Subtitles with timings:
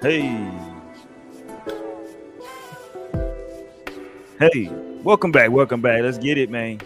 [0.00, 0.48] Hey.
[4.38, 4.68] Hey,
[5.02, 5.50] welcome back.
[5.50, 6.02] Welcome back.
[6.02, 6.80] Let's get it, man.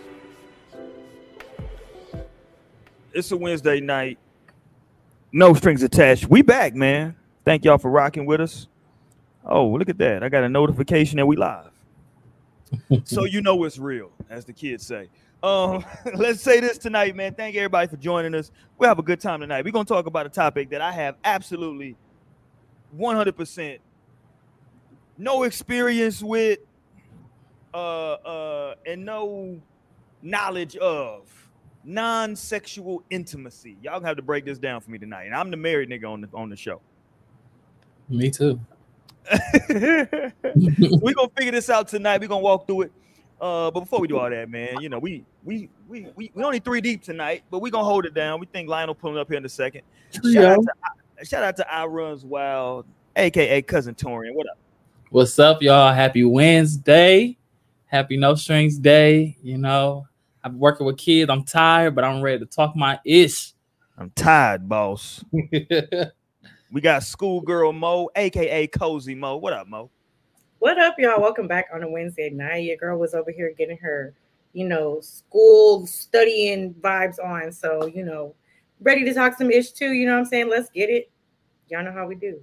[3.12, 4.18] It's a Wednesday night.
[5.32, 6.28] No strings attached.
[6.28, 7.14] We back, man.
[7.44, 8.68] Thank y'all for rocking with us.
[9.44, 10.22] Oh, look at that.
[10.22, 11.71] I got a notification that we live.
[13.04, 15.08] So you know it's real, as the kids say.
[15.42, 17.34] Um, let's say this tonight, man.
[17.34, 18.50] Thank everybody for joining us.
[18.78, 19.64] We'll have a good time tonight.
[19.64, 21.96] We're gonna talk about a topic that I have absolutely
[22.98, 23.78] 100%
[25.18, 26.58] no experience with
[27.74, 29.60] uh uh and no
[30.22, 31.28] knowledge of
[31.84, 33.76] non-sexual intimacy.
[33.82, 35.24] Y'all gonna have to break this down for me tonight.
[35.24, 36.80] And I'm the married nigga on the on the show.
[38.08, 38.60] Me too.
[39.68, 42.20] We're gonna figure this out tonight.
[42.20, 42.92] We're gonna walk through it.
[43.40, 46.44] Uh, but before we do all that, man, you know, we we we we, we
[46.44, 48.40] only three deep tonight, but we're gonna hold it down.
[48.40, 49.82] We think Lionel pulling up here in a second.
[50.12, 50.64] Shout out
[51.18, 54.34] to, shout out to I Runs Wild, aka cousin Torian.
[54.34, 54.58] What up?
[55.10, 55.92] What's up, y'all?
[55.92, 57.36] Happy Wednesday.
[57.86, 59.36] Happy No Strings Day.
[59.42, 60.06] You know,
[60.42, 61.30] I'm working with kids.
[61.30, 63.52] I'm tired, but I'm ready to talk my ish.
[63.98, 65.24] I'm tired, boss.
[66.72, 69.36] we got schoolgirl Mo, aka Cozy Mo.
[69.36, 69.90] What up, Mo?
[70.58, 71.20] What up, y'all?
[71.20, 72.64] Welcome back on a Wednesday night.
[72.64, 74.14] Your girl was over here getting her,
[74.54, 77.52] you know, school studying vibes on.
[77.52, 78.34] So, you know,
[78.80, 79.92] ready to talk some ish too.
[79.92, 80.48] You know what I'm saying?
[80.48, 81.10] Let's get it.
[81.68, 82.42] Y'all know how we do.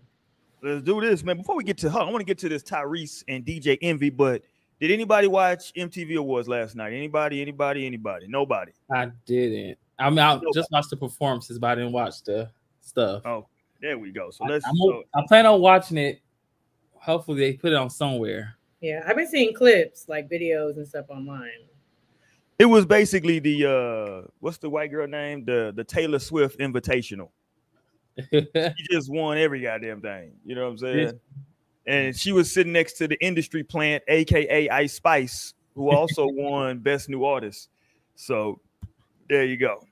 [0.61, 1.37] Let's do this, man.
[1.37, 4.11] Before we get to her, I want to get to this Tyrese and DJ Envy,
[4.11, 4.43] but
[4.79, 6.93] did anybody watch MTV Awards last night?
[6.93, 8.27] Anybody, anybody, anybody?
[8.27, 8.73] Nobody.
[8.93, 9.77] I didn't.
[9.97, 10.51] I mean, I nobody.
[10.53, 12.49] just watched the performances, but I didn't watch the
[12.81, 13.23] stuff.
[13.25, 13.47] Oh,
[13.81, 14.29] there we go.
[14.31, 14.65] So let's.
[14.65, 16.21] I, so, I plan on watching it.
[16.95, 18.55] Hopefully, they put it on somewhere.
[18.81, 21.49] Yeah, I've been seeing clips, like videos and stuff online.
[22.59, 25.45] It was basically the uh what's the white girl name?
[25.45, 27.29] The the Taylor Swift Invitational.
[28.31, 30.33] she just won every goddamn thing.
[30.45, 31.19] You know what I'm saying?
[31.87, 36.79] and she was sitting next to the industry plant, aka Ice Spice, who also won
[36.79, 37.69] Best New Artist.
[38.15, 38.59] So
[39.29, 39.85] there you go.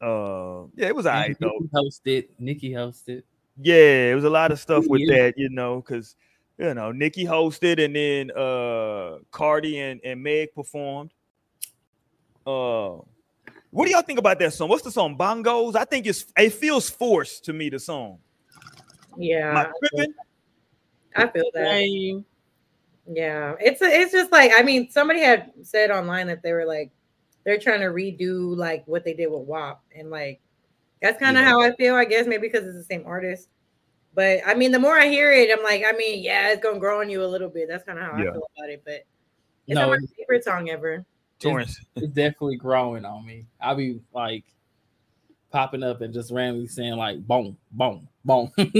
[0.00, 1.58] Uh, yeah, it was alright though.
[1.74, 3.22] Hosted, Nikki hosted.
[3.60, 5.16] Yeah, it was a lot of stuff with yeah.
[5.16, 6.16] that, you know, because
[6.58, 11.12] you know Nikki hosted, and then uh Cardi and and Meg performed.
[12.46, 12.98] Uh,
[13.70, 14.68] what do y'all think about that song?
[14.68, 15.16] What's the song?
[15.16, 15.74] Bongos.
[15.76, 17.70] I think it's it feels forced to me.
[17.70, 18.18] The song.
[19.16, 19.70] Yeah.
[21.16, 21.64] I feel that.
[21.70, 22.24] Same.
[23.08, 26.66] Yeah, it's a, it's just like I mean, somebody had said online that they were
[26.66, 26.90] like
[27.46, 30.40] they're trying to redo like what they did with WAP, and like
[31.00, 31.48] that's kind of yeah.
[31.48, 31.94] how I feel.
[31.94, 33.48] I guess maybe because it's the same artist.
[34.14, 36.80] But I mean, the more I hear it, I'm like, I mean, yeah, it's gonna
[36.80, 37.68] grow on you a little bit.
[37.68, 38.30] That's kind of how yeah.
[38.30, 38.82] I feel about it.
[38.84, 39.06] But
[39.66, 41.06] it's no, not my favorite song ever.
[41.40, 43.46] It's, it's definitely growing on me.
[43.60, 44.44] I'll be like
[45.52, 48.50] popping up and just randomly saying like boom, boom, boom.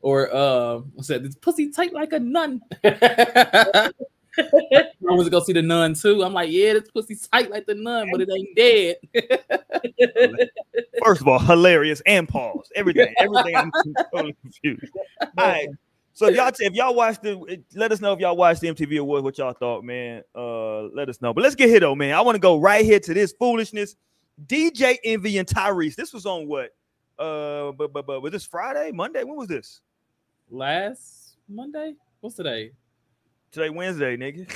[0.00, 1.22] or uh what's that?
[1.22, 2.62] This pussy tight like a nun.
[4.38, 6.22] I was gonna see the nun too.
[6.22, 10.48] I'm like, yeah, this pussy tight like the nun, but it ain't dead.
[11.04, 12.70] First of all, hilarious and pause.
[12.74, 13.56] Everything, everything.
[13.56, 13.72] I'm
[14.12, 14.92] totally confused.
[15.20, 15.68] All right.
[16.12, 19.24] So y'all, if y'all watched the, let us know if y'all watched the MTV Awards,
[19.24, 20.22] what y'all thought, man.
[20.34, 21.34] Uh, let us know.
[21.34, 22.14] But let's get here though, man.
[22.14, 23.96] I want to go right here to this foolishness.
[24.46, 25.96] DJ Envy and Tyrese.
[25.96, 26.70] This was on what?
[27.18, 29.24] Uh, but but but was this Friday, Monday?
[29.24, 29.80] When was this?
[30.50, 31.94] last Monday.
[32.20, 32.72] What's today?
[33.54, 34.50] Today Wednesday, nigga.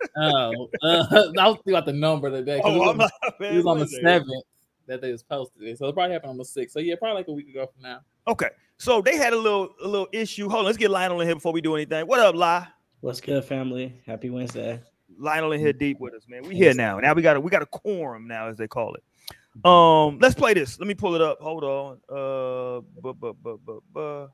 [0.16, 1.04] oh, uh,
[1.38, 2.62] I was thinking about the number today.
[2.64, 4.44] Oh, it was, on, not, man, it was on the seventh
[4.86, 5.76] that they was posted.
[5.76, 6.72] So it probably happened on the sixth.
[6.72, 8.00] So yeah, probably like a week ago from now.
[8.26, 8.48] Okay.
[8.78, 10.48] So they had a little a little issue.
[10.48, 12.06] Hold on, let's get Lionel in here before we do anything.
[12.06, 12.66] What up, Lie?
[13.00, 14.00] What's good, family?
[14.06, 14.80] Happy Wednesday.
[15.18, 16.42] Lionel in here deep with us, man.
[16.48, 16.98] We here now.
[17.00, 19.02] Now we got a we got a quorum now, as they call it.
[19.62, 20.78] Um, let's play this.
[20.78, 21.38] Let me pull it up.
[21.42, 21.98] Hold on.
[22.08, 24.28] Uh, bu- bu- bu- bu- bu-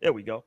[0.00, 0.44] there we go.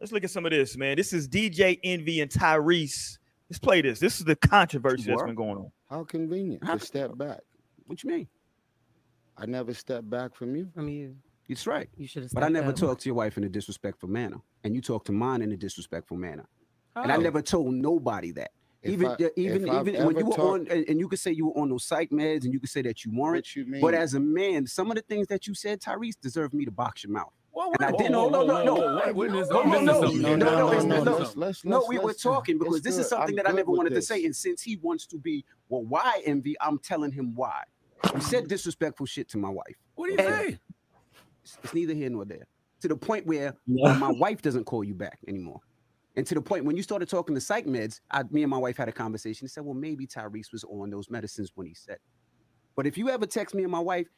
[0.00, 0.96] Let's look at some of this, man.
[0.96, 3.18] This is DJ Envy and Tyrese.
[3.50, 3.98] Let's play this.
[3.98, 5.72] This is the controversy that's been going on.
[5.90, 7.40] How convenient How to step back.
[7.86, 8.28] What you mean?
[9.36, 10.68] I never stepped back from you.
[10.76, 11.16] I mean,
[11.48, 11.88] It's right.
[11.96, 12.32] You should have.
[12.32, 15.12] But I never talked to your wife in a disrespectful manner, and you talked to
[15.12, 16.46] mine in a disrespectful manner.
[16.94, 17.02] Oh.
[17.02, 18.50] And I never told nobody that.
[18.82, 21.46] If even I, even even when you were talk, on, and you could say you
[21.46, 23.56] were on those psych meds, and you could say that you weren't.
[23.56, 26.64] You but as a man, some of the things that you said, Tyrese, deserve me
[26.64, 27.32] to box your mouth.
[27.52, 28.12] Well, and I didn't.
[28.12, 28.76] No, no, no, no.
[28.76, 31.32] No, no, no,
[31.64, 31.84] no.
[31.88, 34.62] We were talking because this is something that I never wanted to say, and since
[34.62, 36.56] he wants to be, well, why envy?
[36.60, 37.62] I'm telling him why.
[38.14, 39.76] You said disrespectful shit to my wife.
[39.96, 40.58] What do you say?
[41.64, 42.46] It's neither here nor there.
[42.82, 45.60] To the point where my wife doesn't call you back anymore
[46.16, 48.58] And to the point when you started talking to psych meds, I, me and my
[48.58, 49.46] wife had a conversation.
[49.46, 51.98] He said, "Well, maybe Tyrese was on those medicines when he said."
[52.76, 54.08] But if you ever text me and my wife,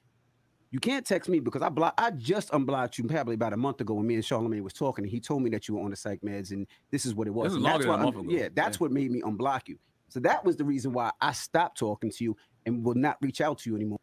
[0.70, 1.94] you can't text me because I block.
[1.98, 5.04] I just unblocked you probably about a month ago when me and Charlamagne was talking,
[5.04, 7.26] and he told me that you were on the psych meds, and this is what
[7.26, 7.60] it was.
[7.60, 8.78] that's why yeah, that's yeah.
[8.78, 9.78] what made me unblock you.
[10.08, 12.36] So that was the reason why I stopped talking to you
[12.66, 14.00] and will not reach out to you anymore.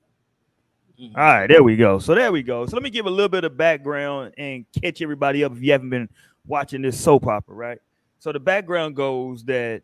[1.00, 1.16] Mm-hmm.
[1.16, 2.00] All right, there we go.
[2.00, 2.66] So there we go.
[2.66, 5.72] So let me give a little bit of background and catch everybody up if you
[5.72, 6.10] haven't been
[6.46, 7.78] watching this soap opera, right?
[8.20, 9.84] So the background goes that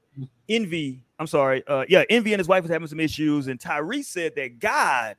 [0.49, 4.05] Envy, I'm sorry, uh, yeah, Envy and his wife was having some issues, and Tyrese
[4.05, 5.15] said that God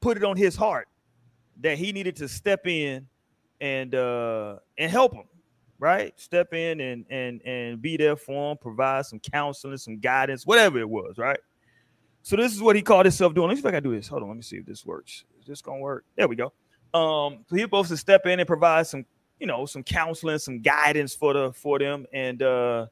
[0.00, 0.88] put it on his heart
[1.60, 3.06] that he needed to step in
[3.60, 5.24] and uh and help him,
[5.78, 6.18] right?
[6.18, 10.78] Step in and and and be there for him, provide some counseling, some guidance, whatever
[10.78, 11.38] it was, right?
[12.22, 13.48] So this is what he called himself doing.
[13.48, 14.08] Let me see if I can do this.
[14.08, 15.24] Hold on, let me see if this works.
[15.40, 16.04] Is this gonna work?
[16.16, 16.52] There we go.
[16.92, 19.06] Um, so he's supposed to step in and provide some,
[19.38, 22.86] you know, some counseling, some guidance for the for them, and uh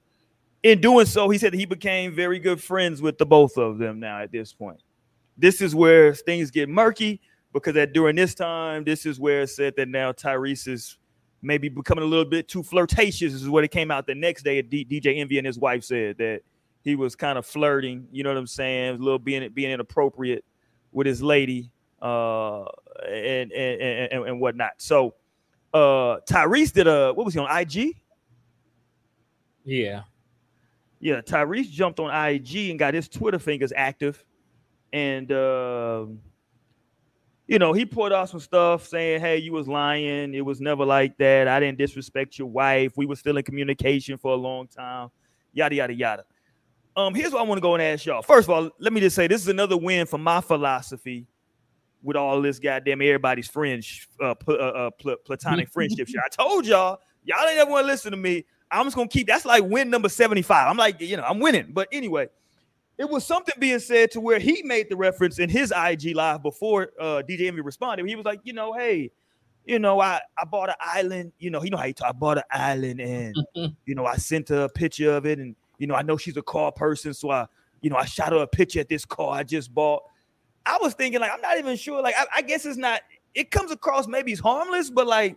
[0.62, 4.00] in doing so, he said he became very good friends with the both of them
[4.00, 4.82] now at this point.
[5.36, 7.20] This is where things get murky
[7.52, 10.98] because at during this time, this is where it said that now Tyrese is
[11.42, 13.32] maybe becoming a little bit too flirtatious.
[13.32, 14.60] This is what it came out the next day.
[14.62, 16.40] D- DJ Envy and his wife said that
[16.82, 18.06] he was kind of flirting.
[18.12, 18.96] You know what I'm saying?
[18.96, 20.44] A little being being inappropriate
[20.92, 21.70] with his lady
[22.02, 22.64] uh,
[23.06, 24.72] and, and and and whatnot.
[24.78, 25.14] So
[25.74, 27.96] uh, Tyrese did a what was he on IG?
[29.64, 30.02] Yeah,
[31.00, 31.20] yeah.
[31.20, 34.24] Tyrese jumped on IG and got his Twitter fingers active,
[34.92, 36.06] and uh,
[37.48, 40.34] you know he put out some stuff saying, "Hey, you was lying.
[40.34, 41.48] It was never like that.
[41.48, 42.92] I didn't disrespect your wife.
[42.96, 45.08] We were still in communication for a long time."
[45.52, 46.24] Yada yada yada.
[46.94, 48.22] Um, here's what I want to go and ask y'all.
[48.22, 51.26] First of all, let me just say this is another win for my philosophy
[52.02, 56.20] with all this goddamn everybody's fringe, uh, pl- uh, uh pl- platonic friendship shit.
[56.24, 58.44] I told y'all, y'all ain't ever want to listen to me.
[58.70, 60.68] I'm just gonna keep that's like win number 75.
[60.68, 61.70] I'm like, you know, I'm winning.
[61.72, 62.28] But anyway,
[62.98, 66.42] it was something being said to where he made the reference in his IG live
[66.42, 68.06] before uh, DJ Envy responded.
[68.08, 69.12] He was like, you know, hey,
[69.64, 72.12] you know, I, I bought an island, you know, you know how you talk, I
[72.12, 73.36] bought an island and
[73.86, 76.36] you know, I sent her a picture of it and you know, I know she's
[76.36, 77.46] a car person, so I,
[77.80, 80.02] you know, I shot her a picture at this car I just bought.
[80.66, 82.02] I was thinking, like, I'm not even sure.
[82.02, 83.00] Like, I, I guess it's not.
[83.34, 85.36] It comes across maybe it's harmless, but like,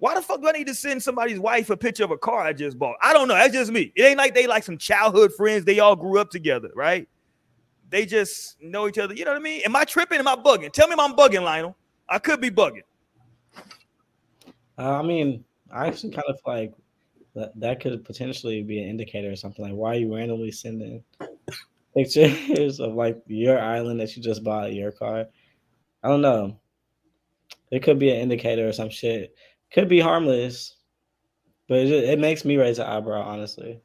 [0.00, 2.40] why the fuck do I need to send somebody's wife a picture of a car
[2.40, 2.96] I just bought?
[3.02, 3.34] I don't know.
[3.34, 3.92] That's just me.
[3.94, 5.64] It ain't like they like some childhood friends.
[5.64, 7.08] They all grew up together, right?
[7.90, 9.14] They just know each other.
[9.14, 9.62] You know what I mean?
[9.64, 10.18] Am I tripping?
[10.18, 10.72] Am I bugging?
[10.72, 11.76] Tell me if I'm bugging, Lionel.
[12.08, 12.82] I could be bugging.
[14.78, 16.72] Uh, I mean, I actually kind of like
[17.34, 21.02] that that could potentially be an indicator or something like why are you randomly sending
[21.94, 25.26] pictures of like your island that you just bought your car
[26.02, 26.56] i don't know
[27.70, 29.34] it could be an indicator or some shit
[29.72, 30.76] could be harmless
[31.68, 33.80] but it, it makes me raise an eyebrow honestly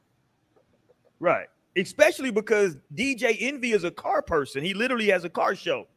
[1.19, 1.47] right
[1.77, 5.87] especially because dj envy is a car person he literally has a car show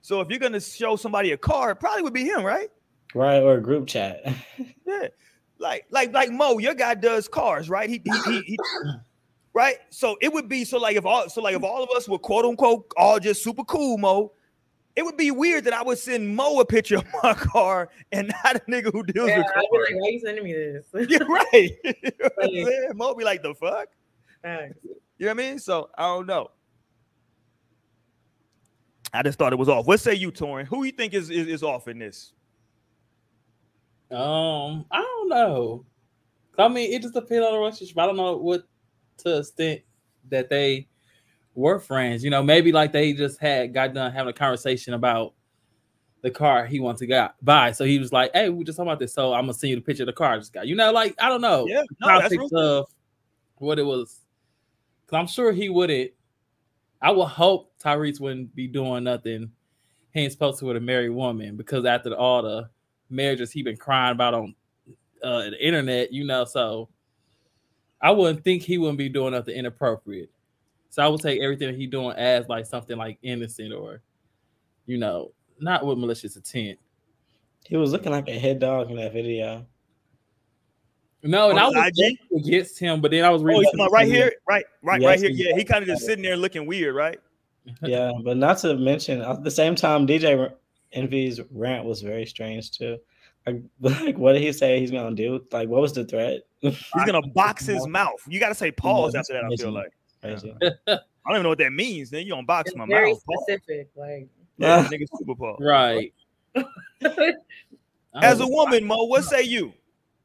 [0.00, 2.70] so if you're going to show somebody a car it probably would be him right
[3.14, 4.22] right or a group chat
[4.86, 5.08] yeah
[5.62, 7.88] like like like Mo, your guy does cars, right?
[7.88, 8.58] He, he, he, he
[9.54, 9.76] right.
[9.88, 12.18] So it would be so like if all so like if all of us were
[12.18, 14.32] quote unquote all just super cool, Mo.
[14.94, 18.32] It would be weird that I would send Mo a picture of my car and
[18.44, 19.64] not a nigga who deals yeah, with cars.
[19.64, 20.86] I'd be like, why are you sending me this?
[21.08, 21.70] You're right.
[22.42, 23.88] you know Mo be like, the fuck?
[24.42, 24.76] Thanks.
[24.82, 25.58] You know what I mean?
[25.58, 26.50] So I don't know.
[29.14, 29.86] I just thought it was off.
[29.86, 30.66] What say you, Torian?
[30.66, 32.32] Who you think is, is, is off in this?
[34.10, 35.84] Um, I don't know.
[36.58, 37.98] I mean, it just depends on the relationship.
[37.98, 38.64] I don't know what
[39.18, 39.82] to extent
[40.28, 40.88] that they
[41.54, 42.24] were friends.
[42.24, 45.34] You know, maybe like they just had got done having a conversation about
[46.22, 47.72] the car he wanted to get buy.
[47.72, 49.12] So he was like, "Hey, we just talking about this.
[49.12, 50.92] So I'm gonna send you the picture of the car I just got." You know,
[50.92, 51.66] like I don't know.
[51.66, 52.20] Yeah, no,
[52.80, 52.86] of
[53.56, 54.20] what it was.
[55.06, 56.12] Cause I'm sure he wouldn't.
[57.00, 59.50] I would hope Tyrese wouldn't be doing nothing.
[60.14, 62.70] He ain't supposed to with a married woman because after all the
[63.10, 64.54] marriages he been crying about on
[65.22, 66.44] uh, the internet, you know.
[66.44, 66.88] So
[68.00, 70.30] I wouldn't think he wouldn't be doing nothing inappropriate.
[70.92, 74.02] So I would take everything he doing as like something like innocent or,
[74.84, 76.78] you know, not with malicious intent.
[77.64, 79.64] He was looking like a head dog in that video.
[81.22, 83.64] No, and I was against him, but then I was reading.
[83.80, 85.30] Oh, right here, right, right, yes, right here.
[85.30, 87.18] Yeah, he kind of just sitting there looking weird, right?
[87.82, 90.52] yeah, but not to mention at the same time, DJ
[90.92, 92.98] Envy's rant was very strange too.
[93.46, 95.42] Like, like, what did he say he's gonna do?
[95.52, 96.42] Like, what was the threat?
[96.60, 98.20] He's gonna box his mouth.
[98.28, 99.44] You got to say pause after that.
[99.44, 99.90] I feel like.
[100.22, 100.54] Crazy.
[100.60, 100.70] Yeah.
[100.86, 102.10] I don't even know what that means.
[102.10, 103.22] Then you gonna box it's my very mouth.
[103.26, 104.28] Very specific, like.
[104.58, 105.58] Yeah, nigga super pause.
[105.60, 106.12] Right.
[108.22, 109.72] As a woman, Mo, what say you?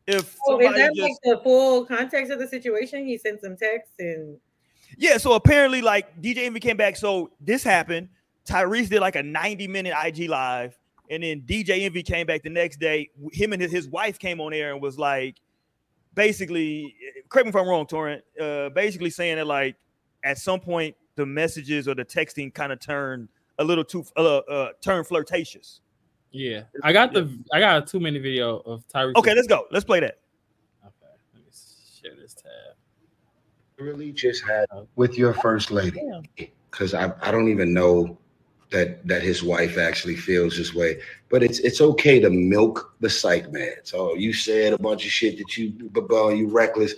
[0.08, 3.06] if oh, is that just, like the full context of the situation?
[3.06, 4.38] He sent some texts and
[4.98, 5.18] yeah.
[5.18, 6.96] So apparently, like DJ Envy came back.
[6.96, 8.10] So this happened.
[8.46, 10.77] Tyrese did like a 90 minute IG live,
[11.10, 13.10] and then DJ Envy came back the next day.
[13.34, 15.36] Him and his, his wife came on air and was like,
[16.13, 16.96] basically,
[17.27, 18.22] correct me if I'm wrong, Torian.
[18.39, 19.75] Uh, basically saying that like
[20.24, 23.28] at some point the messages or the texting kind of turned
[23.60, 25.82] a little too uh, uh turn flirtatious.
[26.32, 29.16] Yeah, I got the I got a two minute video of Tyrese.
[29.16, 29.66] Okay, let's go.
[29.72, 30.20] Let's play that.
[30.86, 32.76] Okay, let me share this tab.
[33.80, 36.02] Really, just had with your first lady,
[36.36, 38.18] because I I don't even know
[38.70, 41.00] that that his wife actually feels this way.
[41.30, 43.94] But it's it's okay to milk the psych meds.
[43.94, 46.94] Oh, you said a bunch of shit that you but you reckless.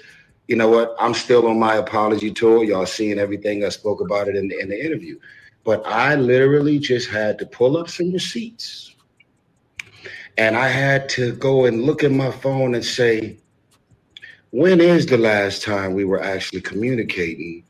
[0.49, 0.95] You know what?
[0.99, 2.65] I'm still on my apology tour.
[2.65, 5.19] Y'all seeing everything I spoke about it in the, in the interview.
[5.65, 8.95] But I literally just had to pull up some receipts.
[10.37, 13.37] And I had to go and look at my phone and say,
[14.51, 17.65] when is the last time we were actually communicating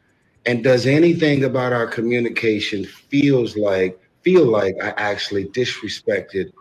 [0.45, 6.53] and does anything about our communication feels like feel like I actually disrespected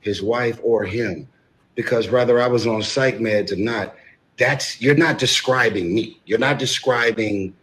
[0.00, 1.28] his wife or him?
[1.76, 3.96] Because whether I was on psych meds or not,
[4.42, 6.18] that's you're not describing me.
[6.26, 7.54] You're not describing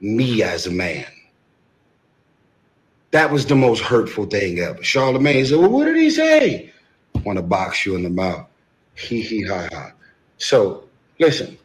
[0.00, 1.06] me as a man.
[3.12, 4.80] That was the most hurtful thing ever.
[4.80, 6.70] Charlamagne said, Well, what did he say?
[7.24, 8.46] Want to box you in the mouth.
[8.94, 9.92] Hee hee ha ha.
[10.36, 10.84] So
[11.18, 11.56] listen,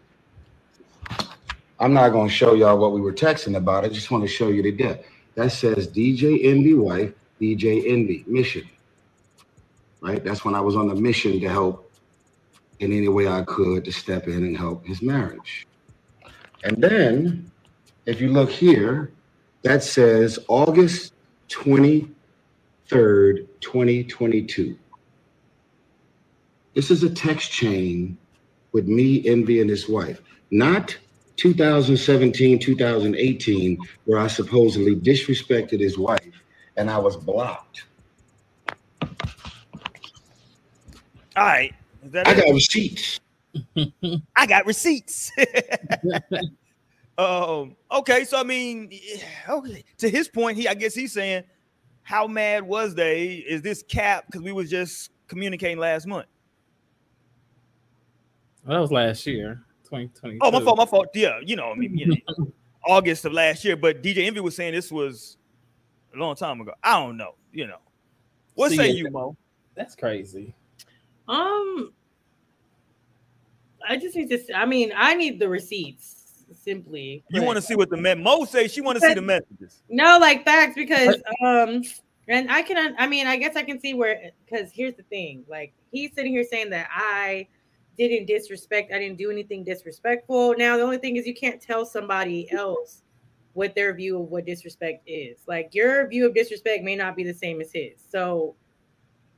[1.78, 3.84] I'm not going to show y'all what we were texting about.
[3.84, 5.04] I just want to show you the death.
[5.36, 7.12] That says DJ Envy wife,
[7.42, 8.70] DJ Envy mission.
[10.00, 10.24] Right?
[10.24, 11.91] That's when I was on the mission to help
[12.82, 15.68] in any way I could to step in and help his marriage.
[16.64, 17.50] And then,
[18.06, 19.12] if you look here,
[19.62, 21.14] that says August
[21.50, 22.10] 23rd,
[22.90, 24.78] 2022.
[26.74, 28.18] This is a text chain
[28.72, 30.22] with me, Envy, and his wife.
[30.50, 30.98] Not
[31.36, 36.42] 2017, 2018, where I supposedly disrespected his wife
[36.78, 37.84] and I was blocked.
[41.36, 41.74] All right.
[42.14, 43.20] I got receipts.
[44.36, 45.32] I got receipts.
[47.18, 48.92] um, okay, so I mean,
[49.50, 49.84] okay.
[50.00, 51.44] To his point, he I guess he's saying,
[52.04, 53.36] how mad was they?
[53.48, 56.28] Is this cap because we was just communicating last month?
[58.66, 59.64] Well, that was last year.
[59.84, 60.38] 2020.
[60.42, 61.08] Oh, my fault, my fault.
[61.14, 62.48] Yeah, you know, I mean, you know,
[62.86, 63.76] August of last year.
[63.76, 65.38] But DJ Envy was saying this was
[66.16, 66.74] a long time ago.
[66.84, 67.80] I don't know, you know.
[68.54, 69.36] What say you, Mo?
[69.76, 70.54] That's crazy.
[71.32, 71.94] Um,
[73.88, 74.54] I just need to.
[74.54, 76.18] I mean, I need the receipts.
[76.54, 78.68] Simply, you want to see what the men Mo say?
[78.68, 79.82] She want to see the messages.
[79.90, 81.82] No, like facts, because um,
[82.28, 82.94] and I can.
[83.00, 84.32] I mean, I guess I can see where.
[84.46, 87.48] Because here's the thing: like he's sitting here saying that I
[87.98, 88.92] didn't disrespect.
[88.92, 90.56] I didn't do anything disrespectful.
[90.58, 93.04] Now the only thing is you can't tell somebody else
[93.54, 95.40] what their view of what disrespect is.
[95.48, 98.04] Like your view of disrespect may not be the same as his.
[98.10, 98.56] So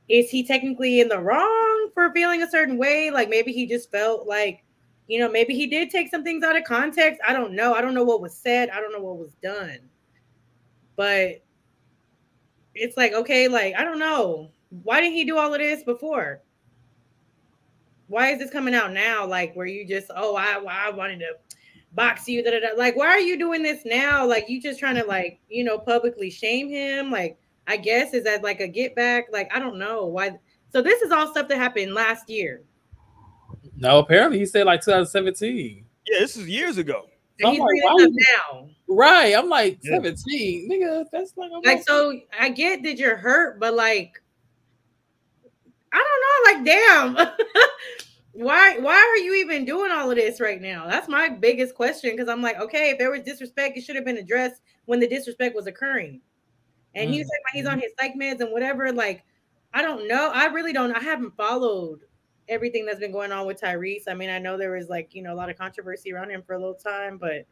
[0.08, 3.10] is he technically in the wrong for feeling a certain way?
[3.10, 4.64] Like maybe he just felt like,
[5.08, 7.20] you know, maybe he did take some things out of context.
[7.26, 7.74] I don't know.
[7.74, 8.70] I don't know what was said.
[8.70, 9.78] I don't know what was done.
[10.96, 11.42] But
[12.74, 14.50] it's like, okay, like, I don't know.
[14.82, 16.40] Why didn't he do all of this before?
[18.08, 19.26] why is this coming out now?
[19.26, 21.34] Like where you just oh I I wanted to
[21.92, 22.76] box you da, da, da.
[22.76, 24.26] like why are you doing this now?
[24.26, 27.10] Like you just trying to like you know publicly shame him?
[27.10, 29.26] Like I guess is that like a get back?
[29.32, 30.38] Like I don't know why.
[30.72, 32.62] So this is all stuff that happened last year.
[33.76, 35.84] No, apparently he said like 2017.
[36.06, 37.06] Yeah, this is years ago.
[37.40, 38.10] So he's like, up
[38.52, 38.68] now.
[38.86, 39.34] Right.
[39.36, 39.96] I'm like yeah.
[39.96, 40.70] 17.
[40.70, 44.22] Nigga, that's like like so I get that you're hurt, but like
[45.92, 46.04] I
[46.54, 47.34] don't know, like damn.
[48.32, 50.86] why why are you even doing all of this right now?
[50.88, 54.04] That's my biggest question because I'm like, okay, if there was disrespect, it should have
[54.04, 56.20] been addressed when the disrespect was occurring.
[56.94, 57.12] And mm-hmm.
[57.14, 58.92] he's like he's on his psych meds and whatever.
[58.92, 59.24] Like,
[59.72, 60.30] I don't know.
[60.32, 60.92] I really don't.
[60.92, 62.00] I haven't followed
[62.48, 64.02] everything that's been going on with Tyrese.
[64.08, 66.42] I mean, I know there was like you know a lot of controversy around him
[66.46, 67.46] for a little time, but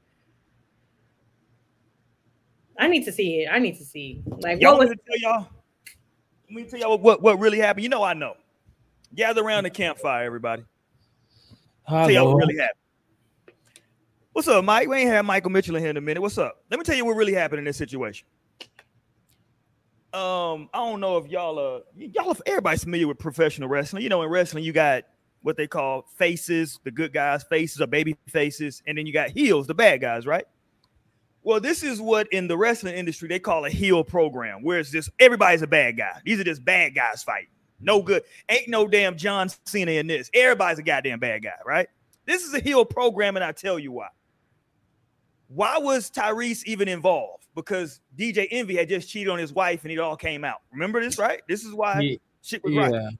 [2.78, 3.48] I need to see it.
[3.50, 4.98] I need to see like y'all what was.
[5.06, 5.48] Tell y'all
[6.52, 7.82] let me tell y'all what, what really happened.
[7.82, 8.34] You know, I know.
[9.14, 10.64] Gather around the campfire, everybody.
[11.84, 12.02] Hello.
[12.02, 12.78] Tell y'all what really happened.
[14.32, 14.88] What's up, Mike?
[14.88, 16.20] We ain't had Michael Mitchell in here in a minute.
[16.20, 16.62] What's up?
[16.70, 18.26] Let me tell you what really happened in this situation.
[20.14, 24.02] Um, I don't know if y'all are y'all everybody's familiar with professional wrestling.
[24.02, 25.04] You know, in wrestling, you got
[25.40, 29.30] what they call faces, the good guys, faces or baby faces, and then you got
[29.30, 30.44] heels, the bad guys, right?
[31.42, 34.90] Well, this is what in the wrestling industry they call a heel program, where it's
[34.90, 36.20] just everybody's a bad guy.
[36.24, 37.48] These are just bad guys fighting.
[37.80, 38.22] No good.
[38.48, 40.30] Ain't no damn John Cena in this.
[40.34, 41.88] Everybody's a goddamn bad guy, right?
[42.26, 44.08] This is a heel program, and I tell you why.
[45.54, 47.46] Why was Tyrese even involved?
[47.54, 50.62] Because DJ Envy had just cheated on his wife, and it all came out.
[50.72, 51.42] Remember this, right?
[51.46, 52.16] This is why yeah.
[52.42, 52.88] shit was yeah.
[52.88, 53.18] right.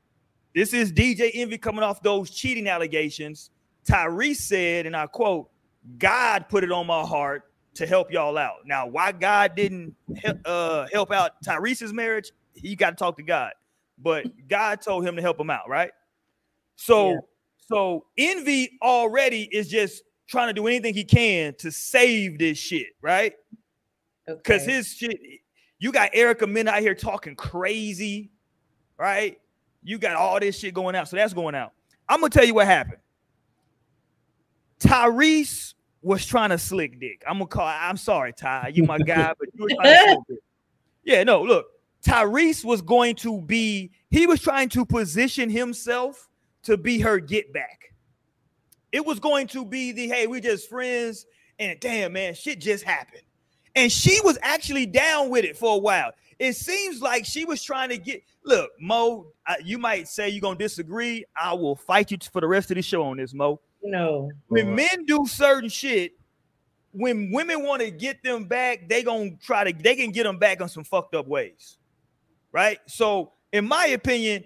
[0.55, 3.51] This is DJ Envy coming off those cheating allegations.
[3.87, 5.51] Tyrese said, and I quote,
[5.99, 8.59] God put it on my heart to help y'all out.
[8.65, 13.23] Now, why God didn't help, uh, help out Tyrese's marriage, he got to talk to
[13.23, 13.53] God.
[13.99, 15.91] But God told him to help him out, right?
[16.77, 17.19] So, yeah.
[17.67, 22.89] so Envy already is just trying to do anything he can to save this shit,
[23.01, 23.35] right?
[24.27, 24.73] Because okay.
[24.73, 25.19] his shit,
[25.79, 28.31] you got Erica Mena out here talking crazy,
[28.97, 29.39] right?
[29.83, 31.09] You got all this shit going out.
[31.09, 31.73] So that's going out.
[32.09, 32.99] I'm gonna tell you what happened.
[34.81, 37.23] Tyrese was trying to slick dick.
[37.27, 37.67] I'm gonna call.
[37.67, 38.73] I'm sorry, Ty.
[38.75, 40.39] You my guy, but you were trying to slick dick.
[41.05, 41.43] Yeah, no.
[41.43, 41.67] Look,
[42.05, 43.91] Tyrese was going to be.
[44.11, 46.29] He was trying to position himself
[46.63, 47.92] to be her get back.
[48.93, 51.27] It was going to be the hey, we just friends,
[51.59, 53.23] and damn man, shit just happened.
[53.75, 56.13] And she was actually down with it for a while.
[56.39, 58.23] It seems like she was trying to get.
[58.45, 59.29] Look, Mo,
[59.65, 61.25] you might say you're gonna disagree.
[61.41, 63.61] I will fight you for the rest of the show on this, Mo.
[63.83, 64.31] No.
[64.49, 66.13] When men do certain shit,
[66.93, 70.39] when women want to get them back, they gonna try to they can get them
[70.39, 71.79] back on some fucked up ways,
[72.51, 72.79] right?
[72.87, 74.45] So, in my opinion,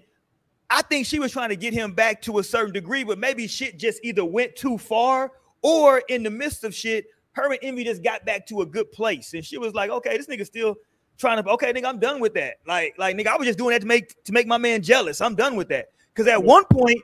[0.71, 3.47] I think she was trying to get him back to a certain degree, but maybe
[3.47, 5.33] shit just either went too far
[5.63, 8.91] or in the midst of shit, her and Envy just got back to a good
[8.93, 10.77] place, and she was like, "Okay, this nigga still
[11.19, 12.57] trying to okay, nigga, I'm done with that.
[12.67, 15.21] Like, like nigga, I was just doing that to make to make my man jealous.
[15.21, 17.03] I'm done with that." Because at one point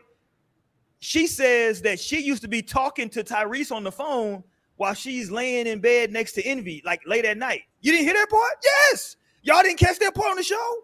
[1.00, 4.42] she says that she used to be talking to Tyrese on the phone
[4.76, 7.62] while she's laying in bed next to Envy, like late at night.
[7.80, 8.52] You didn't hear that part?
[8.62, 9.16] Yes.
[9.42, 10.76] Y'all didn't catch that part on the show?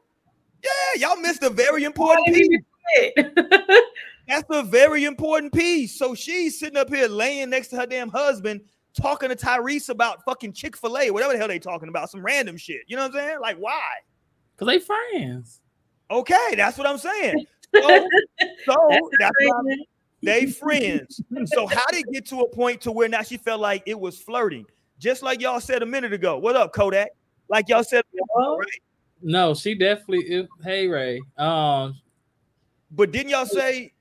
[0.62, 2.49] Yeah, y'all missed a very important piece.
[4.28, 5.99] That's a very important piece.
[5.99, 8.61] So she's sitting up here laying next to her damn husband,
[9.00, 12.23] talking to Tyrese about fucking Chick fil A, whatever the hell they talking about, some
[12.23, 12.83] random shit.
[12.87, 13.40] You know what I'm saying?
[13.40, 13.88] Like, why?
[14.54, 15.60] Because they friends.
[16.10, 17.47] Okay, that's what I'm saying.
[17.75, 18.08] So,
[18.65, 19.34] so that's, that's
[20.23, 21.21] they friends.
[21.45, 24.00] so how did it get to a point to where now she felt like it
[24.00, 24.65] was flirting?
[24.99, 26.39] Just like y'all said a minute ago.
[26.39, 27.10] What up, Kodak?
[27.50, 28.67] Like y'all said, right?
[29.23, 30.49] No, she definitely.
[30.65, 31.21] Hey, Ray.
[31.36, 31.95] Um,
[32.90, 33.92] but didn't y'all say?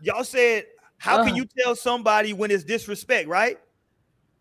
[0.00, 0.66] Y'all said,
[0.98, 3.58] how uh, can you tell somebody when it's disrespect, right?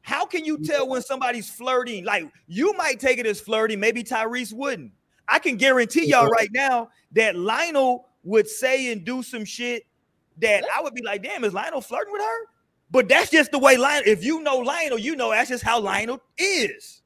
[0.01, 2.05] How can you tell when somebody's flirting?
[2.05, 4.91] Like you might take it as flirting, maybe Tyrese wouldn't.
[5.27, 9.83] I can guarantee y'all right now that Lionel would say and do some shit
[10.37, 12.45] that I would be like, damn, is Lionel flirting with her?
[12.89, 14.03] But that's just the way Lionel.
[14.05, 17.01] If you know Lionel, you know that's just how Lionel is.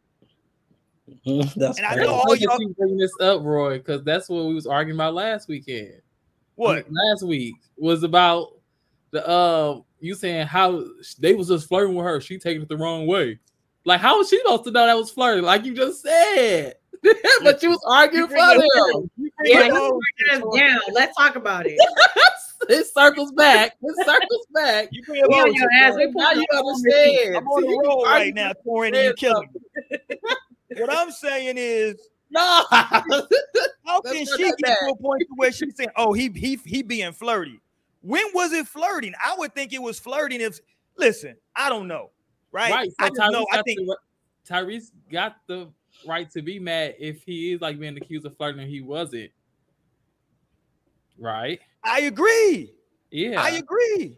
[1.55, 4.67] that's and I know all y'all bring this up, Roy, because that's what we was
[4.67, 6.01] arguing about last weekend.
[6.61, 8.49] What last week was about
[9.09, 10.85] the uh you saying how
[11.17, 12.21] they was just flirting with her.
[12.21, 13.39] She taking it the wrong way.
[13.83, 15.43] Like, how was she supposed to know that was flirting?
[15.43, 16.75] Like you just said.
[17.43, 19.11] but you was arguing for them.
[19.43, 20.79] Yeah, down.
[20.91, 21.79] Let's talk about it.
[22.69, 23.75] it circles back.
[23.81, 24.89] It circles back.
[24.91, 25.95] You bring it on your ass.
[26.13, 27.37] Now you understand.
[27.37, 29.99] I'm on the roll right now, pouring and you killing me.
[30.77, 32.65] what I'm saying is, no.
[32.71, 34.77] how can she get that.
[34.81, 37.59] to a point where she's saying, "Oh, he he he being flirty"?
[38.01, 39.13] When was it flirting?
[39.23, 40.41] I would think it was flirting.
[40.41, 40.59] If
[40.97, 42.11] listen, I don't know,
[42.51, 42.71] right?
[42.71, 42.89] Right.
[42.89, 43.45] So I Tyrese know.
[43.51, 43.97] I think the,
[44.49, 45.69] Tyrese got the
[46.07, 49.31] right to be mad if he is like being accused of flirting and he wasn't.
[51.17, 51.59] Right.
[51.83, 52.73] I agree.
[53.11, 54.17] Yeah, I agree.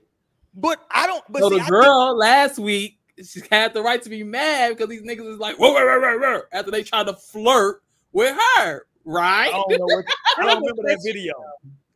[0.54, 1.24] But I don't.
[1.30, 4.70] But so see, the girl think, last week she had the right to be mad
[4.70, 7.83] because these niggas is like whoa, whoa, whoa, whoa, whoa, after they tried to flirt
[8.14, 9.50] with her, right?
[9.50, 10.06] I don't, what,
[10.38, 11.34] I don't remember that video.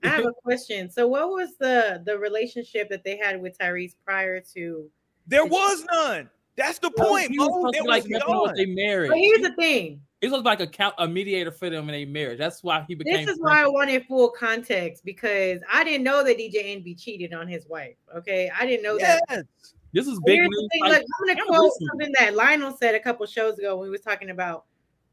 [0.03, 0.89] I have a question.
[0.89, 4.89] So, what was the the relationship that they had with Tyrese prior to?
[5.27, 6.29] There was none.
[6.55, 7.31] That's the point.
[7.37, 7.71] Well, Mo.
[7.71, 8.55] There was like none.
[8.55, 9.09] They married.
[9.09, 12.05] But here's the thing: he was like a count, a mediator for them in a
[12.05, 12.39] marriage.
[12.39, 13.25] That's why he became.
[13.25, 17.33] This is why I wanted full context because I didn't know that DJ Envy cheated
[17.33, 17.95] on his wife.
[18.15, 19.21] Okay, I didn't know yes.
[19.29, 19.45] that.
[19.93, 20.67] This is big news.
[20.71, 23.91] Thing, like, I'm gonna quote something that Lionel said a couple shows ago when we
[23.91, 24.65] was talking about,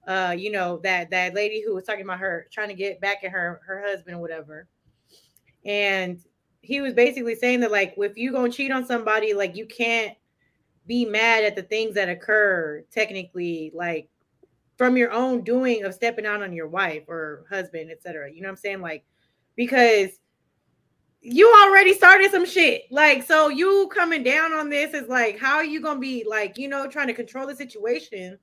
[0.07, 3.25] uh, you know, that that lady who was talking about her trying to get back
[3.25, 4.69] at her her husband or whatever,
[5.65, 6.21] and
[6.61, 10.17] he was basically saying that like if you gonna cheat on somebody, like you can't
[10.87, 14.09] be mad at the things that occur technically, like
[14.77, 18.31] from your own doing of stepping out on your wife or husband, etc.
[18.33, 18.81] You know what I'm saying?
[18.81, 19.05] Like,
[19.57, 20.11] because
[21.21, 22.83] you already started some shit.
[22.91, 26.59] Like, so you coming down on this is like, how are you gonna be like,
[26.59, 28.39] you know, trying to control the situation?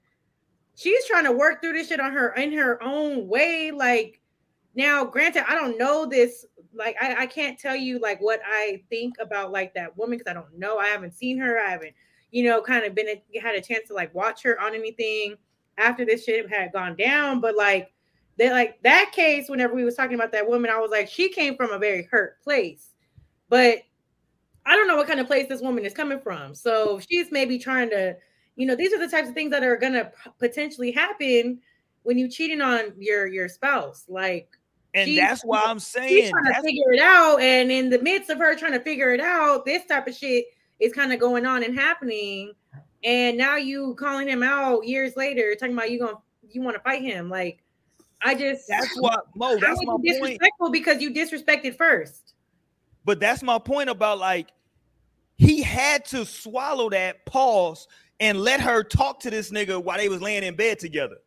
[0.82, 3.70] She's trying to work through this shit on her in her own way.
[3.70, 4.20] Like,
[4.74, 6.44] now, granted, I don't know this.
[6.74, 10.32] Like, I, I can't tell you like what I think about like that woman because
[10.32, 10.80] I don't know.
[10.80, 11.60] I haven't seen her.
[11.60, 11.94] I haven't,
[12.32, 15.36] you know, kind of been a, had a chance to like watch her on anything
[15.78, 17.41] after this shit had gone down.
[17.41, 17.94] But like,
[18.38, 19.50] they like that case.
[19.50, 22.08] Whenever we was talking about that woman, I was like, she came from a very
[22.10, 22.89] hurt place,
[23.50, 23.80] but
[24.65, 26.56] I don't know what kind of place this woman is coming from.
[26.56, 28.15] So she's maybe trying to,
[28.56, 31.60] you know, these are the types of things that are gonna potentially happen
[32.04, 34.06] when you cheating on your your spouse.
[34.08, 34.50] Like
[34.94, 37.42] and she, that's why I'm saying she's trying to figure it out.
[37.42, 40.46] And in the midst of her trying to figure it out, this type of shit
[40.80, 42.54] is kind of going on and happening.
[43.04, 46.16] And now you calling him out years later, talking about you going
[46.50, 47.30] you want to fight him.
[47.30, 47.64] Like,
[48.22, 49.58] I just that's what Mo.
[49.60, 50.74] That's my disrespectful point.
[50.74, 52.34] because you disrespected first.
[53.06, 54.52] But that's my point about like
[55.38, 57.88] he had to swallow that pause
[58.22, 61.18] and let her talk to this nigga while they was laying in bed together.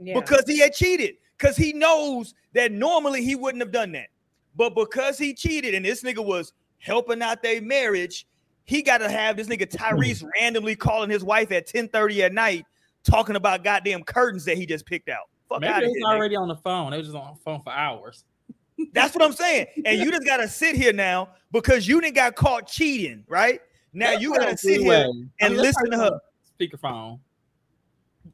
[0.00, 0.14] Yeah.
[0.14, 4.08] Because he had cheated because he knows that normally he wouldn't have done that.
[4.56, 8.26] But because he cheated and this nigga was helping out their marriage,
[8.64, 10.28] he got to have this nigga Tyrese hmm.
[10.40, 12.66] randomly calling his wife at 10 30 at night
[13.04, 15.28] talking about goddamn curtains that he just picked out.
[15.48, 16.90] Fuck Maybe he's already on the phone.
[16.90, 18.24] They was just on the phone for hours.
[18.92, 19.66] That's what I'm saying.
[19.84, 23.60] And you just gotta sit here now because you didn't got caught cheating, right?
[23.92, 26.20] Now That's you gotta sit here and I mean, listen to her.
[26.60, 27.20] Speakerphone.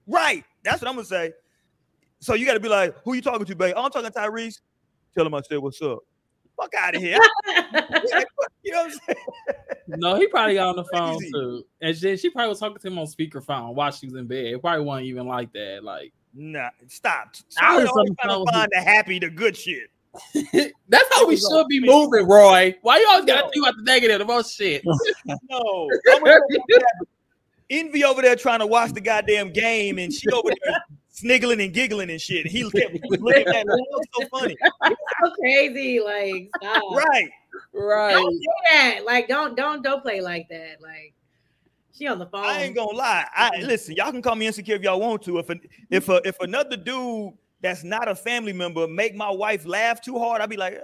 [0.07, 0.45] Right.
[0.63, 1.33] That's what I'm gonna say.
[2.21, 3.75] So you got to be like, who you talking to, babe?
[3.77, 4.61] Oh, I'm talking to Tyrese.
[5.15, 5.99] Tell him I said, what's up?
[6.57, 7.19] Fuck out of here.
[7.47, 9.19] you know what I'm saying?
[9.89, 11.67] No, he probably got on the phone too.
[11.83, 14.47] And she, she probably was talking to him on speakerphone while she was in bed.
[14.47, 15.81] It probably wasn't even like that.
[15.83, 17.35] Like, nah, stop.
[17.61, 19.91] I was trying to find the happy, the good shit.
[20.89, 22.75] That's how we should be moving, Roy.
[22.83, 24.83] Why you always gotta think about the negative, the most shit?
[25.51, 25.91] no,
[27.71, 30.77] Envy over there trying to watch the goddamn game, and she over there
[31.09, 32.47] sniggling and giggling and shit.
[32.47, 33.87] He kept looking at me.
[34.13, 34.57] so funny.
[34.85, 36.01] so crazy.
[36.01, 36.83] Like, stop.
[36.93, 37.31] right,
[37.73, 38.13] right.
[38.13, 39.01] Don't do that.
[39.05, 40.83] Like, don't don't don't play like that.
[40.83, 41.15] Like,
[41.93, 42.45] she on the phone.
[42.45, 43.27] I ain't gonna lie.
[43.35, 43.95] I listen.
[43.95, 45.39] Y'all can call me insecure if y'all want to.
[45.39, 45.57] If a,
[45.91, 50.19] if a, if another dude that's not a family member make my wife laugh too
[50.19, 50.81] hard, I'd be like, eh,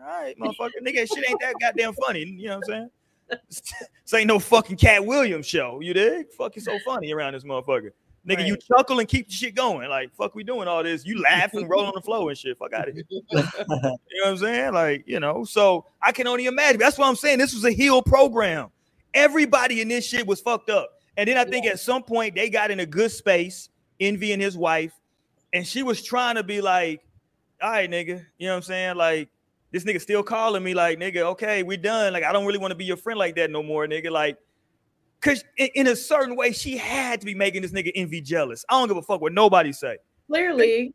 [0.00, 2.24] all right, motherfucker, nigga, shit ain't that goddamn funny.
[2.24, 2.90] You know what I'm saying?
[3.28, 5.80] This ain't no fucking Katt Williams show.
[5.80, 6.30] You dig?
[6.32, 7.90] Fucking so funny around this motherfucker.
[8.26, 8.46] Nigga, right.
[8.46, 9.88] you chuckle and keep the shit going.
[9.88, 11.06] Like, fuck, we doing all this.
[11.06, 12.58] You laugh and roll on the floor and shit.
[12.58, 13.04] Fuck out of here.
[13.10, 13.44] you know
[13.80, 14.74] what I'm saying?
[14.74, 16.80] Like, you know, so I can only imagine.
[16.80, 17.38] That's what I'm saying.
[17.38, 18.70] This was a heel program.
[19.14, 20.90] Everybody in this shit was fucked up.
[21.16, 21.72] And then I think yeah.
[21.72, 24.92] at some point they got in a good space, Envy and his wife,
[25.52, 27.02] and she was trying to be like,
[27.62, 28.96] all right, nigga, you know what I'm saying?
[28.96, 29.28] Like,
[29.76, 32.12] this nigga still calling me, like, nigga, okay, we done.
[32.12, 34.10] Like, I don't really want to be your friend like that no more, nigga.
[34.10, 34.38] Like,
[35.20, 38.64] Cause in, in, a certain way, she had to be making this nigga envy jealous.
[38.68, 39.96] I don't give a fuck what nobody say.
[40.28, 40.94] Clearly.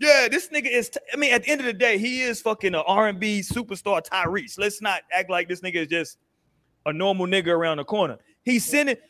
[0.00, 0.90] Yeah, this nigga is.
[0.90, 3.20] T- I mean, at the end of the day, he is fucking an R and
[3.20, 4.58] B superstar, Tyrese.
[4.58, 6.18] Let's not act like this nigga is just
[6.86, 8.18] a normal nigga around the corner.
[8.44, 9.02] He sent it.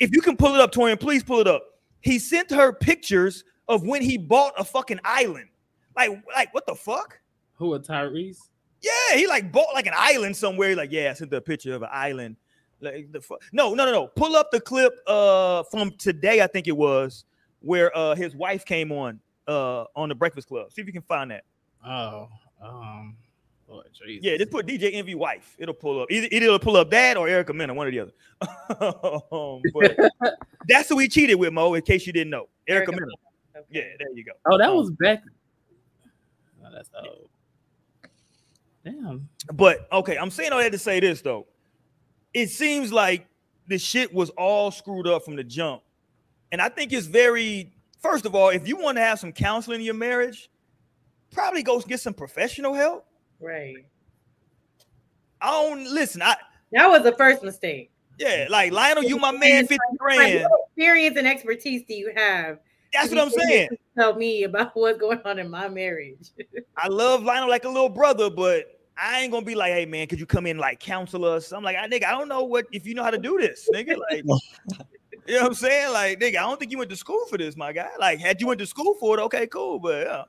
[0.00, 1.64] If you can pull it up, Torian, please pull it up.
[2.00, 5.48] He sent her pictures of when he bought a fucking island.
[5.96, 7.18] Like, like what the fuck?
[7.62, 8.38] Who a Tyrese?
[8.80, 10.74] Yeah, he like bought like an island somewhere.
[10.74, 12.36] like, yeah, I sent the picture of an island
[12.82, 13.22] like the
[13.52, 14.06] no, no, no, no.
[14.08, 17.24] Pull up the clip uh from today, I think it was,
[17.60, 20.72] where uh his wife came on uh on the Breakfast Club.
[20.72, 21.44] See if you can find that.
[21.86, 22.28] Oh,
[22.60, 23.16] um,
[23.68, 24.24] Lord Jesus.
[24.24, 25.54] Yeah, just put DJ Envy wife.
[25.58, 26.10] It'll pull up.
[26.10, 28.12] Either, either it'll pull up that or Erica Mena, one or the other.
[29.32, 29.96] um, but
[30.68, 31.74] that's who he cheated with, Mo.
[31.74, 33.12] In case you didn't know, Erica, Erica Mena.
[33.54, 33.66] Okay.
[33.70, 34.32] Yeah, there you go.
[34.50, 35.22] Oh, that um, was back.
[36.64, 37.28] Oh, that's old.
[38.84, 39.28] Damn.
[39.52, 41.46] But okay, I'm saying all that to say this though
[42.34, 43.26] it seems like
[43.68, 45.82] the shit was all screwed up from the jump.
[46.50, 49.80] And I think it's very, first of all, if you want to have some counseling
[49.80, 50.50] in your marriage,
[51.30, 53.06] probably go get some professional help.
[53.40, 53.86] Right.
[55.40, 56.22] I don't listen.
[56.22, 56.36] I
[56.72, 57.90] that was the first mistake.
[58.18, 60.42] Yeah, like Lionel, you my man, 50 grand.
[60.42, 62.58] What experience and expertise do you have?
[62.92, 63.70] That's what I'm saying.
[63.98, 66.30] Tell me about what's going on in my marriage.
[66.76, 70.06] I love Lionel like a little brother, but I ain't gonna be like, hey man,
[70.06, 71.52] could you come in like counsel us?
[71.52, 73.68] I'm like, I nigga, I don't know what if you know how to do this,
[73.72, 73.96] nigga.
[74.10, 74.24] Like,
[75.26, 75.92] you know what I'm saying?
[75.92, 77.90] Like, nigga, I don't think you went to school for this, my guy.
[77.98, 80.22] Like, had you went to school for it, okay, cool, but yeah.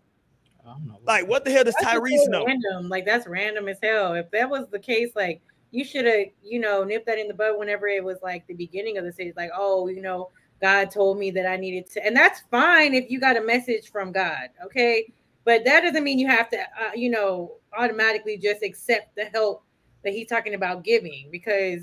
[1.06, 2.46] Like, what the hell does that's Tyrese know?
[2.46, 4.14] Random, like that's random as hell.
[4.14, 7.34] If that was the case, like you should have, you know, nipped that in the
[7.34, 9.36] bud whenever it was like the beginning of the series.
[9.36, 10.30] Like, oh, you know,
[10.62, 13.92] God told me that I needed to, and that's fine if you got a message
[13.92, 15.12] from God, okay.
[15.46, 19.64] But that doesn't mean you have to, uh, you know, automatically just accept the help
[20.04, 21.82] that he's talking about giving because,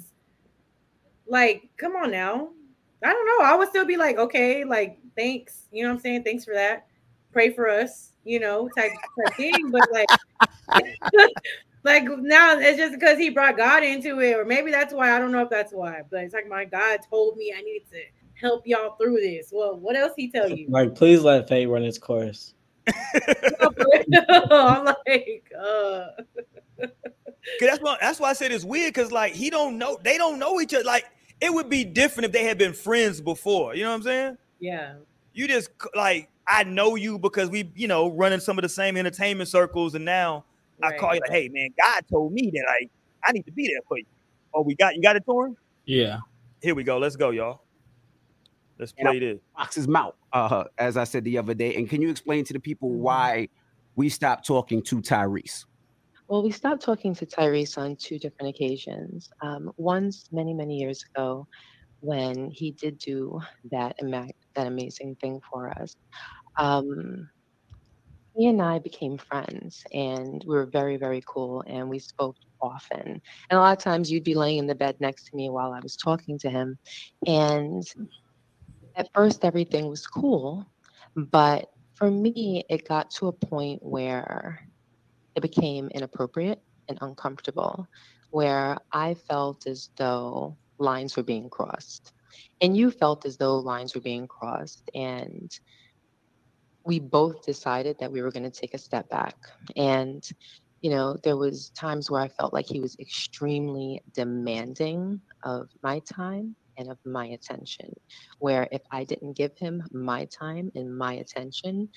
[1.27, 2.49] like, come on now.
[3.03, 3.47] I don't know.
[3.47, 5.67] I would still be like, okay, like, thanks.
[5.73, 6.25] You know what I'm saying?
[6.25, 6.87] Thanks for that.
[7.33, 9.71] pray for us, you know, type, type thing.
[9.71, 10.09] But like,
[11.85, 15.15] like now it's just because he brought God into it, or maybe that's why.
[15.15, 17.85] I don't know if that's why, but it's like my God told me I need
[17.93, 18.01] to
[18.41, 19.51] help y'all through this.
[19.53, 20.67] Well, what else he tell you?
[20.69, 22.55] Like, please let fate run its course.
[22.89, 26.07] I'm like, uh.
[27.61, 30.39] that's why that's why I said it's weird because like he don't know they don't
[30.39, 30.85] know each other.
[30.85, 31.05] Like
[31.41, 33.75] it would be different if they had been friends before.
[33.75, 34.39] You know what I'm saying?
[34.59, 34.95] Yeah.
[35.33, 38.97] You just like I know you because we, you know, running some of the same
[38.97, 40.45] entertainment circles, and now
[40.83, 40.95] right.
[40.95, 42.89] I call you like, hey man, God told me that I
[43.29, 44.07] I need to be there for you.
[44.53, 45.57] Oh, we got you got it, Torn?
[45.85, 46.19] Yeah.
[46.63, 46.99] Here we go.
[46.99, 47.63] Let's go, y'all.
[48.81, 49.39] Let's play this.
[49.57, 51.75] Fox's mouth, uh, as I said the other day.
[51.75, 53.03] And can you explain to the people mm-hmm.
[53.03, 53.49] why
[53.95, 55.67] we stopped talking to Tyrese?
[56.29, 59.29] Well, we stopped talking to Tyrese on two different occasions.
[59.43, 61.47] Um, once, many, many years ago,
[62.01, 63.39] when he did do
[63.71, 65.97] that, ama- that amazing thing for us.
[66.57, 67.29] Um,
[68.35, 73.01] he and I became friends, and we were very, very cool, and we spoke often.
[73.03, 75.73] And a lot of times, you'd be laying in the bed next to me while
[75.73, 76.79] I was talking to him,
[77.27, 77.85] and
[79.01, 80.67] at first everything was cool,
[81.17, 84.69] but for me, it got to a point where
[85.35, 87.87] it became inappropriate and uncomfortable,
[88.31, 92.13] where I felt as though lines were being crossed.
[92.61, 94.91] And you felt as though lines were being crossed.
[94.95, 95.51] And
[96.85, 99.37] we both decided that we were going to take a step back.
[99.77, 100.23] And,
[100.83, 106.01] you know, there was times where I felt like he was extremely demanding of my
[106.01, 107.93] time and of my attention.
[108.41, 111.91] Where if I didn't give him my time and my attention,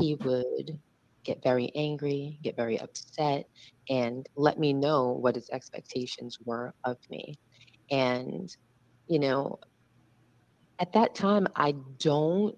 [0.00, 0.80] he would
[1.24, 3.46] get very angry, get very upset,
[3.90, 7.36] and let me know what his expectations were of me.
[7.90, 8.50] And,
[9.08, 9.58] you know,
[10.80, 12.56] at that time, I don't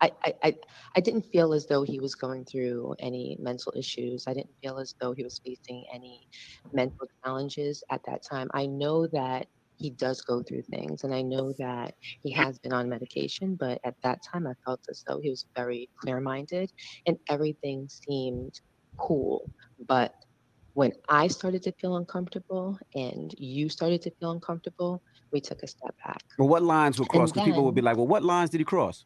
[0.00, 0.12] I,
[0.44, 0.54] I,
[0.96, 4.26] I didn't feel as though he was going through any mental issues.
[4.28, 6.28] I didn't feel as though he was facing any
[6.72, 8.48] mental challenges at that time.
[8.54, 9.48] I know that
[9.78, 11.04] he does go through things.
[11.04, 14.80] And I know that he has been on medication, but at that time I felt
[14.90, 16.70] as though he was very clear minded
[17.06, 18.60] and everything seemed
[18.98, 19.48] cool.
[19.86, 20.12] But
[20.74, 25.66] when I started to feel uncomfortable and you started to feel uncomfortable, we took a
[25.66, 26.22] step back.
[26.38, 27.34] Well, what lines were crossed?
[27.34, 29.04] Because people would be like, well, what lines did he cross?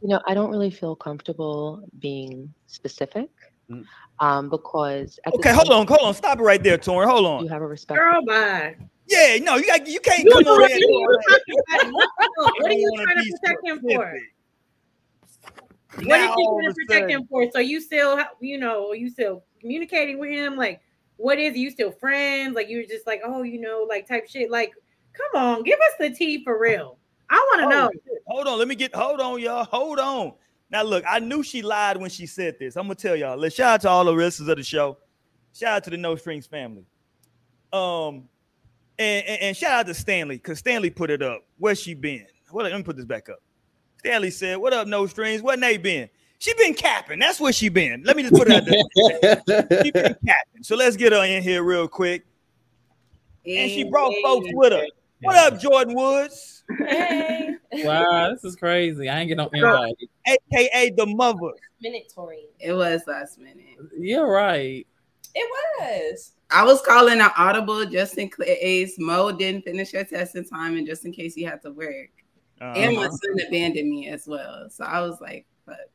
[0.00, 3.28] You know, I don't really feel comfortable being specific.
[3.70, 3.84] Mm.
[4.20, 7.08] Um, because okay, hold on, hold on, stop it right there, Torn.
[7.08, 7.44] Hold on.
[7.44, 7.98] You have a respect.
[7.98, 8.76] Girl, bye.
[9.08, 10.78] Yeah, no, you got you can't you come over here.
[10.86, 14.20] What are you trying to protect him for?
[16.04, 17.50] What are you trying to protect him for?
[17.52, 20.56] So you still, you know, you still communicating with him?
[20.56, 20.82] Like,
[21.16, 22.54] what is you still friends?
[22.54, 24.50] Like you're just like, oh, you know, like type shit.
[24.50, 24.72] Like,
[25.14, 26.98] come on, give us the tea for real.
[27.30, 27.90] I want to oh, know.
[27.92, 28.22] Shit.
[28.26, 28.94] Hold on, let me get.
[28.94, 29.64] Hold on, y'all.
[29.64, 30.32] Hold on.
[30.70, 32.76] Now look, I knew she lied when she said this.
[32.76, 33.38] I'm gonna tell y'all.
[33.38, 34.98] Let's shout out to all the listeners of the show.
[35.54, 36.84] Shout out to the No Strings family.
[37.72, 38.28] Um,
[38.98, 41.44] and, and, and shout out to Stanley because Stanley put it up.
[41.58, 42.26] Where's she been?
[42.52, 43.38] Well, let me put this back up.
[43.98, 45.42] Stanley said, "What up, no strings?
[45.42, 46.08] What they been?
[46.38, 47.18] She been capping.
[47.18, 48.02] That's where she been.
[48.04, 49.82] Let me just put it out there.
[49.82, 50.62] she been capping.
[50.62, 52.24] So let's get her in here real quick.
[53.44, 54.86] And she brought folks with her.
[55.20, 56.62] What up, Jordan Woods?
[56.78, 57.56] Hey.
[57.72, 59.08] wow, this is crazy.
[59.08, 59.96] I ain't get no invite.
[60.26, 61.54] AKA the mother.
[61.80, 62.46] Minute Tori.
[62.60, 63.76] It was last minute.
[63.98, 64.86] You're right.
[65.34, 66.32] It was.
[66.50, 70.76] I was calling an audible just in case Mo didn't finish her test in time
[70.76, 72.10] and just in case he had to work.
[72.60, 72.72] Uh-huh.
[72.74, 74.68] And my son abandoned me as well.
[74.70, 75.90] So I was like, but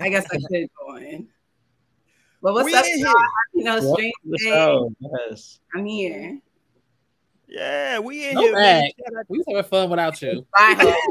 [0.00, 1.28] I guess I could go in.
[2.42, 3.14] But what's we up, y'all?
[3.54, 5.60] You know, strange Yes.
[5.74, 6.40] I'm here.
[7.48, 8.52] Yeah, we in no here.
[8.52, 8.90] Man.
[9.28, 10.46] We having fun without you.
[10.58, 11.06] hey, girl.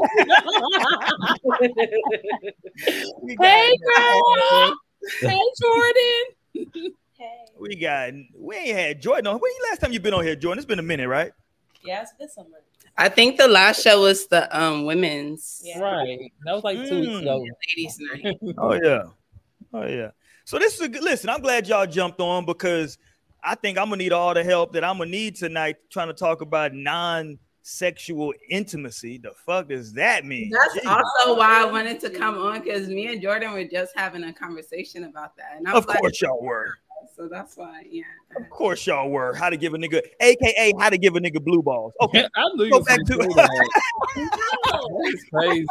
[5.20, 6.94] hey, Jordan.
[7.18, 7.46] Hey.
[7.58, 9.40] We got we ain't had Jordan on.
[9.40, 10.58] When the last time you been on here, Jordan?
[10.58, 11.32] It's been a minute, right?
[11.82, 12.66] Yeah, it's been some months.
[12.96, 15.60] I think the last show was the um women's.
[15.64, 15.80] Yeah.
[15.80, 16.32] Right.
[16.44, 17.22] That was like two weeks mm.
[17.22, 17.44] ago.
[17.76, 18.36] Ladies night.
[18.58, 19.02] oh yeah.
[19.72, 20.10] Oh yeah.
[20.44, 21.28] So this is a good listen.
[21.28, 22.98] I'm glad y'all jumped on because
[23.42, 26.14] I think I'm gonna need all the help that I'm gonna need tonight trying to
[26.14, 29.18] talk about non sexual intimacy.
[29.18, 30.50] The fuck does that mean?
[30.50, 30.90] That's Jeez.
[30.90, 34.32] also why I wanted to come on because me and Jordan were just having a
[34.32, 35.56] conversation about that.
[35.56, 36.78] And I of course, y'all were
[37.16, 38.02] so that's why, yeah.
[38.36, 41.42] Of course, y'all were how to give a nigga, aka how to give a nigga
[41.42, 41.92] blue balls.
[42.00, 43.68] Okay, I knew go back to that.
[45.04, 45.66] That's crazy.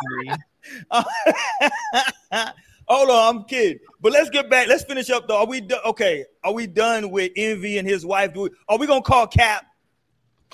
[2.88, 3.80] Hold on, I'm kidding.
[4.02, 4.68] But let's get back.
[4.68, 5.38] Let's finish up though.
[5.38, 5.80] Are we done?
[5.86, 8.34] Okay, are we done with Envy and his wife?
[8.34, 9.66] Do we, are we gonna call Cap?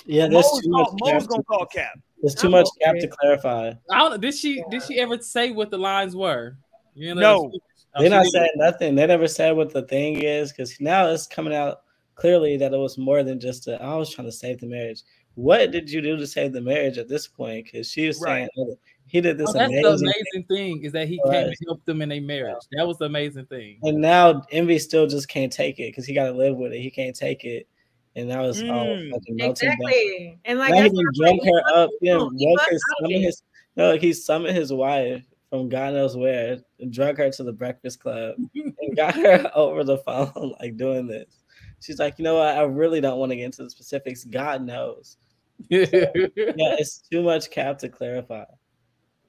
[0.06, 2.00] Yeah, there's Mo's, too much Mo's gonna call Cap.
[2.22, 3.74] There's too much Cap to clarify.
[3.92, 6.58] I don't, did she did she ever say what the lines were?
[6.96, 7.52] You know, no,
[8.00, 8.96] they're not saying nothing.
[8.96, 11.82] They never said what the thing is because now it's coming out
[12.16, 15.02] clearly that it was more than just a, I was trying to save the marriage.
[15.36, 17.66] What did you do to save the marriage at this point?
[17.66, 18.38] Because she was right.
[18.38, 18.78] saying oh,
[19.08, 19.50] he did this.
[19.50, 20.46] Oh, that's amazing the amazing thing.
[20.48, 21.34] thing is that he right.
[21.34, 22.64] came and helped them in a marriage.
[22.72, 23.80] That was the amazing thing.
[23.84, 26.82] And now Envy still just can't take it because he got to live with it.
[26.82, 27.68] He can't take it.
[28.16, 30.28] And that was mm, all exactly.
[30.30, 30.40] Down.
[30.46, 31.90] And like now he drunk her up.
[32.00, 33.44] Yeah, woke his, his
[33.76, 38.00] no, he summoned his wife from God knows where and drug her to the Breakfast
[38.00, 41.44] Club and got her over the phone, like doing this.
[41.80, 42.58] She's like, you know what?
[42.58, 44.24] I really don't want to get into the specifics.
[44.24, 45.18] God knows.
[45.70, 48.46] yeah, it's too much cap to clarify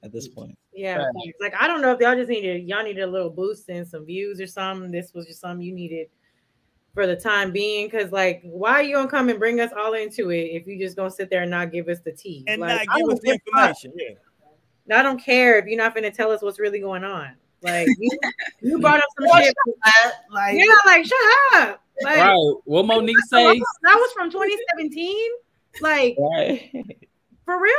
[0.02, 0.56] at this point.
[0.72, 1.34] Yeah, right.
[1.42, 4.06] like I don't know if y'all just needed y'all needed a little boost and some
[4.06, 4.90] views or something.
[4.90, 6.08] This was just something you needed
[6.94, 7.90] for the time being.
[7.90, 10.78] Cause like, why are you gonna come and bring us all into it if you
[10.78, 13.20] just gonna sit there and not give us the tea and like, not give us
[13.20, 13.92] the information?
[13.94, 14.14] Yeah.
[14.92, 17.34] I don't care if you're not going to tell us what's really going on.
[17.62, 18.10] Like you,
[18.60, 19.54] you brought up some shit.
[20.30, 21.18] Like yeah, like shut
[21.54, 21.82] up.
[22.02, 22.54] Like, right.
[22.64, 23.58] What Monique say?
[23.82, 25.16] That was from 2017.
[25.80, 26.70] Like right.
[27.44, 27.74] for real?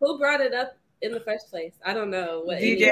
[0.00, 1.74] Who brought it up in the first place?
[1.84, 2.42] I don't know.
[2.44, 2.90] What DJ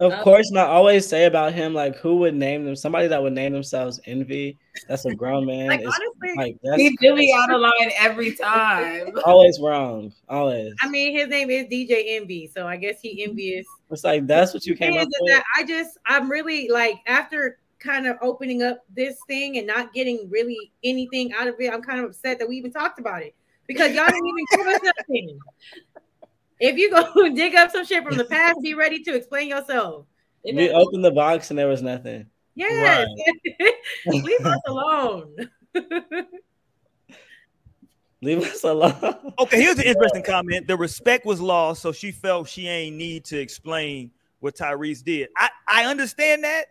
[0.00, 2.76] of um, course, not always say about him like who would name them.
[2.76, 4.56] Somebody that would name themselves Envy.
[4.86, 5.66] That's a grown man.
[5.66, 9.10] like honestly, like that's he do be out of line every time.
[9.24, 10.12] always wrong.
[10.28, 10.72] Always.
[10.80, 13.66] I mean, his name is DJ Envy, so I guess he envious.
[13.90, 15.42] It's like that's what you came up with.
[15.56, 20.28] I just, I'm really like after kind of opening up this thing and not getting
[20.30, 21.72] really anything out of it.
[21.72, 23.34] I'm kind of upset that we even talked about it
[23.66, 25.38] because y'all didn't even give us nothing.
[26.60, 30.06] If you go dig up some shit from the past, be ready to explain yourself.
[30.44, 32.26] We opened the box and there was nothing.
[32.54, 33.06] Yes.
[33.58, 33.74] Right.
[34.06, 35.36] Leave us alone.
[38.20, 39.32] Leave us alone.
[39.38, 40.66] Okay, here's an interesting comment.
[40.66, 45.28] The respect was lost, so she felt she ain't need to explain what Tyrese did.
[45.36, 46.66] I, I understand that,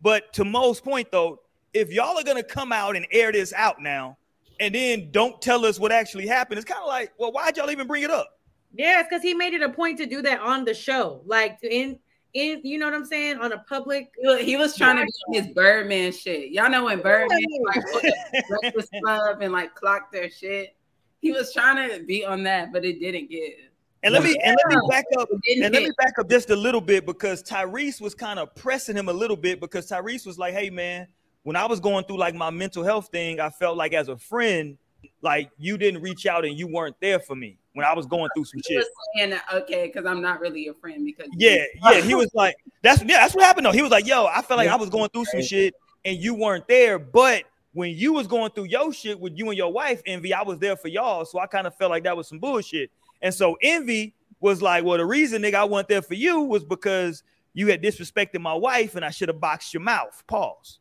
[0.00, 1.40] but to Mo's point though,
[1.74, 4.18] if y'all are gonna come out and air this out now
[4.60, 7.70] and then don't tell us what actually happened, it's kind of like, well, why'd y'all
[7.70, 8.38] even bring it up?
[8.74, 11.72] Yes, because he made it a point to do that on the show, like to
[11.72, 11.98] in
[12.34, 14.12] in you know what I'm saying on a public.
[14.40, 16.50] He was trying to do his Birdman shit.
[16.50, 17.84] Y'all know when Birdman like
[18.48, 20.76] Breakfast Club and like clock their shit.
[21.20, 23.54] He was trying to be on that, but it didn't get.
[24.02, 26.56] And let me and let me back up and let me back up just a
[26.56, 30.38] little bit because Tyrese was kind of pressing him a little bit because Tyrese was
[30.38, 31.06] like, "Hey man,
[31.44, 34.16] when I was going through like my mental health thing, I felt like as a
[34.16, 34.76] friend,
[35.20, 38.28] like you didn't reach out and you weren't there for me." When I was going
[38.34, 38.86] through some he shit.
[39.16, 43.02] saying okay, because I'm not really your friend because yeah, yeah, he was like, that's
[43.02, 43.72] yeah, that's what happened though.
[43.72, 46.34] He was like, yo, I felt like I was going through some shit and you
[46.34, 50.02] weren't there, but when you was going through your shit with you and your wife,
[50.04, 51.24] Envy, I was there for y'all.
[51.24, 52.90] So I kind of felt like that was some bullshit.
[53.22, 56.64] And so Envy was like, well, the reason nigga I went there for you was
[56.64, 57.22] because
[57.54, 60.22] you had disrespected my wife and I should have boxed your mouth.
[60.26, 60.80] Pause.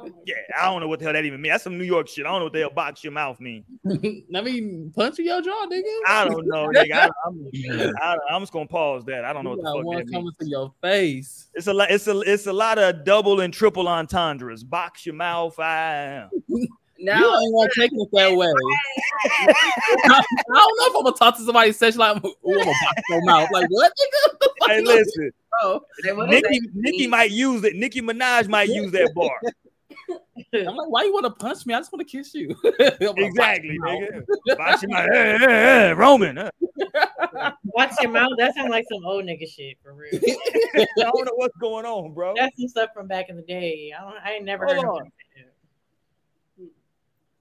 [0.00, 1.54] Oh yeah, I don't know what the hell that even means.
[1.54, 2.24] That's some New York shit.
[2.24, 3.64] I don't know what the hell box your mouth mean.
[4.34, 5.82] I mean, punch your jaw, nigga.
[6.06, 6.92] I don't know, nigga.
[6.92, 9.24] I, am I, I'm just gonna pause that.
[9.24, 10.36] I don't know you what the fuck one that coming means.
[10.36, 11.48] to your face.
[11.54, 11.90] It's a lot.
[11.90, 14.62] It's a it's a lot of double and triple entendres.
[14.62, 15.58] Box your mouth.
[15.58, 16.28] I
[17.00, 18.48] No, you ain't want to take it that way.
[20.08, 23.02] I, don't know if I'm gonna talk to somebody such like, "Oh, I'm gonna box
[23.08, 23.92] your mouth." Like what?
[24.66, 25.30] hey, listen.
[25.62, 27.76] Oh, Nicki, Nicki might use it.
[27.76, 29.40] Nicki Minaj might use that bar.
[30.54, 31.74] I'm like, why you want to punch me?
[31.74, 32.54] I just want to kiss you.
[32.90, 34.24] exactly, nigga.
[34.58, 35.08] Watch your mouth.
[35.12, 36.36] Hey, hey, hey, Roman.
[36.36, 36.50] Huh?
[37.64, 38.32] Watch your mouth.
[38.38, 40.20] That sounds like some old nigga shit for real.
[40.76, 42.34] I don't know what's going on, bro.
[42.36, 43.92] That's some stuff from back in the day.
[43.96, 45.00] I, don't, I ain't never Hold heard on.
[45.02, 45.06] of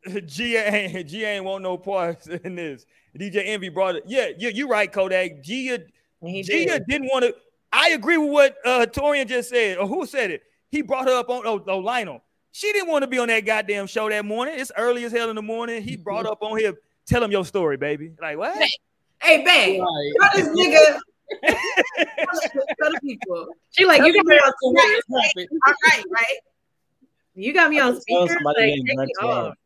[0.25, 2.85] G ain't G ain't want no parts in this.
[3.17, 4.03] DJ Envy brought it.
[4.05, 5.41] Yeah, you you right, Kodak.
[5.41, 5.79] Gia
[6.23, 6.83] Gia did.
[6.87, 7.35] didn't want to.
[7.71, 10.43] I agree with what uh Torian just said, or who said it.
[10.69, 12.21] He brought her up on oh, oh Lionel.
[12.51, 14.55] She didn't want to be on that goddamn show that morning.
[14.57, 15.83] It's early as hell in the morning.
[15.83, 16.73] He brought up on here,
[17.05, 18.13] tell him your story, baby.
[18.19, 18.57] Like what?
[19.21, 20.31] Hey, babe, right.
[20.35, 20.99] this nigga.
[21.43, 23.47] Tell the people.
[23.71, 26.37] She like you got me on right, all right, right.
[27.37, 28.39] You got me on speaker.
[28.43, 28.57] Like,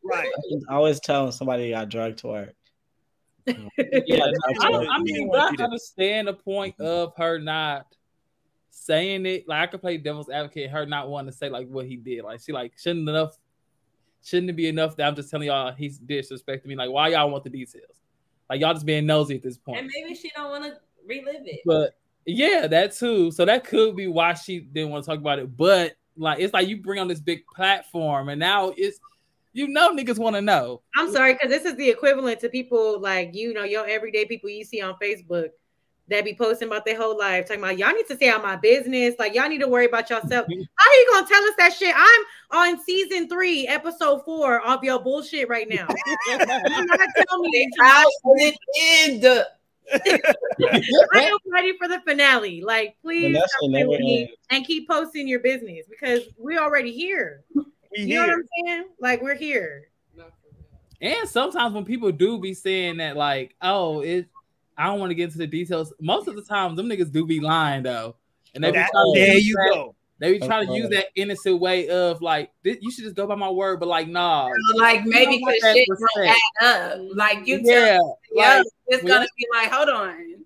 [0.04, 0.28] right.
[0.68, 2.54] I always telling somebody got drugged to work.
[3.46, 4.26] yeah,
[4.60, 7.86] I, I mean, I understand the point of her not
[8.68, 11.86] saying it, like I could play devil's advocate, her not wanting to say like what
[11.86, 12.24] he did.
[12.24, 13.38] Like she like shouldn't enough,
[14.22, 16.76] shouldn't it be enough that I'm just telling y'all he's disrespecting me?
[16.76, 18.02] Like why y'all want the details?
[18.50, 19.78] Like y'all just being nosy at this point.
[19.78, 21.60] And maybe she don't want to relive it.
[21.64, 21.96] But
[22.26, 23.30] yeah, that too.
[23.30, 25.56] So that could be why she didn't want to talk about it.
[25.56, 28.98] But like it's like you bring on this big platform and now it's
[29.52, 30.82] you know niggas want to know.
[30.96, 34.50] I'm sorry, because this is the equivalent to people like you know, your everyday people
[34.50, 35.50] you see on Facebook
[36.08, 38.56] that be posting about their whole life, talking about y'all need to stay out my
[38.56, 39.14] business.
[39.18, 40.46] Like y'all need to worry about yourself.
[40.46, 40.62] Mm-hmm.
[40.76, 41.94] How are you gonna tell us that shit?
[41.96, 45.86] I'm on season three, episode four of your bullshit right now.
[46.28, 49.44] you not tell me how it end.
[49.92, 50.82] I
[51.14, 52.62] am ready for the finale.
[52.62, 57.44] Like, please and, and keep posting your business because we're already here.
[57.54, 57.64] We
[57.94, 58.20] you here.
[58.20, 58.84] know what I'm saying?
[59.00, 59.88] Like, we're here.
[61.00, 64.28] And sometimes when people do be saying that, like, oh, it
[64.76, 65.92] I don't want to get into the details.
[66.00, 68.16] Most of the time, them niggas do be lying though,
[68.54, 69.94] and they be trying there you go.
[70.22, 73.34] They be trying to use that innocent way of like, you should just go by
[73.34, 74.48] my word, but like, nah.
[74.76, 76.28] Like maybe because shit don't
[76.60, 77.00] add up.
[77.16, 77.98] Like you, yeah,
[78.30, 80.36] yeah, like, it's gonna be like, hold on.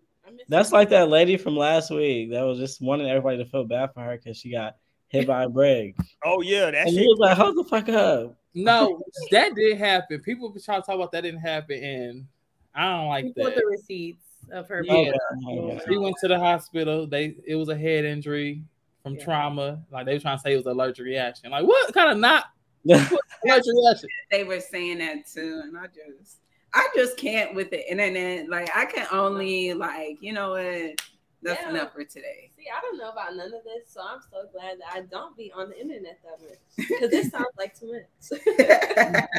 [0.49, 3.93] That's like that lady from last week that was just wanting everybody to feel bad
[3.93, 4.77] for her because she got
[5.09, 5.95] hit by a brick.
[6.24, 7.01] Oh yeah, that and shit.
[7.01, 8.35] he was like, hold the fuck up.
[8.55, 10.20] No, that did happen.
[10.20, 12.27] People be trying to talk about that didn't happen, and
[12.74, 13.55] I don't like that.
[13.57, 14.83] the receipts of her.
[14.89, 17.07] Oh, yeah, she went to the hospital.
[17.07, 18.62] They it was a head injury
[19.07, 19.25] from yeah.
[19.25, 19.83] trauma.
[19.93, 21.53] Like they were trying to say it was a allergic reaction.
[21.53, 22.47] Like what kind of not
[22.89, 23.13] allergic
[23.45, 24.09] reaction?
[24.33, 26.39] They were saying that too, and I just
[26.75, 28.49] I just can't with the internet.
[28.49, 31.01] Like I can only like you know what.
[31.43, 31.71] That's yeah.
[31.71, 32.51] enough for today.
[32.57, 35.37] See, I don't know about none of this, so I'm so glad that I don't
[35.37, 39.29] be on the internet that much because this sounds like too much.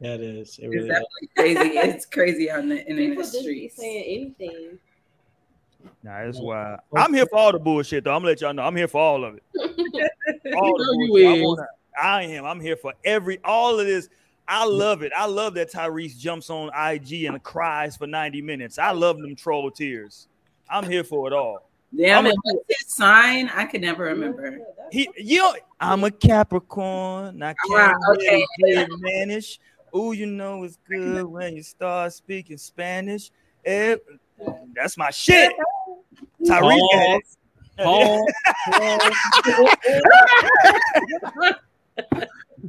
[0.00, 0.58] That is.
[0.58, 1.58] It really it's crazy.
[1.60, 3.76] It's crazy on the internet People just streets.
[3.76, 4.78] saying anything.
[6.02, 8.12] Nah, that's why I'm here for all the bullshit though.
[8.12, 9.42] I'm gonna let y'all know I'm here for all of it.
[10.56, 11.26] all the bullshit.
[11.26, 11.66] I, wanna,
[12.00, 12.44] I am.
[12.44, 14.08] I'm here for every all of this.
[14.48, 15.12] I love it.
[15.16, 18.78] I love that Tyrese jumps on IG and cries for 90 minutes.
[18.78, 20.26] I love them troll tears.
[20.68, 21.70] I'm here for it all.
[21.96, 23.48] Damn it, what's his sign?
[23.48, 24.58] I could never remember.
[24.92, 27.42] He, you know, I'm a Capricorn.
[27.42, 28.46] I can't okay.
[29.00, 29.60] manage.
[29.92, 33.30] Oh, you know it's good when you start speaking Spanish.
[33.64, 34.04] It,
[34.74, 35.52] that's my shit.
[36.44, 37.20] Tyrese.
[37.78, 38.26] Oh.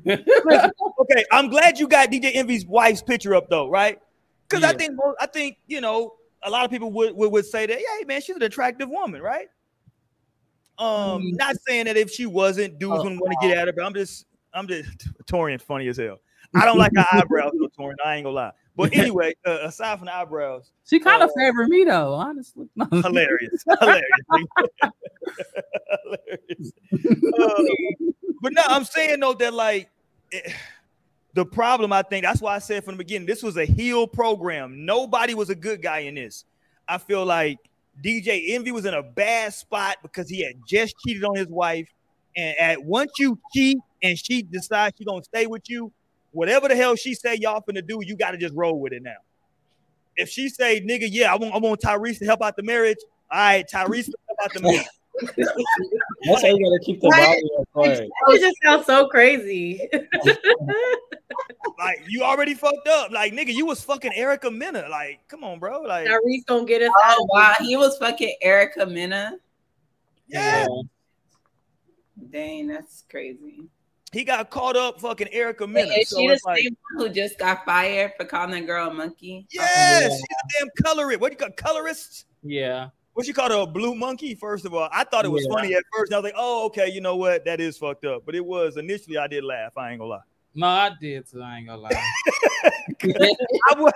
[1.02, 4.00] okay, I'm glad you got DJ Envy's wife's picture up though, right?
[4.48, 4.70] Because yeah.
[4.70, 6.14] I think I think you know
[6.44, 9.22] a lot of people would, would, would say that, yeah, man, she's an attractive woman,
[9.22, 9.48] right?
[10.78, 11.36] Um, mm-hmm.
[11.36, 13.86] not saying that if she wasn't, dudes oh, wouldn't want to get at her, but
[13.86, 14.90] I'm just I'm just
[15.26, 16.20] Torian funny as hell.
[16.56, 17.96] I don't like her eyebrows, though, Torian.
[18.04, 18.52] I ain't gonna lie.
[18.76, 22.68] But anyway, uh, aside from the eyebrows, she kind of uh, favored me though, honestly.
[22.92, 24.04] hilarious, hilarious,
[26.04, 26.74] hilarious.
[27.40, 27.64] Uh,
[28.42, 29.90] but no, I'm saying though that like
[30.32, 30.54] it, eh,
[31.34, 34.06] the problem, I think that's why I said from the beginning, this was a heel
[34.06, 34.86] program.
[34.86, 36.44] Nobody was a good guy in this.
[36.88, 37.58] I feel like
[38.04, 41.88] DJ Envy was in a bad spot because he had just cheated on his wife,
[42.36, 45.92] and at once you cheat and she decides she's gonna stay with you,
[46.32, 49.04] whatever the hell she say y'all finna do, you got to just roll with it
[49.04, 49.18] now.
[50.16, 52.98] If she say, nigga, yeah, I want, I want Tyrese to help out the marriage.
[53.32, 54.88] All right, Tyrese to help out the marriage.
[56.26, 58.00] That's how you gotta keep the body apart.
[58.30, 59.88] It just sounds so crazy.
[61.80, 63.12] like you already fucked up.
[63.12, 64.88] Like nigga, you was fucking Erica Mena.
[64.90, 65.82] Like, come on, bro.
[65.82, 66.92] Like Tyrese don't get us.
[66.96, 69.38] Oh wow, he was fucking Erica Mena.
[70.28, 70.68] Yeah.
[72.30, 73.68] Dang, that's crazy.
[74.12, 75.94] He got caught up fucking Erica Mena.
[75.94, 78.90] Is so she the like, same one who just got fired for calling that girl
[78.90, 79.48] a monkey?
[79.50, 80.10] Yes, yeah.
[80.10, 81.22] she's a damn colorist.
[81.22, 82.26] What you call colorist?
[82.44, 82.90] Yeah.
[83.14, 84.36] What you call her a blue monkey?
[84.36, 85.56] First of all, I thought it was yeah.
[85.56, 86.12] funny at first.
[86.12, 87.46] I was like, oh, okay, you know what?
[87.46, 88.24] That is fucked up.
[88.26, 89.78] But it was initially I did laugh.
[89.78, 90.20] I ain't gonna lie.
[90.54, 91.42] No, I did too.
[91.42, 92.04] I ain't gonna lie.
[92.90, 93.16] Because
[93.72, 93.94] I, was,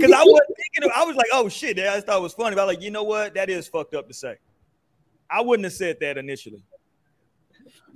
[0.00, 0.84] I wasn't thinking.
[0.84, 1.78] Of, I was like, oh shit.
[1.80, 2.54] I thought it was funny.
[2.54, 3.34] But I was like, you know what?
[3.34, 4.36] That is fucked up to say.
[5.28, 6.62] I wouldn't have said that initially.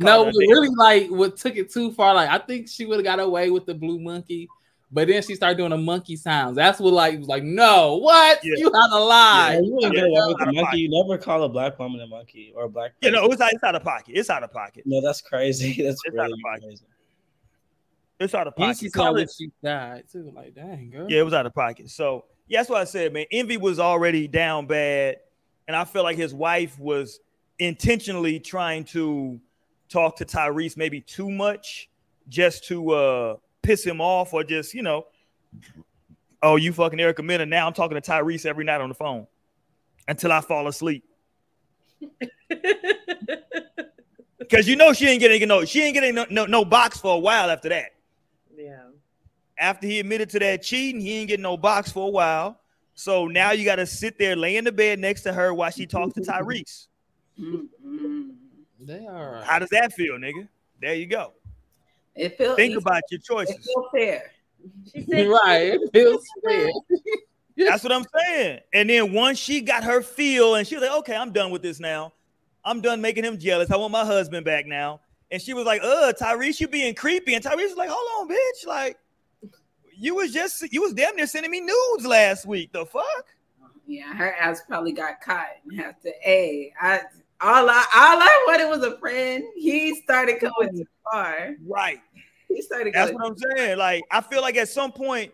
[0.00, 2.14] No, really, like what took it too far.
[2.14, 4.48] Like I think she would have got away with the blue monkey,
[4.90, 6.56] but then she started doing the monkey sounds.
[6.56, 8.54] That's what like was like, no, what yeah.
[8.56, 9.52] you had a lie.
[9.52, 10.78] Yeah, you wouldn't get away with the monkey.
[10.78, 12.92] You never call a black woman a monkey or a black.
[13.02, 14.14] You know, it's, it's out of pocket.
[14.16, 14.84] It's out of pocket.
[14.86, 15.72] No, that's crazy.
[15.82, 16.62] That's it's really out of pocket.
[16.62, 16.84] crazy.
[18.18, 18.78] It's out of pocket.
[18.78, 20.32] She saw that she died too.
[20.34, 21.10] Like, dang, girl.
[21.10, 21.90] Yeah, it was out of pocket.
[21.90, 23.26] So yeah, that's what I said, man.
[23.30, 25.16] Envy was already down bad,
[25.68, 27.20] and I feel like his wife was
[27.58, 29.40] intentionally trying to
[29.90, 31.90] talk to Tyrese maybe too much,
[32.28, 35.06] just to uh piss him off, or just you know,
[36.42, 37.44] oh, you fucking Erica Mena.
[37.44, 39.26] Now I'm talking to Tyrese every night on the phone
[40.08, 41.04] until I fall asleep.
[44.50, 47.14] Because you know she ain't getting no, she ain't getting no, no, no box for
[47.14, 47.90] a while after that.
[48.56, 48.82] Yeah.
[49.56, 52.58] After he admitted to that cheating, he ain't getting no box for a while.
[52.94, 55.70] So now you got to sit there, lay in the bed next to her while
[55.70, 56.88] she talks to Tyrese.
[58.80, 59.42] They are.
[59.42, 60.48] How does that feel, nigga?
[60.80, 61.32] There you go.
[62.14, 62.56] It feels.
[62.56, 63.56] Think about your choices.
[63.56, 64.32] It feels fair.
[64.92, 65.74] She said, right.
[65.74, 66.70] It feels fair.
[67.56, 68.60] That's what I'm saying.
[68.72, 71.62] And then once she got her feel, and she was like, "Okay, I'm done with
[71.62, 72.12] this now.
[72.64, 73.70] I'm done making him jealous.
[73.70, 75.00] I want my husband back now."
[75.30, 78.34] And she was like, "Uh, Tyrese, you being creepy." And Tyrese was like, "Hold on,
[78.34, 78.66] bitch.
[78.66, 78.98] Like,
[79.94, 82.72] you was just you was damn near sending me nudes last week.
[82.72, 83.26] The fuck."
[83.86, 86.12] Yeah, her ass probably got caught and have to.
[86.22, 87.02] Hey, I
[87.40, 89.44] all I all I wanted was a friend.
[89.56, 91.56] He started going too far.
[91.66, 92.00] Right.
[92.48, 92.92] He started.
[92.92, 93.78] That's what I'm saying.
[93.78, 95.32] Like, I feel like at some point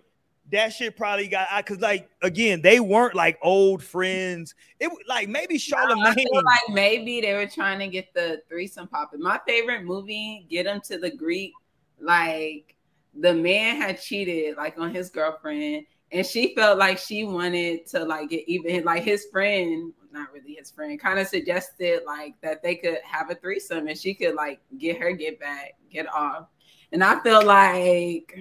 [0.53, 5.57] that shit probably got because like again they weren't like old friends it like maybe
[5.57, 10.47] Charlamagne no, like maybe they were trying to get the threesome popping my favorite movie
[10.49, 11.53] get him to the greek
[12.01, 12.77] like
[13.19, 18.05] the man had cheated like on his girlfriend and she felt like she wanted to
[18.05, 22.63] like get even like his friend not really his friend kind of suggested like that
[22.63, 26.47] they could have a threesome and she could like get her get back get off
[26.93, 28.35] and i feel like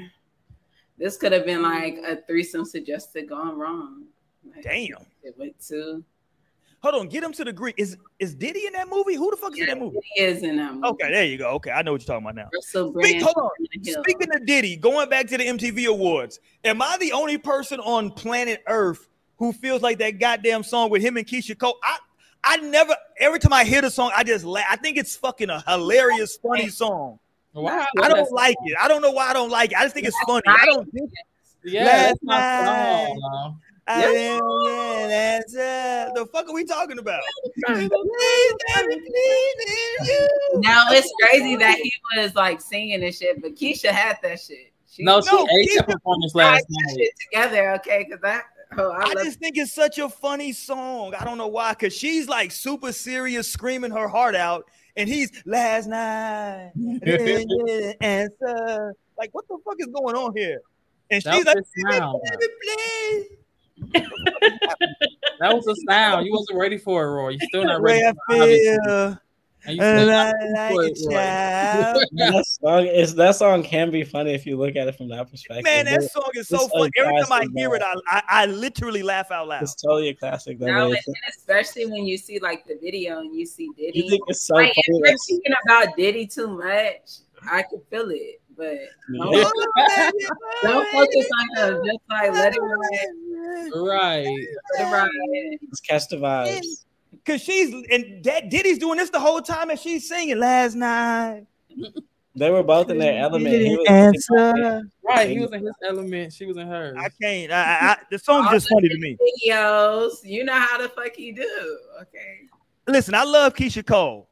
[0.98, 4.06] this could have been like a threesome suggested gone wrong.
[4.44, 5.06] Like, Damn.
[5.24, 6.04] It went to.
[6.80, 7.76] Hold on, get him to the Greek.
[7.78, 9.16] Is is Diddy in that movie?
[9.16, 10.00] Who the fuck is yeah, in that movie?
[10.14, 10.88] He is in that movie.
[10.88, 11.50] Okay, there you go.
[11.52, 12.50] Okay, I know what you're talking about now.
[12.62, 13.50] Speak, hold on.
[13.82, 18.12] Speaking of Diddy, going back to the MTV Awards, am I the only person on
[18.12, 19.08] planet Earth
[19.38, 21.78] who feels like that goddamn song with him and Keyshia Cole?
[21.84, 21.98] I
[22.44, 24.66] I never every time I hear the song, I just laugh.
[24.70, 27.20] I think it's fucking a hilarious, funny song.
[27.54, 27.86] Why?
[28.02, 28.78] I don't like it.
[28.80, 29.78] I don't know why I don't like it.
[29.78, 30.44] I just think it's funny.
[30.46, 31.10] I don't think
[31.64, 33.62] yeah, that's my song.
[33.88, 35.08] I yeah.
[35.08, 37.22] that's uh, the fuck are we talking about?
[40.56, 44.72] now it's crazy that he was like singing and shit, but Keyshia had that shit.
[44.90, 47.10] She, no, she no, ate that performance last night.
[47.30, 48.06] Together, okay?
[48.08, 48.46] Because that.
[48.78, 51.14] Oh, I, I just think it's such a funny song.
[51.16, 55.32] I don't know why, because she's like super serious, screaming her heart out, and he's
[55.46, 56.72] last night
[58.02, 58.96] answer.
[59.18, 60.62] Like, what the fuck is going on here?
[61.12, 61.58] And that she's like,
[61.92, 62.22] sound,
[65.40, 66.26] that was a sound.
[66.26, 67.30] You wasn't ready for it, Roy.
[67.30, 68.12] You still not ready.
[68.30, 69.20] For
[69.68, 74.96] and like that song is that song can be funny if you look at it
[74.96, 75.64] from that perspective.
[75.64, 76.92] Man, that song is so funny.
[76.98, 79.64] Every time I hear it, I, I, I literally laugh out loud.
[79.64, 80.60] It's totally a classic.
[80.60, 80.98] No, and
[81.30, 84.00] especially when you see like the video and you see Diddy.
[84.00, 84.84] You think it's so like, funny?
[84.88, 88.42] If you're thinking about Diddy too much, I can feel it.
[88.58, 88.78] But
[89.14, 89.34] don't,
[90.64, 91.86] don't focus oh, on him.
[91.86, 93.72] Just like let it ride.
[93.74, 94.48] Right.
[94.78, 95.58] Let it ride.
[95.62, 96.86] Let's catch the vibes.
[97.26, 101.46] Cause she's and that Diddy's doing this the whole time and she's singing last night.
[102.38, 103.56] They were both in their element.
[103.56, 104.84] He answer.
[105.02, 106.34] Right, he was in his element.
[106.34, 106.98] She was in hers.
[107.00, 107.50] I can't.
[107.50, 109.18] I, I, the song's just funny to me.
[109.48, 111.80] Videos, you know how the fuck he do.
[112.02, 112.42] Okay.
[112.88, 114.28] Listen, I love Keyshia Cole.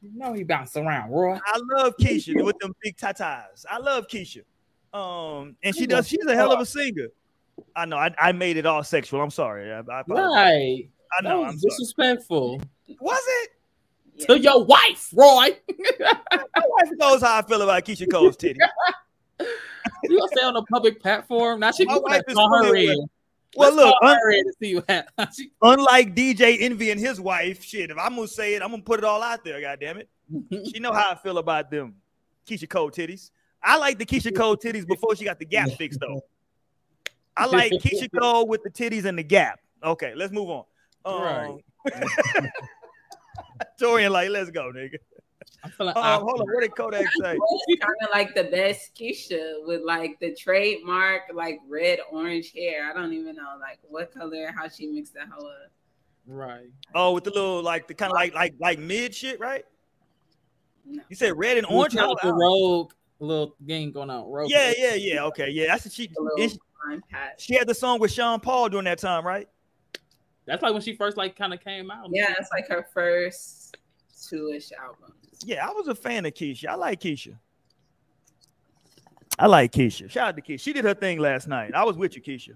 [0.00, 1.36] You know he bounced around, Roy.
[1.44, 3.66] I love Keyshia with them big tatas.
[3.68, 4.44] I love Keyshia.
[4.94, 6.06] Um, and she does.
[6.06, 7.08] She's a hell of a singer.
[7.74, 7.96] I know.
[7.96, 9.20] I, I made it all sexual.
[9.20, 9.72] I'm sorry.
[9.72, 10.88] I, I right.
[11.18, 11.44] I know.
[11.44, 12.60] I'm disrespectful.
[12.60, 12.96] Sorry.
[13.00, 13.50] Was it?
[14.16, 14.26] Yeah.
[14.26, 15.56] To your wife, Roy.
[16.00, 18.58] My wife knows how I feel about Keyshia Cole's titty.
[19.38, 21.60] you gonna stay on a public platform?
[21.60, 23.08] Now she My wife is her in.
[23.56, 24.18] Well, look, un-
[25.62, 27.90] unlike DJ Envy and his wife, shit.
[27.90, 29.60] If I'm gonna say it, I'm gonna put it all out there.
[29.60, 30.08] God damn it,
[30.72, 31.94] she know how I feel about them
[32.46, 33.30] Keyshia Cole titties.
[33.62, 36.20] I like the Keyshia Cole titties before she got the gap fixed though.
[37.36, 39.60] I like Keyshia Cole with the titties and the gap.
[39.82, 40.64] Okay, let's move on.
[41.04, 41.20] Um,
[41.84, 42.50] right.
[43.80, 44.96] Torian, like, let's go, nigga.
[45.64, 47.36] I'm feeling uh, hold on, what did Kodak say?
[47.80, 52.88] Kind of like the best Keyshia with like the trademark like red orange hair.
[52.88, 55.72] I don't even know like what color, how she mixed that hoe up.
[56.26, 56.68] Right.
[56.94, 59.64] Oh, with the little like the kind of like like like mid shit, right?
[60.86, 61.02] No.
[61.08, 61.96] You said red and orange.
[61.96, 64.30] How the rogue little game going on.
[64.30, 65.24] Rogue yeah, yeah, yeah.
[65.24, 65.66] Okay, yeah.
[65.68, 66.08] That's a she.
[66.38, 66.58] She,
[67.38, 69.48] she had the song with Sean Paul during that time, right?
[70.48, 72.08] That's like when she first like kind of came out.
[72.10, 73.76] Yeah, it's like her first
[74.28, 75.12] two-ish album.
[75.44, 76.68] Yeah, I was a fan of Keyshia.
[76.68, 77.36] I like Keyshia.
[79.38, 80.10] I like Keyshia.
[80.10, 80.60] Shout out to Keyshia.
[80.60, 81.74] She did her thing last night.
[81.74, 82.54] I was with you, Keyshia.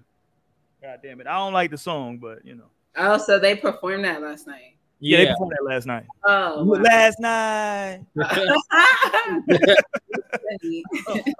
[0.81, 1.27] God damn it.
[1.27, 2.71] I don't like the song, but you know.
[2.97, 4.75] Oh, so they performed that last night.
[4.99, 6.05] Yeah, yeah they performed that last night.
[6.25, 6.81] Oh, wow.
[6.81, 8.05] last night.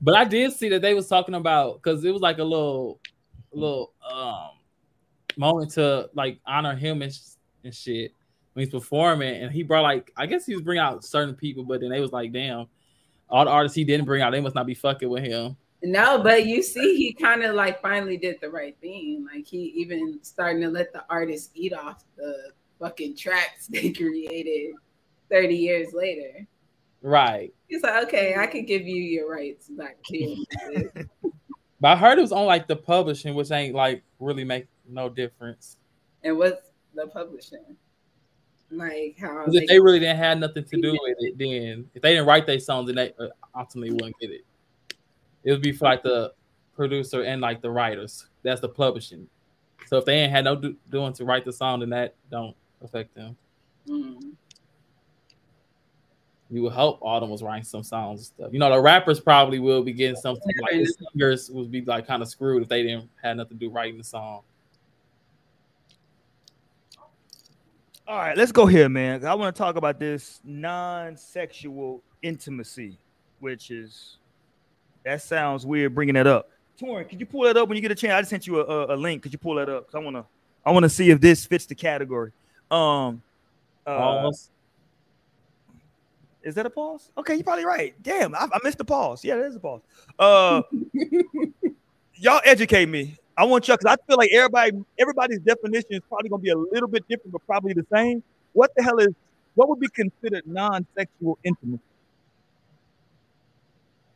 [0.00, 3.00] but I did see that they was talking about because it was like a little,
[3.52, 4.59] little um
[5.40, 7.12] moment to like honor him and,
[7.64, 8.12] and shit
[8.52, 11.64] when he's performing, and he brought like I guess he was bringing out certain people,
[11.64, 12.66] but then they was like, damn,
[13.28, 15.56] all the artists he didn't bring out, they must not be fucking with him.
[15.82, 19.26] No, but you see, he kind of like finally did the right thing.
[19.32, 24.74] Like he even starting to let the artists eat off the fucking tracks they created
[25.30, 26.46] 30 years later.
[27.02, 27.54] Right.
[27.68, 30.44] He's like, okay, I can give you your rights back to
[31.80, 35.08] But I heard it was on like the publishing, which ain't like really make no
[35.08, 35.76] difference.
[36.22, 37.76] And what's the publishing?
[38.70, 42.02] Like how they, if they really didn't have nothing to do with it, then if
[42.02, 44.42] they didn't write their songs, then they uh, ultimately wouldn't get it.
[45.42, 46.32] It would be for like the
[46.76, 48.26] producer and like the writers.
[48.42, 49.26] That's the publishing.
[49.86, 52.54] So if they ain't had no do- doing to write the song, then that don't
[52.82, 53.36] affect them.
[53.88, 54.34] Mm.
[56.48, 58.52] You would hope Autumn was writing some songs and stuff.
[58.52, 62.06] You know, the rappers probably will be getting something like the singers would be like
[62.06, 64.42] kind of screwed if they didn't have nothing to do writing the song.
[68.10, 69.24] All right, let's go here, man.
[69.24, 72.98] I want to talk about this non-sexual intimacy,
[73.38, 74.16] which is
[75.04, 76.50] that sounds weird bringing that up.
[76.76, 78.14] Torian, could you pull that up when you get a chance?
[78.14, 79.22] I just sent you a, a, a link.
[79.22, 79.94] Could you pull that up?
[79.94, 80.24] I want to
[80.66, 82.32] I want to see if this fits the category.
[82.68, 83.22] Um,
[83.86, 84.28] uh,
[86.42, 87.10] is that a pause?
[87.16, 87.94] Okay, you're probably right.
[88.02, 89.24] Damn, I, I missed the pause.
[89.24, 89.82] Yeah, there's a pause.
[90.18, 90.62] Uh,
[92.16, 93.18] y'all educate me.
[93.40, 96.58] I want y'all because I feel like everybody, everybody's definition is probably gonna be a
[96.58, 98.22] little bit different, but probably the same.
[98.52, 99.14] What the hell is
[99.54, 101.82] what would be considered non-sexual intimacy?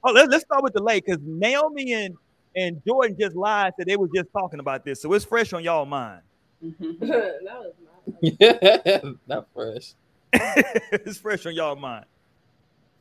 [0.04, 2.18] Oh, let's, let's start with the late because Naomi and
[2.54, 5.64] and Jordan just lied that they were just talking about this, so it's fresh on
[5.64, 6.20] y'all mind.
[6.62, 7.06] Mm-hmm.
[7.06, 7.72] that was
[8.20, 9.94] yeah, not fresh.
[10.34, 12.04] it's fresh on y'all mind.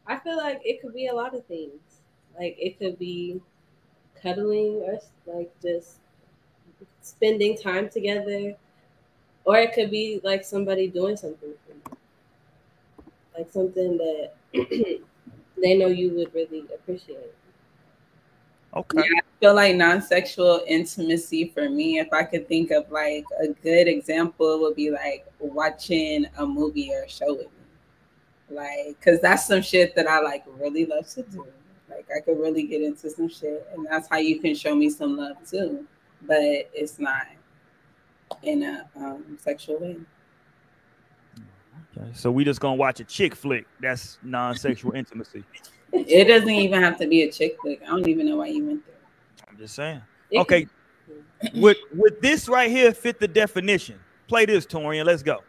[0.07, 1.82] I feel like it could be a lot of things.
[2.39, 3.41] Like it could be
[4.21, 5.97] cuddling or like just
[7.04, 8.56] spending time together,
[9.45, 11.97] or it could be like somebody doing something for you,
[13.38, 14.32] like something that
[15.62, 17.34] they know you would really appreciate.
[18.76, 18.97] Okay.
[18.97, 23.49] Yeah, I feel like non-sexual intimacy for me, if I could think of like a
[23.49, 28.56] good example, would be like watching a movie or a show with me.
[28.56, 31.45] Like, cause that's some shit that I like really love to do.
[31.89, 34.89] Like I could really get into some shit, and that's how you can show me
[34.89, 35.86] some love too.
[36.26, 37.28] But it's not
[38.41, 39.97] in a um, sexual way.
[41.97, 43.65] Okay, so we just gonna watch a chick flick.
[43.80, 45.43] That's non-sexual intimacy.
[45.91, 47.82] It doesn't even have to be a chick flick.
[47.84, 48.95] I don't even know why you went there.
[49.47, 50.01] I'm just saying.
[50.36, 50.67] Okay,
[51.55, 53.99] would would this right here fit the definition?
[54.28, 55.05] Play this, Torian.
[55.05, 55.43] Let's go.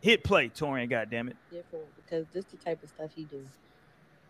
[0.00, 0.90] Hit play, Torian.
[0.90, 1.36] God damn it.
[1.50, 3.44] Different because this the type of stuff he do.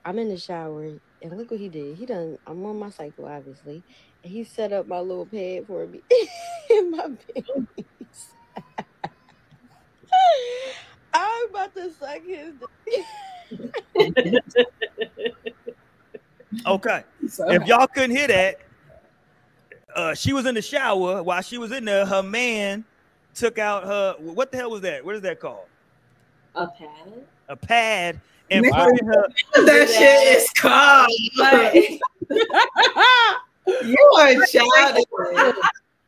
[0.04, 0.84] I'm in the shower
[1.22, 1.96] and look what he did.
[1.96, 2.38] He done.
[2.46, 3.82] I'm on my cycle, obviously, and
[4.24, 6.00] he set up my little pad for me
[6.70, 8.30] in my panties.
[11.12, 12.54] I'm about to suck his.
[16.66, 17.04] okay.
[17.28, 18.60] So, if y'all couldn't hear that,
[19.94, 22.06] uh, she was in the shower while she was in there.
[22.06, 22.84] Her man
[23.34, 24.16] took out her.
[24.18, 25.04] What the hell was that?
[25.04, 25.66] What is that called?
[26.54, 26.88] A pad.
[27.48, 28.20] A pad.
[28.50, 29.26] And put in her.
[29.64, 31.10] That shit is called.
[33.66, 35.04] You are childish.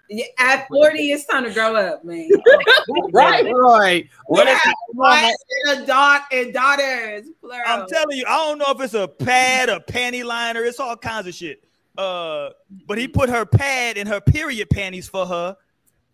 [0.08, 2.30] Yeah, at 40, it's time to grow up, man.
[3.12, 4.08] right, right.
[4.26, 4.60] What is
[4.92, 7.26] wives and a dog and daughters.
[7.40, 7.62] Plural.
[7.66, 10.96] I'm telling you, I don't know if it's a pad, a panty liner, it's all
[10.96, 11.64] kinds of shit.
[11.98, 12.50] Uh,
[12.86, 15.56] but he put her pad and her period panties for her.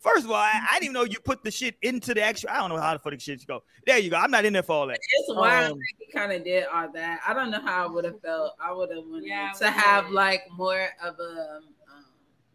[0.02, 2.50] First of all, I, I, didn't even know you put the shit into the actual.
[2.50, 3.62] I don't know how the fuck the shit go.
[3.86, 4.16] There you go.
[4.16, 4.98] I'm not in there for all that.
[5.00, 7.20] It's wild um, he kind of did all that.
[7.24, 8.54] I don't know how I would have felt.
[8.60, 10.14] I would have wanted yeah, to have did.
[10.14, 11.64] like more of a um,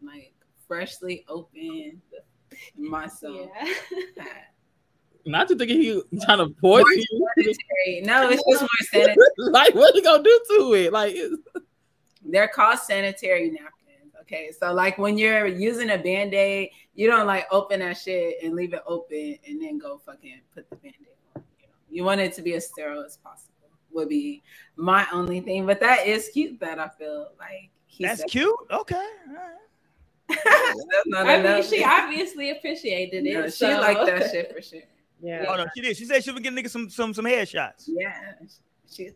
[0.02, 0.34] like
[0.66, 2.02] freshly opened
[2.76, 3.48] myself.
[4.14, 4.24] Yeah.
[5.24, 8.02] Not to think he trying to poison you.
[8.02, 9.16] No, it's just more sanitary.
[9.38, 10.92] like, what he gonna do to it?
[10.92, 11.16] Like,
[12.24, 13.72] they're called sanitary napkins.
[14.28, 18.36] Okay, so like when you're using a band aid, you don't like open that shit
[18.42, 21.42] and leave it open and then go fucking put the band aid on.
[21.58, 23.54] You know, you want it to be as sterile as possible.
[23.92, 24.42] Would be
[24.76, 26.60] my only thing, but that is cute.
[26.60, 28.54] That I feel like that's cute.
[28.70, 29.56] Okay, all right.
[31.16, 33.32] I mean, she obviously appreciated it.
[33.32, 34.82] No, she liked that shit for sure.
[35.22, 35.46] Yeah.
[35.48, 35.96] Oh no, she did.
[35.96, 37.84] She said she was giving niggas some some some headshots.
[37.86, 38.34] Yeah.
[38.90, 39.12] She.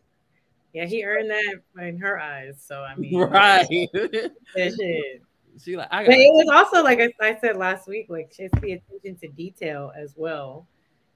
[0.73, 2.55] Yeah, he earned that in her eyes.
[2.65, 3.67] So I mean, right.
[4.55, 5.21] shit.
[5.63, 8.43] She like, I but it was also like I, I said last week, like she
[8.43, 10.67] has to pay attention to detail as well.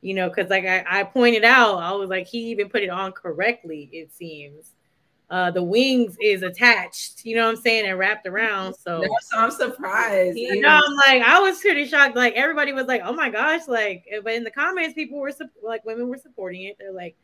[0.01, 2.89] You know, because like I, I pointed out, I was like, he even put it
[2.89, 3.89] on correctly.
[3.91, 4.73] It seems
[5.29, 8.75] uh the wings is attached, you know what I'm saying, and wrapped around.
[8.75, 10.37] So, no, so I'm surprised.
[10.37, 12.15] You know, I'm like, I was pretty shocked.
[12.15, 15.33] Like everybody was like, oh my gosh, like, but in the comments, people were
[15.63, 16.77] like, women were supporting it.
[16.79, 17.15] They're like,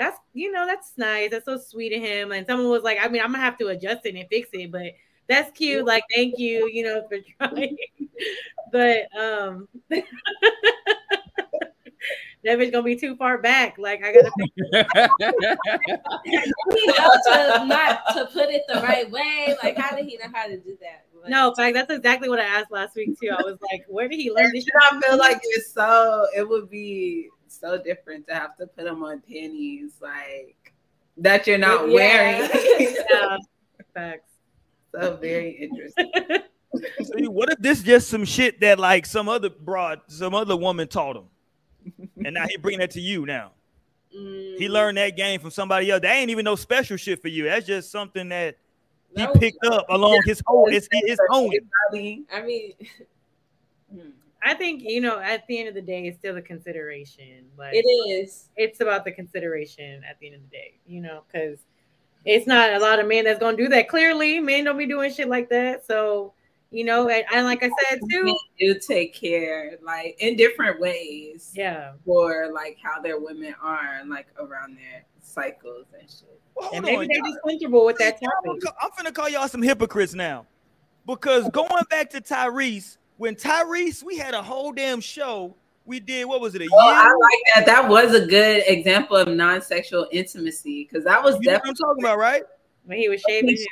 [0.00, 1.30] that's you know, that's nice.
[1.30, 2.32] That's so sweet of him.
[2.32, 4.72] And someone was like, I mean, I'm gonna have to adjust it and fix it,
[4.72, 4.94] but
[5.28, 5.84] that's cute.
[5.84, 7.76] Like, thank you, you know, for trying.
[8.72, 10.04] but um that
[12.44, 13.76] bitch gonna be too far back.
[13.76, 14.30] Like I gotta.
[16.74, 19.54] he know to not to put it the right way.
[19.62, 21.04] Like how did he know how to do that?
[21.20, 23.30] But, no, fact that's exactly what I asked last week too.
[23.30, 24.64] I was like, where did he learn this?
[24.90, 26.26] I feel like it's so.
[26.36, 30.72] It would be so different to have to put them on panties like
[31.18, 31.94] that you're not yeah.
[31.94, 32.50] wearing.
[33.12, 33.36] yeah,
[33.94, 34.32] facts.
[34.92, 36.10] So very interesting.
[37.02, 40.88] See, what if this just some shit that like some other broad, some other woman
[40.88, 41.24] taught him,
[42.24, 43.52] and now he bringing that to you now?
[44.16, 44.56] Mm.
[44.56, 46.02] He learned that game from somebody else.
[46.02, 47.44] That ain't even no special shit for you.
[47.44, 48.56] That's just something that
[49.16, 51.50] he picked up along his whole his, his own.
[51.92, 52.26] I mean,
[53.92, 54.10] hmm.
[54.42, 57.46] I think you know at the end of the day, it's still a consideration.
[57.58, 58.48] Like it is.
[58.56, 61.58] It's about the consideration at the end of the day, you know, because
[62.24, 63.88] it's not a lot of men that's gonna do that.
[63.88, 65.86] Clearly, men don't be doing shit like that.
[65.86, 66.34] So
[66.70, 71.52] you know, and, and like I said too, do take care, like in different ways.
[71.54, 76.40] Yeah, for like how their women are, like around their cycles and shit.
[76.54, 78.62] Well, and maybe on, they're just comfortable with that topic.
[78.80, 80.46] I'm gonna call y'all some hypocrites now,
[81.06, 85.54] because going back to Tyrese, when Tyrese, we had a whole damn show.
[85.86, 86.94] We did what was it a well, year?
[86.94, 87.66] I like that.
[87.66, 92.04] That was a good example of non-sexual intimacy because that was you definitely I'm talking
[92.04, 92.42] about, right?
[92.84, 93.66] When he was shaving his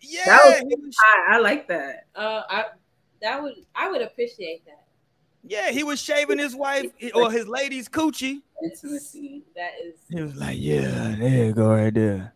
[0.00, 0.96] yeah, that was,
[1.28, 2.06] I, I like that.
[2.14, 2.64] Uh, I
[3.20, 4.84] that would I would appreciate that.
[5.44, 8.42] Yeah, he was shaving his wife or his lady's coochie.
[8.62, 9.44] Intimacy.
[9.54, 9.94] That is.
[10.10, 12.34] He was like, "Yeah, there you go, right there."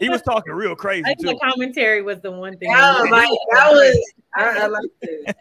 [0.00, 1.28] he was talking real crazy I too.
[1.28, 2.70] The commentary was the one thing.
[2.70, 4.12] Yeah, like that was.
[4.34, 5.36] I, I liked it.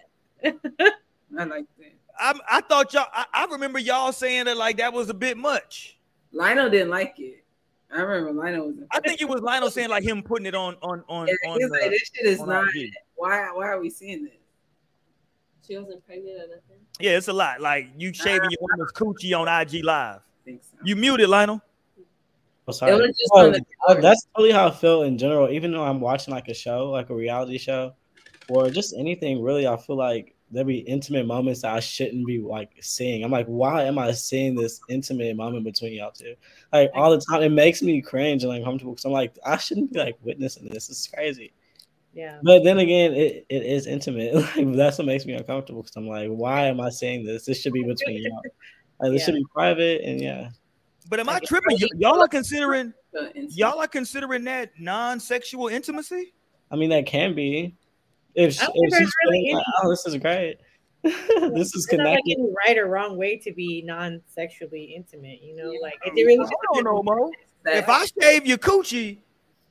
[1.37, 1.93] I liked it.
[2.19, 3.05] I, I thought y'all.
[3.13, 5.99] I, I remember y'all saying that like that was a bit much.
[6.31, 7.43] Lionel didn't like it.
[7.91, 8.75] I remember Lionel was.
[8.91, 11.27] I think it was Lionel saying like him putting it on on on.
[11.27, 12.67] Yeah, on, like, this shit is not.
[13.15, 14.33] Why why are we seeing this?
[15.67, 16.81] She wasn't pregnant or nothing.
[16.99, 17.59] Yeah, it's a lot.
[17.59, 20.21] Like you shaving your woman's coochie on IG Live.
[20.45, 20.77] So.
[20.83, 21.61] You muted Lionel.
[22.69, 23.13] Oh, sorry.
[23.31, 23.53] Oh,
[23.87, 25.49] oh, that's totally how I feel in general.
[25.49, 27.93] Even though I'm watching like a show, like a reality show,
[28.49, 32.39] or just anything really, I feel like there be intimate moments that I shouldn't be
[32.39, 33.23] like seeing.
[33.23, 36.35] I'm like, why am I seeing this intimate moment between y'all two?
[36.71, 39.91] Like all the time, it makes me cringe and uncomfortable because I'm like, I shouldn't
[39.93, 40.89] be like witnessing this.
[40.89, 41.51] It's crazy.
[42.17, 42.39] Yeah.
[42.41, 44.33] But then again, it, it is intimate.
[44.57, 47.45] Like that's what makes me uncomfortable because I'm like, why am I saying this?
[47.45, 48.41] This should be between y'all.
[48.99, 49.25] Like this yeah.
[49.25, 50.49] should be private and yeah.
[51.07, 51.77] But am I tripping?
[51.79, 52.95] Y- y'all are considering
[53.49, 56.33] y'all are considering that non-sexual intimacy?
[56.71, 57.75] I mean, that can be.
[58.33, 60.57] If, if she's really like, oh, this is great.
[61.03, 62.39] this is connected.
[62.39, 65.43] Like right or wrong way to be non-sexually intimate.
[65.43, 66.43] You know, like it really.
[66.43, 67.31] I don't know, Mo.
[67.67, 69.19] If I shave your coochie,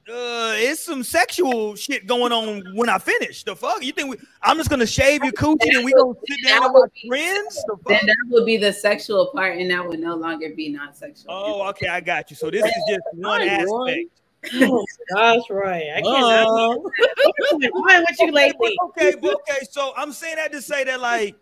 [0.09, 3.43] uh, it's some sexual shit going on when I finish.
[3.43, 4.11] The fuck you think?
[4.11, 7.65] We, I'm just gonna shave your coochie and we gonna sit down with my friends?
[7.67, 11.27] The then that would be the sexual part, and that would no longer be non-sexual.
[11.29, 12.37] Oh, okay, I got you.
[12.37, 14.11] So this is just one aspect.
[14.55, 15.91] Oh gosh, Roy.
[15.97, 16.49] I can't.
[16.49, 16.77] Uh,
[17.73, 18.77] what you lately?
[18.85, 19.67] Okay, but okay.
[19.71, 21.35] So I'm saying that to say that like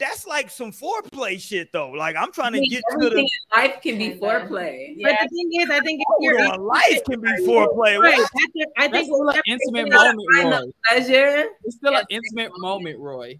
[0.00, 1.90] that's like some foreplay shit though.
[1.90, 4.96] Like I'm trying to I mean, get to the life can be foreplay.
[5.00, 7.98] But the thing is, I think if oh, you're on, life can be foreplay.
[7.98, 8.26] Right.
[8.78, 10.62] I think it's an intimate moment, Roy.
[10.88, 11.48] Pleasure.
[11.64, 13.38] It's still an intimate moment, Roy.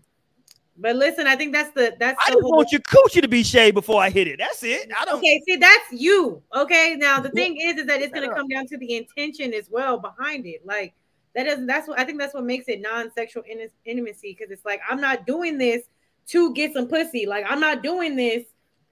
[0.76, 2.18] But listen, I think that's the that's.
[2.26, 2.56] I the just whole...
[2.56, 4.38] want your coochie to be shaved before I hit it.
[4.38, 4.90] That's it.
[4.98, 5.18] I don't.
[5.18, 6.42] Okay, see, that's you.
[6.54, 9.52] Okay, now the thing is, is that it's going to come down to the intention
[9.52, 10.64] as well behind it.
[10.64, 10.94] Like
[11.34, 11.66] that doesn't.
[11.66, 12.18] That's what I think.
[12.18, 15.82] That's what makes it non-sexual in- intimacy because it's like I'm not doing this
[16.30, 17.26] to get some pussy.
[17.26, 18.44] Like I'm not doing this.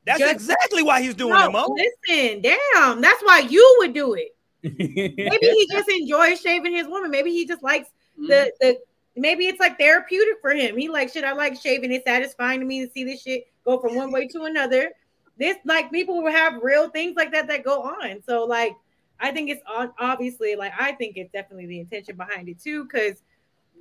[0.05, 0.32] That's just...
[0.32, 1.76] exactly why he's doing no, it, Mo.
[1.76, 4.34] Listen, damn, that's why you would do it.
[4.62, 7.11] Maybe he just enjoys shaving his woman.
[7.11, 8.26] Maybe he just likes mm-hmm.
[8.26, 8.78] the the
[9.16, 10.76] maybe it's like therapeutic for him.
[10.76, 11.24] He like shit.
[11.24, 11.93] I like shaving.
[11.93, 14.93] It's satisfying to me to see this shit go from one way to another.
[15.39, 18.22] This like people will have real things like that that go on.
[18.26, 18.74] So like
[19.20, 19.62] I think it's
[19.99, 22.84] obviously like I think it's definitely the intention behind it too.
[22.84, 23.22] Because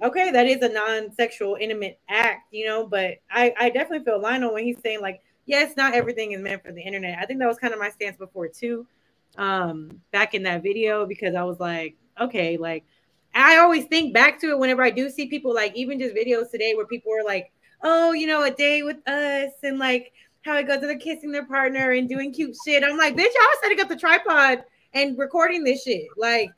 [0.02, 2.86] okay, that is a non-sexual intimate act, you know.
[2.86, 6.64] But I I definitely feel Lionel when he's saying like yes, not everything is meant
[6.64, 7.18] for the internet.
[7.20, 8.86] I think that was kind of my stance before too.
[9.38, 12.86] Um, back in that video because I was like, okay, like
[13.34, 16.52] I always think back to it whenever I do see people like even just videos
[16.52, 17.52] today where people are like,
[17.84, 21.32] oh, you know, a day with us and like how it goes to they're kissing
[21.32, 22.84] their partner and doing cute shit.
[22.84, 26.08] I'm like, bitch, I was setting up the tripod and recording this shit.
[26.16, 26.52] Like,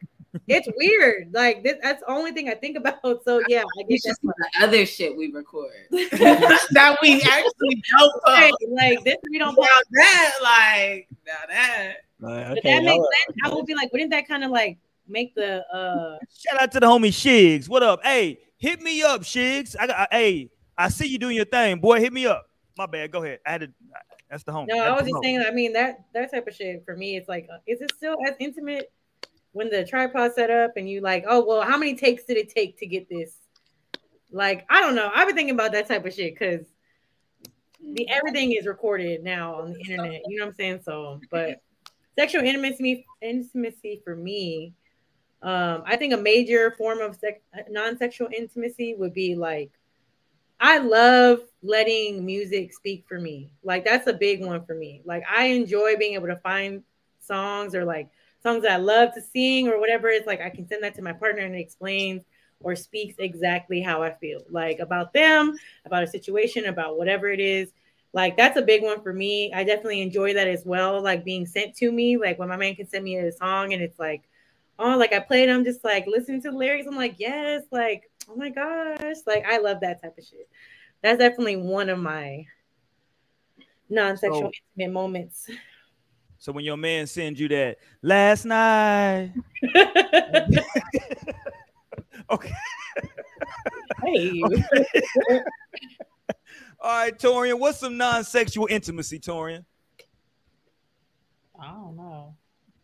[0.48, 1.34] it's weird.
[1.34, 3.24] Like this, that's the only thing I think about.
[3.24, 8.56] So yeah, I guess that's the other shit we record that we actually don't post.
[8.70, 9.56] Like this, we don't.
[9.56, 11.94] Now that, like, now that.
[12.22, 13.38] Like, okay, but that makes sense.
[13.46, 14.78] I would be like, wouldn't that kind of like
[15.08, 17.68] make the uh shout out to the homie Shigs.
[17.68, 18.02] What up?
[18.04, 19.76] Hey, hit me up, Shigs.
[19.80, 22.00] I got hey, I see you doing your thing, boy.
[22.00, 22.46] Hit me up.
[22.78, 23.12] My bad.
[23.12, 23.40] Go ahead.
[23.46, 23.70] I had to,
[24.30, 24.68] that's the home.
[24.70, 25.24] No, I was just home.
[25.24, 25.44] saying.
[25.46, 27.18] I mean that that type of shit for me.
[27.18, 28.92] It's like, uh, is it still as intimate
[29.52, 32.50] when the tripod set up and you like, oh well, how many takes did it
[32.50, 33.38] take to get this?
[34.32, 35.12] Like, I don't know.
[35.14, 36.66] I've been thinking about that type of shit because
[37.94, 40.22] the everything is recorded now on the internet.
[40.28, 40.82] You know what I'm saying?
[40.84, 41.62] So, but
[42.18, 44.74] sexual intimacy intimacy for me,
[45.42, 47.40] um, I think a major form of sex,
[47.70, 49.72] non-sexual intimacy would be like
[50.60, 53.50] I love letting music speak for me.
[53.64, 55.02] Like that's a big one for me.
[55.06, 56.84] Like I enjoy being able to find
[57.20, 58.10] songs or like
[58.42, 60.10] songs that I love to sing or whatever.
[60.10, 62.24] It's like I can send that to my partner and it explains
[62.62, 67.40] or speaks exactly how I feel, like about them, about a situation, about whatever it
[67.40, 67.72] is.
[68.12, 69.52] Like that's a big one for me.
[69.54, 71.02] I definitely enjoy that as well.
[71.02, 73.82] Like being sent to me, like when my man can send me a song and
[73.82, 74.24] it's like,
[74.78, 76.88] oh, like I played, I'm just like listening to the lyrics.
[76.88, 80.50] I'm like, yes, like oh my gosh, like I love that type of shit.
[81.02, 82.46] That's definitely one of my
[83.90, 85.50] non-sexual so, intimate moments.
[86.40, 89.34] So when your man sends you that last night,
[92.32, 92.54] okay.
[94.04, 94.42] Hey.
[95.32, 95.44] Okay.
[96.82, 99.66] All right, Torian, what's some non-sexual intimacy, Torian?
[101.60, 102.36] I don't know.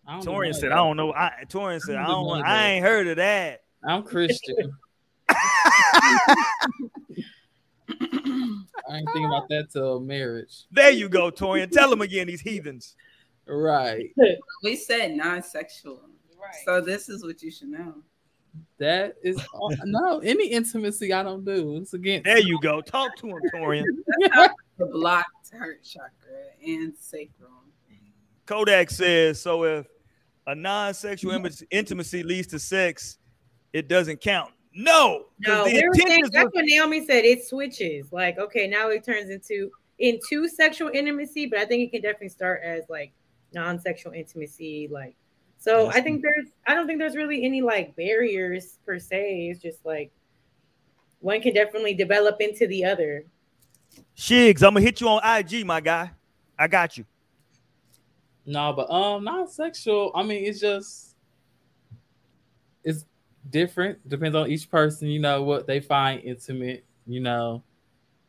[0.05, 2.43] I don't Torian know said, "I don't know." I Torian said, "I don't.
[2.43, 4.73] I ain't heard of that." I'm Christian.
[5.29, 5.37] I
[8.89, 10.65] ain't thinking about that till marriage.
[10.71, 11.71] There you go, Torian.
[11.71, 12.95] Tell them again, these heathens.
[13.47, 14.11] Right.
[14.63, 16.01] We said non-sexual.
[16.39, 16.55] Right.
[16.65, 17.95] So this is what you should know.
[18.77, 19.39] That is
[19.83, 21.77] no any intimacy I don't do.
[21.77, 22.21] It's again.
[22.25, 22.81] There you go.
[22.81, 23.83] Talk to him, Torian.
[24.77, 26.09] the blocked heart chakra
[26.65, 27.51] and sacrum.
[28.45, 29.63] Kodak says so.
[29.63, 29.87] If
[30.47, 33.17] a non-sexual intimacy leads to sex,
[33.73, 34.51] it doesn't count.
[34.73, 35.63] No, no.
[35.65, 37.23] We were saying, that's what Naomi said.
[37.23, 38.11] It switches.
[38.11, 42.29] Like, okay, now it turns into into sexual intimacy, but I think it can definitely
[42.29, 43.13] start as like
[43.55, 44.87] non-sexual intimacy.
[44.91, 45.15] Like,
[45.57, 46.49] so I think there's.
[46.67, 49.49] I don't think there's really any like barriers per se.
[49.49, 50.11] It's just like
[51.21, 53.25] one can definitely develop into the other.
[54.15, 56.11] Shigs, I'm gonna hit you on IG, my guy.
[56.59, 57.05] I got you.
[58.45, 60.11] No, but um, non-sexual.
[60.13, 61.15] I mean, it's just
[62.83, 63.05] it's
[63.49, 64.07] different.
[64.07, 66.85] Depends on each person, you know, what they find intimate.
[67.07, 67.63] You know,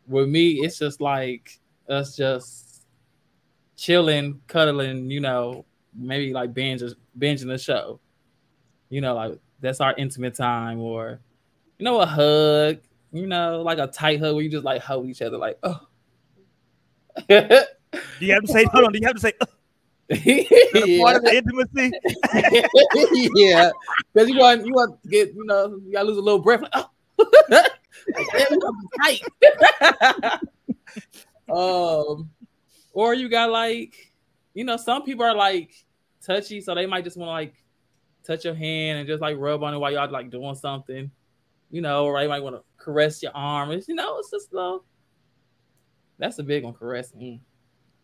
[0.07, 1.59] with me, it's just like
[1.89, 2.66] us just
[3.77, 5.64] chilling, cuddling, you know,
[5.95, 6.83] maybe like binge
[7.18, 8.01] binging the show.
[8.89, 11.20] You know, like that's our intimate time, or
[11.79, 12.79] you know, a hug,
[13.12, 15.81] you know, like a tight hug where you just like hold each other, like, oh.
[17.29, 17.66] do
[18.20, 19.47] you have to say, hold on, do you have to say, oh?
[20.11, 21.03] yeah.
[21.03, 21.91] part of the intimacy.
[23.35, 23.70] yeah,
[24.12, 26.62] because you want you want to get you know you gotta lose a little breath.
[26.62, 26.89] Like, oh,
[29.03, 29.20] tight.
[31.51, 32.31] um,
[32.97, 34.11] or you got like
[34.55, 35.85] you know some people are like
[36.25, 37.55] touchy, so they might just want to like
[38.25, 41.11] touch your hand and just like rub on it while y'all like doing something,
[41.71, 43.71] you know, or you might want to caress your arm.
[43.71, 44.83] It's, you know, it's just little.
[46.19, 47.43] That's a big one, caressing.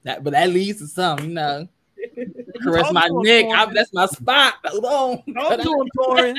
[0.04, 1.68] That, but that leads to something, you know.
[2.62, 3.46] Caress my neck.
[3.46, 4.54] I, that's my spot.
[4.66, 5.34] Hold on.
[5.34, 6.34] Talk to him, Tori.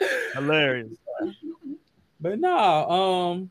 [0.34, 0.90] Hilarious.
[2.20, 3.50] But no, um,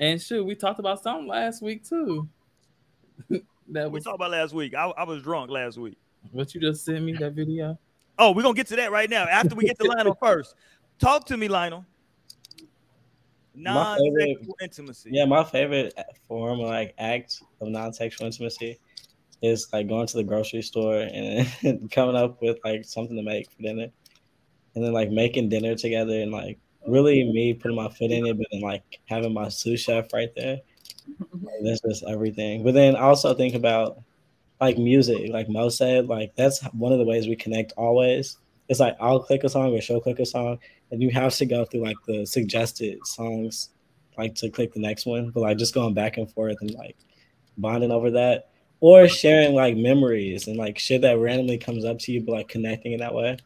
[0.00, 2.28] and shoot, we talked about something last week too.
[3.68, 4.74] that we talked about last week.
[4.74, 5.98] I, I was drunk last week.
[6.30, 7.78] What you just sent me that video?
[8.18, 9.24] Oh, we're gonna get to that right now.
[9.24, 10.54] After we get to Lionel first.
[10.98, 11.84] Talk to me, Lionel.
[13.54, 15.10] Non-sexual intimacy.
[15.12, 15.94] Yeah, my favorite
[16.26, 18.78] form of like act of non-sexual intimacy
[19.42, 23.50] is like going to the grocery store and coming up with like something to make
[23.50, 23.88] for dinner,
[24.74, 28.38] and then like making dinner together and like really me putting my foot in it,
[28.38, 30.60] but then like having my sous chef right there.
[31.08, 31.46] Mm-hmm.
[31.46, 32.62] Like, that's just everything.
[32.62, 34.00] But then also think about
[34.60, 38.38] like music, like Mo said, like that's one of the ways we connect always.
[38.68, 40.58] It's like I'll click a song or she'll click a song,
[40.90, 43.70] and you have to go through like the suggested songs,
[44.16, 45.30] like to click the next one.
[45.30, 46.96] But like just going back and forth and like
[47.58, 48.50] bonding over that
[48.80, 52.48] or sharing like memories and like shit that randomly comes up to you, but like
[52.48, 53.36] connecting in that way.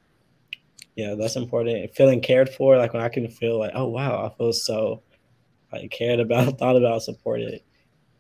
[0.96, 1.94] Yeah, that's important.
[1.94, 5.02] Feeling cared for, like when I can feel like, oh wow, I feel so
[5.72, 7.62] like cared about, thought about, supported.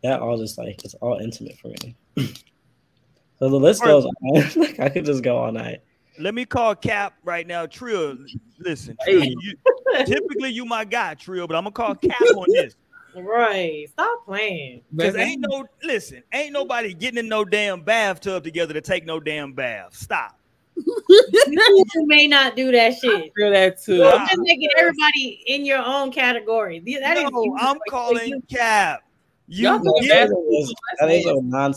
[0.02, 1.96] That all just like it's all intimate for me.
[3.38, 4.44] so the list goes on.
[4.56, 5.80] like I could just go all night.
[6.18, 7.66] Let me call Cap right now.
[7.66, 8.16] Trill,
[8.58, 8.96] listen.
[9.04, 9.54] Trill, you,
[10.06, 12.74] typically you my guy, Trill, but I'm gonna call Cap on this.
[13.16, 13.88] Right.
[13.88, 14.82] Stop playing.
[14.94, 19.20] Because ain't no listen, ain't nobody getting in no damn bathtub together to take no
[19.20, 19.94] damn bath.
[19.96, 20.38] Stop.
[20.76, 23.14] You may not do that shit.
[23.14, 24.04] I feel that too.
[24.04, 26.80] I'm just making everybody in your own category.
[26.80, 28.42] That no, I'm calling you.
[28.50, 29.02] Cap.
[29.48, 30.28] You get,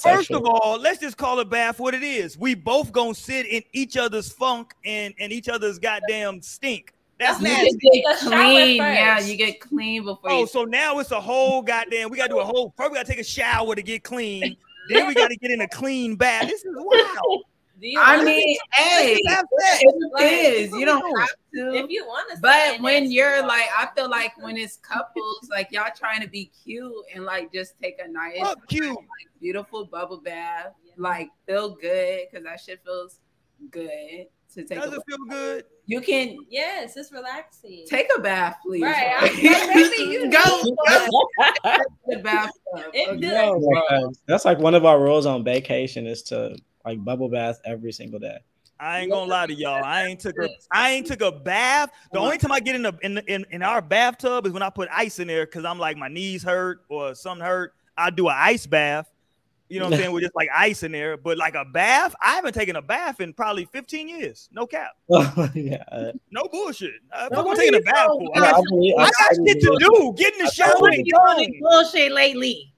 [0.02, 2.36] First of all, let's just call it bath what it is.
[2.36, 6.93] We both gonna sit in each other's funk and and each other's goddamn stink.
[7.20, 7.78] That's nasty.
[7.91, 8.78] Get clean.
[8.78, 10.32] Yeah, you get clean before.
[10.32, 10.47] Oh, you...
[10.47, 12.10] so now it's a whole goddamn.
[12.10, 12.74] We gotta do a whole.
[12.76, 14.58] First, we gotta take a shower to get clean.
[14.89, 16.47] then we gotta get in a clean bath.
[16.47, 17.43] This is wild.
[17.98, 20.72] I mean, hey, it is.
[20.72, 22.42] You don't have to if you want to.
[22.42, 26.52] But when you're like, I feel like when it's couples, like y'all trying to be
[26.64, 30.94] cute and like just take a nice, oh, cute, like, beautiful bubble bath, yeah.
[30.98, 33.20] like feel good because that shit feels
[33.72, 34.82] good to take.
[34.82, 35.66] Does it feel good?
[35.86, 36.38] You can.
[36.50, 37.86] Yes, it's relaxing.
[37.88, 38.84] Take a bath, please.
[38.84, 39.32] Right.
[39.34, 40.64] maybe you go.
[42.08, 42.54] the bathtub.
[42.94, 44.04] Okay.
[44.28, 46.56] That's like one of our rules on vacation is to
[46.86, 48.38] like bubble bath every single day.
[48.80, 49.84] I ain't gonna lie to y'all.
[49.84, 51.92] I ain't took a I ain't took a bath.
[52.14, 54.70] The only time I get in the in in, in our bathtub is when I
[54.70, 57.74] put ice in there because I'm like my knees hurt or something hurt.
[57.98, 59.12] I do an ice bath.
[59.68, 60.12] You know what I'm saying?
[60.14, 63.20] With just like ice in there, but like a bath, I haven't taken a bath
[63.20, 64.50] in probably 15 years.
[64.52, 64.92] No cap.
[65.54, 66.12] yeah.
[66.32, 66.94] No bullshit.
[67.12, 68.32] Uh, I'm taking a bath for.
[68.36, 70.14] I got, I got shit to do.
[70.18, 71.46] Get in the shower and go.
[71.60, 72.74] Bullshit lately.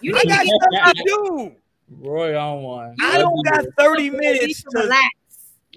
[0.00, 1.52] You I got stuff to do.
[1.98, 2.96] Roy on one.
[3.00, 5.08] I don't got 30 minutes to relax.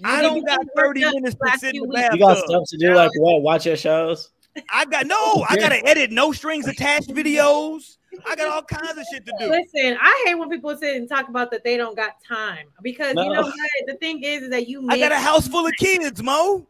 [0.03, 2.19] I don't got 30 minutes to sit in the bathtub.
[2.19, 3.41] You got stuff to do like what?
[3.41, 4.31] Watch your shows?
[4.69, 7.97] I got no, I gotta edit no strings attached videos.
[8.25, 9.49] I got all kinds of shit to do.
[9.49, 13.13] Listen, I hate when people sit and talk about that they don't got time because
[13.13, 13.23] no.
[13.23, 13.53] you know what?
[13.87, 16.65] The thing is, is that you I got a house full of kids, Mo.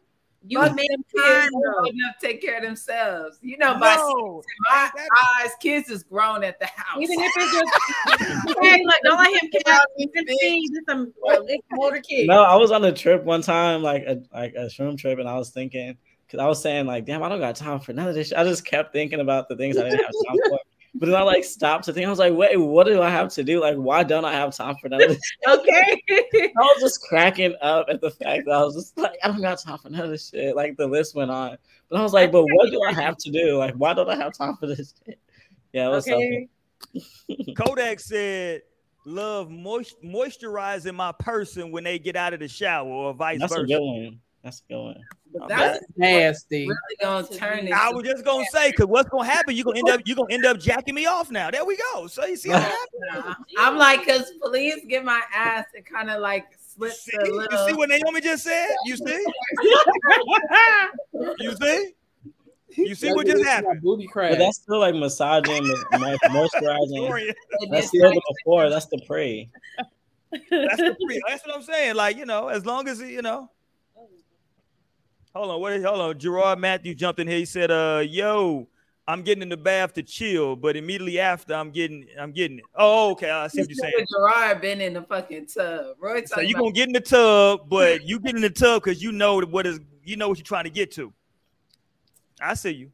[0.48, 1.48] You but make them time
[1.86, 3.38] enough to take care of themselves.
[3.42, 4.90] You know, my, no, my
[5.40, 6.98] eyes, kids is grown at the house.
[7.00, 9.86] Even if it's just hey, look, don't let him get out.
[10.88, 11.12] some
[11.78, 12.28] older kids.
[12.28, 15.28] No, I was on a trip one time, like a like a shroom trip, and
[15.28, 18.08] I was thinking because I was saying like, damn, I don't got time for none
[18.08, 18.32] of this.
[18.32, 20.58] I just kept thinking about the things I didn't have time for.
[20.98, 22.06] But then I like stopped to think.
[22.06, 23.60] I was like, wait, what do I have to do?
[23.60, 25.20] Like, why don't I have time for none of this?
[25.48, 26.02] okay.
[26.10, 29.42] I was just cracking up at the fact that I was just like, I don't
[29.42, 30.56] got time for none of this shit.
[30.56, 31.58] Like the list went on.
[31.90, 33.58] But I was like, but what do I have to do?
[33.58, 35.18] Like, why don't I have time for this shit?
[35.72, 36.48] Yeah, it was okay.
[37.56, 38.62] Kodak said,
[39.04, 43.54] love moist- moisturizing my person when they get out of the shower or vice That's
[43.54, 44.12] versa.
[44.46, 44.94] A good one.
[44.94, 45.48] That's a good one.
[45.48, 46.66] That's nasty.
[46.66, 49.56] Really gonna turn I was just gonna say, cause what's gonna happen?
[49.56, 51.50] You're gonna end up you're gonna end up jacking me off now.
[51.50, 52.06] There we go.
[52.06, 52.72] So you see how
[53.58, 57.46] I'm like, cause please get my ass and kind of like slip see, little...
[57.50, 58.68] You see what Naomi just said?
[58.84, 59.24] You see?
[61.40, 61.92] you see?
[62.76, 63.80] You see what just happened?
[63.82, 64.32] Booty crack.
[64.32, 67.34] But that's still like massaging, moisturizing.
[67.70, 68.68] that's still the before.
[68.68, 69.48] That's the pre.
[70.30, 71.22] That's the pre.
[71.26, 71.96] That's what I'm saying.
[71.96, 73.50] Like you know, as long as you know,
[75.36, 76.18] Hold on, what is hold on?
[76.18, 77.36] Gerard Matthew jumped in here.
[77.36, 78.66] He said, uh, yo,
[79.06, 82.64] I'm getting in the bath to chill, but immediately after I'm getting I'm getting it.
[82.74, 83.28] Oh, okay.
[83.28, 84.06] I see what you're saying.
[84.10, 85.96] Gerard been in the fucking tub.
[86.00, 89.02] Roy so you gonna get in the tub, but you get in the tub because
[89.02, 91.12] you know what is you know what you're trying to get to.
[92.40, 92.90] I see you.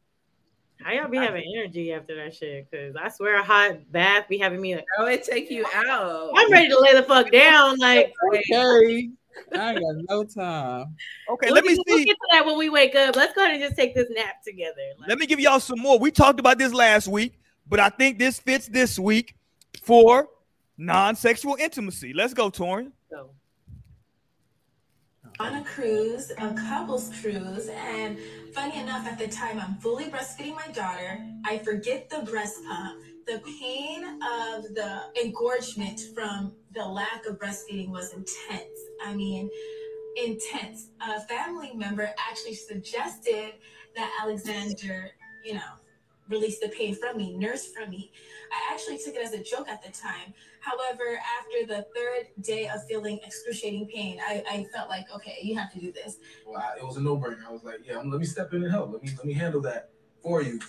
[0.81, 2.69] How y'all be having energy after that shit?
[2.69, 6.31] Cause I swear a hot bath be having me like, oh, it take you out.
[6.35, 7.79] I'm ready to lay the fuck down.
[7.79, 9.11] Like, okay.
[9.53, 10.95] I got no time.
[11.29, 11.83] Okay, let me see.
[11.87, 13.15] We'll get to that when we wake up.
[13.15, 14.73] Let's go ahead and just take this nap together.
[14.99, 15.99] Like, let me give y'all some more.
[15.99, 19.35] We talked about this last week, but I think this fits this week
[19.81, 20.27] for
[20.77, 22.13] non-sexual intimacy.
[22.13, 22.91] Let's go, Torian.
[23.09, 23.29] Go.
[25.39, 28.19] On a cruise, a couples cruise, and
[28.53, 31.25] funny enough, at the time I'm fully breastfeeding my daughter.
[31.45, 37.89] I forget the breast pump the pain of the engorgement from the lack of breastfeeding
[37.89, 38.79] was intense.
[39.05, 39.49] I mean,
[40.17, 40.89] intense.
[41.01, 43.53] A family member actually suggested
[43.95, 45.11] that Alexander,
[45.43, 45.61] you know,
[46.29, 48.11] release the pain from me, nurse from me.
[48.51, 50.33] I actually took it as a joke at the time.
[50.61, 55.57] However, after the third day of feeling excruciating pain, I, I felt like, okay, you
[55.57, 56.17] have to do this.
[56.47, 57.45] Well, I, it was a no-brainer.
[57.45, 58.93] I was like, yeah, let me step in and help.
[58.93, 59.89] Let me let me handle that
[60.21, 60.59] for you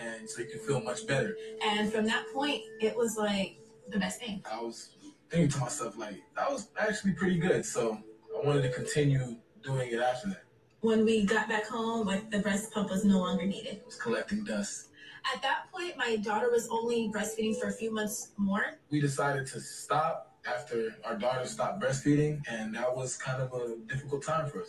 [0.00, 1.36] and so you can feel much better.
[1.64, 3.58] And from that point, it was like
[3.88, 4.42] the best thing.
[4.50, 4.93] I was
[5.34, 7.64] thinking to myself, like, that was actually pretty good.
[7.64, 7.98] So
[8.36, 10.44] I wanted to continue doing it after that.
[10.80, 13.74] When we got back home, like the breast pump was no longer needed.
[13.74, 14.90] It was collecting dust.
[15.34, 18.78] At that point, my daughter was only breastfeeding for a few months more.
[18.90, 23.76] We decided to stop after our daughter stopped breastfeeding, and that was kind of a
[23.88, 24.68] difficult time for us.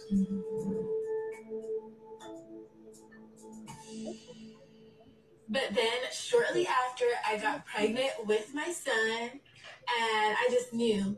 [5.48, 9.42] But then shortly after, I got pregnant with my son,
[9.88, 11.18] and I just knew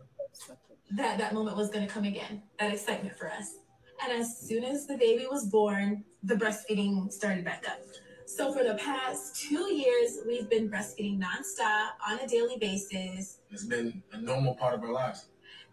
[0.92, 3.56] that that moment was going to come again, that excitement for us.
[4.04, 7.80] And as soon as the baby was born, the breastfeeding started back up.
[8.26, 13.40] So for the past two years, we've been breastfeeding nonstop on a daily basis.
[13.50, 15.26] It's been a normal part of our lives.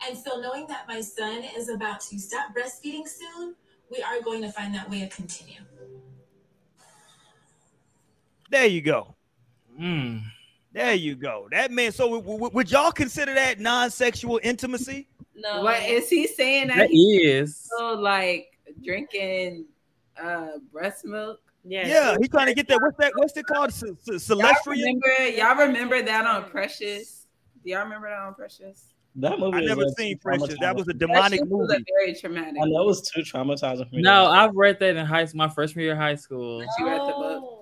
[0.06, 3.54] And so, knowing that my son is about to stop breastfeeding soon,
[3.90, 5.60] we are going to find that way to continue.
[8.50, 9.14] There you go.
[9.80, 10.22] Mm.
[10.74, 11.46] There you go.
[11.52, 11.92] That man.
[11.92, 15.06] So, w- w- would y'all consider that non-sexual intimacy?
[15.36, 15.62] No.
[15.62, 16.68] What is he saying?
[16.68, 17.70] That, that he is.
[17.78, 19.66] So, like drinking
[20.20, 21.40] uh breast milk.
[21.64, 22.16] Yeah, yeah.
[22.18, 22.80] He's trying to get that.
[22.82, 23.12] What's that?
[23.14, 23.72] What's it called?
[23.72, 24.74] C- C- celestial.
[24.74, 27.26] Y'all remember, y'all remember that on Precious?
[27.62, 28.88] Do y'all remember that on Precious?
[29.16, 29.58] That movie.
[29.58, 30.58] I never seen Precious.
[30.58, 31.54] That was a demonic movie.
[31.54, 32.56] Was very traumatic.
[32.60, 34.02] I know it was too traumatizing for me.
[34.02, 36.66] No, I've read that in high school, my freshman year of high school.
[36.78, 37.53] You read the book.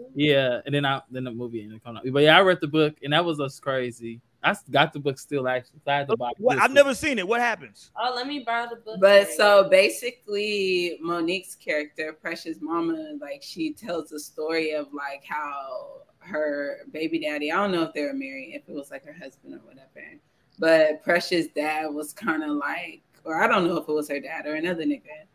[0.00, 2.12] Oh, Yeah, and then I then the movie ended up coming out.
[2.12, 4.20] But yeah, I read the book, and that was just crazy.
[4.42, 5.80] I got the book still actually.
[5.86, 6.30] I had to oh, buy.
[6.38, 6.58] What?
[6.58, 7.28] I've never seen it.
[7.28, 7.90] What happens?
[7.96, 8.98] Oh, let me borrow the book.
[9.00, 16.02] But so basically, Mo'Nique's character, Precious Mama, like she tells a story of like how
[16.20, 17.52] her baby daddy.
[17.52, 20.18] I don't know if they were married, if it was like her husband or whatever.
[20.58, 24.20] But Precious' dad was kind of like, or I don't know if it was her
[24.20, 25.26] dad or another nigga,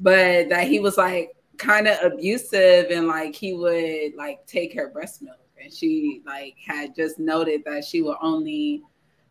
[0.00, 4.88] but that he was like kind of abusive and like he would like take her
[4.88, 8.82] breast milk and she like had just noted that she would only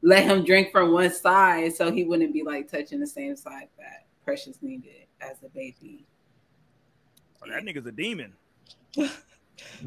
[0.01, 3.67] let him drink from one side so he wouldn't be like touching the same side
[3.77, 6.05] that Precious needed as a baby.
[7.41, 8.33] Oh, that nigga's a demon.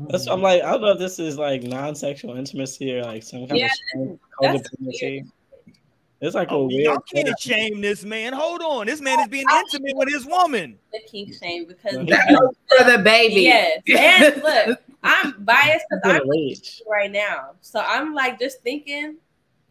[0.08, 3.46] That's I'm like I don't know if this is like non-sexual intimacy or like some
[3.46, 5.26] kind Yeah, of that's codependency.
[6.20, 6.84] It's like a Oh, weird.
[6.84, 8.32] y'all can't shame this man.
[8.32, 10.78] Hold on, this man is oh, being intimate with his woman.
[10.92, 13.42] the kink shame because For the baby.
[13.42, 13.82] Yes.
[14.34, 16.82] And look, I'm biased because I'm rage.
[16.88, 17.50] right now.
[17.60, 19.16] So I'm like just thinking,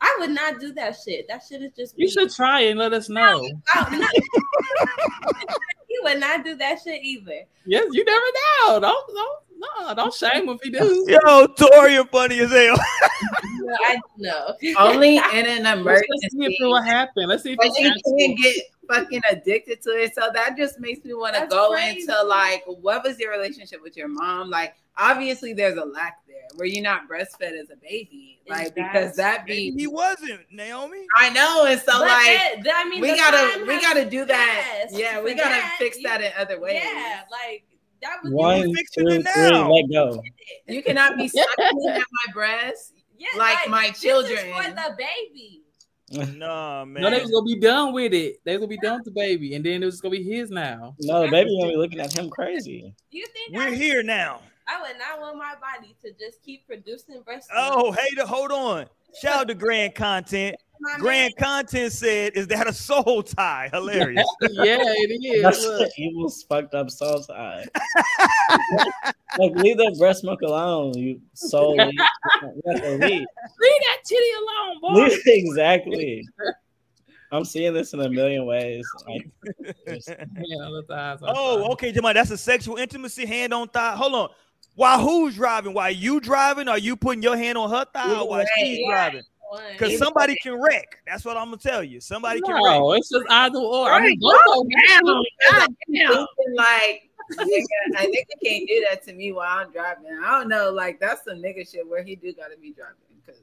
[0.01, 1.27] I would not do that shit.
[1.27, 3.47] That shit is just You should try and let us know.
[3.73, 4.01] I'm
[5.87, 7.41] he would not do that shit either.
[7.65, 8.25] Yes, you never
[8.69, 8.79] know.
[8.81, 11.05] Don't don't no, don't shame him if he do.
[11.07, 12.77] Yo, Tori, you're funny as hell.
[13.65, 14.55] No, I know.
[14.79, 16.07] Only in an emergency.
[16.21, 17.27] Let's see if it will happen.
[17.27, 18.55] Let's see if But it's you can't get
[18.89, 20.13] fucking addicted to it.
[20.15, 22.01] So that just makes me want to go crazy.
[22.01, 24.49] into like, what was your relationship with your mom?
[24.49, 29.15] Like, obviously, there's a lack there where you're not breastfed as a baby, like because
[29.15, 31.05] that be he wasn't, Naomi.
[31.17, 34.23] I know, and so But like that- that- I mean, we gotta we gotta do
[34.25, 34.79] that.
[34.83, 35.75] passed Yeah, we for gotta that.
[35.79, 36.81] fix that in other ways.
[36.83, 37.65] Yeah, like
[38.01, 39.69] that was One, fixing two, it now.
[39.71, 40.21] let go.
[40.67, 44.37] You cannot be sucking at my breast yeah, like my this is children.
[44.53, 45.61] for the baby.
[46.11, 47.01] Nah, man.
[47.03, 48.39] No, they was gonna be done with it.
[48.43, 50.51] They was gonna be done with the baby, and then it was gonna be his
[50.51, 50.95] now.
[51.01, 52.93] No, the baby gonna be looking at him crazy.
[53.09, 54.41] You think We're I, here now.
[54.67, 57.97] I would not want my body to just keep producing breast Oh, milk?
[57.99, 58.85] hey, hold on.
[59.19, 60.55] Shout out to Grand Content.
[60.79, 64.25] My Grand Content said, "Is that a soul tie?" Hilarious.
[64.41, 65.41] yeah, it is.
[65.41, 65.89] That's Look.
[65.95, 67.65] the fucked up soul tie.
[69.39, 71.75] like leave that breast milk alone, you soul.
[71.75, 71.93] leave.
[71.93, 72.99] You have to leave.
[72.99, 75.01] Leave that titty alone, boy.
[75.03, 76.27] Leave- exactly.
[77.31, 78.85] I'm seeing this in a million ways.
[79.07, 79.27] Like,
[79.87, 82.13] just- Yeah, let the eyes on oh, okay, Jamal.
[82.13, 83.95] That's a sexual intimacy, hand on thigh.
[83.95, 84.29] Hold on.
[84.75, 85.73] While who's driving?
[85.73, 86.67] While you driving?
[86.67, 88.89] Are you putting your hand on her thigh or while she's Yeah.
[88.91, 89.23] driving?
[89.71, 91.01] Because somebody can wreck.
[91.05, 91.99] That's what I'm gonna tell you.
[91.99, 92.79] Somebody can wreck.
[92.79, 93.91] No, it's just either or.
[93.91, 95.23] I mean, Right, both of them.
[95.51, 96.25] God damn.
[96.55, 97.63] Like, nigga,
[97.97, 100.05] a nigga can't do that to me while I'm driving.
[100.23, 100.71] I don't know.
[100.71, 102.95] Like, that's some nigga shit where he do gotta be driving.
[103.25, 103.41] Cause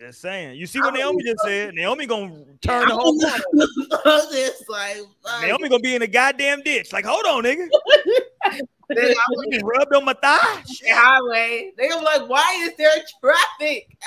[0.00, 0.56] Just saying.
[0.56, 1.74] You see what Naomi just said?
[1.74, 3.44] Naomi gonna turn the whole corner.
[4.04, 5.42] I'm just like, fuck.
[5.42, 6.92] Naomi gonna be in the goddamn ditch.
[6.92, 7.68] Like, hold on, nigga.
[8.88, 9.14] Then I'm
[9.44, 10.62] You just rubbed on my thigh.
[10.64, 11.72] the highway.
[11.76, 13.96] They gonna like, why is there traffic?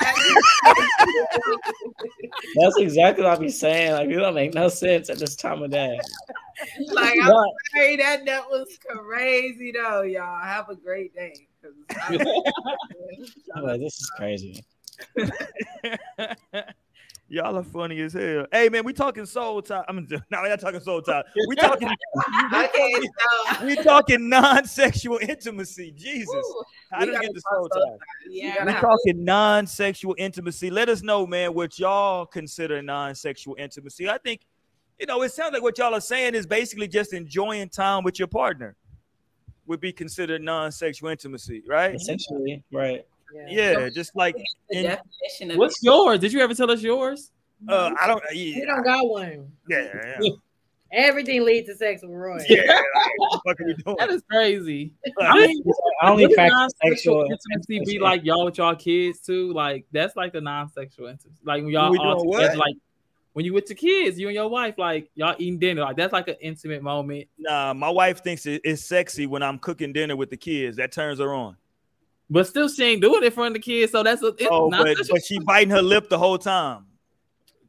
[2.56, 3.92] that's exactly what I be saying.
[3.92, 5.98] Like it don't make no sense at this time of day.
[6.88, 10.42] like, I'm But- sorry, that that was crazy though, y'all.
[10.42, 11.46] Have a great day.
[12.04, 12.18] I'm
[13.62, 14.64] like, this is crazy.
[17.32, 18.44] Y'all are funny as hell.
[18.52, 19.82] Hey man, we talking soul tie.
[19.88, 21.22] I'm no, we're not talking soul tie.
[21.48, 21.88] We talking
[22.52, 25.92] okay, so we talking non-sexual intimacy.
[25.92, 26.28] Jesus.
[26.90, 27.90] How we do you get the talk soul soul tie?
[27.96, 27.96] tie.
[28.28, 28.66] Yeah.
[28.66, 30.68] We have- talking non-sexual intimacy.
[30.68, 34.10] Let us know, man, what y'all consider non-sexual intimacy.
[34.10, 34.42] I think,
[35.00, 38.18] you know, it sounds like what y'all are saying is basically just enjoying time with
[38.18, 38.76] your partner
[39.64, 41.94] would be considered non-sexual intimacy, right?
[41.94, 43.06] Essentially, right.
[43.48, 44.36] Yeah, just like
[44.70, 46.18] in, definition of What's yours?
[46.20, 47.30] Did you ever tell us yours?
[47.68, 49.52] uh, I don't, You yeah, don't got one.
[49.68, 50.30] yeah, yeah.
[50.94, 52.38] Everything leads to sex with Roy.
[52.50, 52.60] yeah.
[52.66, 52.82] Like,
[53.16, 53.96] what the fuck are we doing?
[53.98, 54.92] That is crazy.
[55.20, 55.62] I mean,
[56.02, 57.92] I only wouldn't non-sexual intimacy intimacy.
[57.94, 59.54] be like y'all with y'all kids too?
[59.54, 61.40] Like that's like the non-sexual intimacy.
[61.46, 62.58] Like when y'all We all together, what?
[62.58, 62.74] like
[63.32, 66.12] when you with your kids, you and your wife, like y'all eating dinner, like that's
[66.12, 67.26] like an intimate moment.
[67.38, 70.76] Nah, my wife thinks it- it's sexy when I'm cooking dinner with the kids.
[70.76, 71.56] That turns her on.
[72.32, 74.32] But still, she ain't doing it in front of the kids, so that's a.
[74.50, 76.86] oh, but, but she biting her lip the whole time.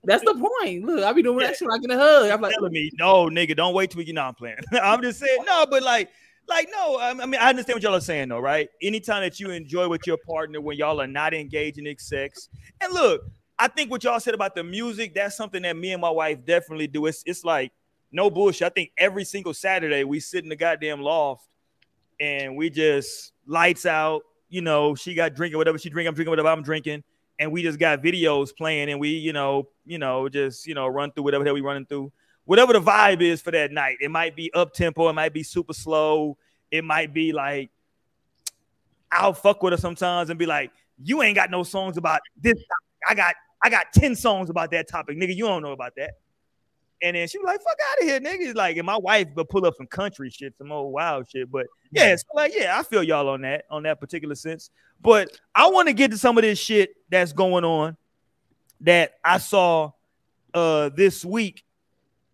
[0.06, 0.86] That's the point.
[0.86, 2.30] Look, I be doing that shit like in a hug.
[2.30, 4.58] I'm like, telling me, no, nigga, don't wait till we get on playing.
[4.72, 6.10] I'm just saying, no, but like,
[6.48, 8.70] like, no, I mean, I understand what y'all are saying, though, right?
[8.82, 12.48] Anytime that you enjoy with your partner when y'all are not engaging in sex,
[12.80, 13.22] and look,
[13.60, 16.46] I think what y'all said about the music, that's something that me and my wife
[16.46, 17.06] definitely do.
[17.06, 17.74] It's it's like
[18.14, 18.66] no bullshit.
[18.66, 21.48] I think every single Saturday we sit in the goddamn loft
[22.20, 24.24] and we just lights out.
[24.54, 27.04] You know, she got drinking whatever she drink, I'm drinking whatever I'm drinking
[27.40, 30.88] and we just got videos playing and we, you know, you know, just, you know,
[30.88, 32.12] run through whatever hell we running through.
[32.46, 33.98] Whatever the vibe is for that night.
[34.02, 36.38] It might be up tempo, it might be super slow,
[36.72, 37.72] it might be like
[39.12, 40.72] I'll fuck with her sometimes and be like,
[41.02, 43.10] you ain't got no songs about this topic.
[43.10, 45.18] I got I got 10 songs about that topic.
[45.18, 46.12] Nigga, you don't know about that.
[47.04, 48.56] And then she was like, fuck out of here, niggas.
[48.56, 51.52] Like, and my wife would pull up some country shit, some old wild shit.
[51.52, 54.70] But yeah, so like, yeah, I feel y'all on that, on that particular sense.
[55.02, 57.98] But I want to get to some of this shit that's going on
[58.82, 59.92] that I saw
[60.54, 61.66] uh this week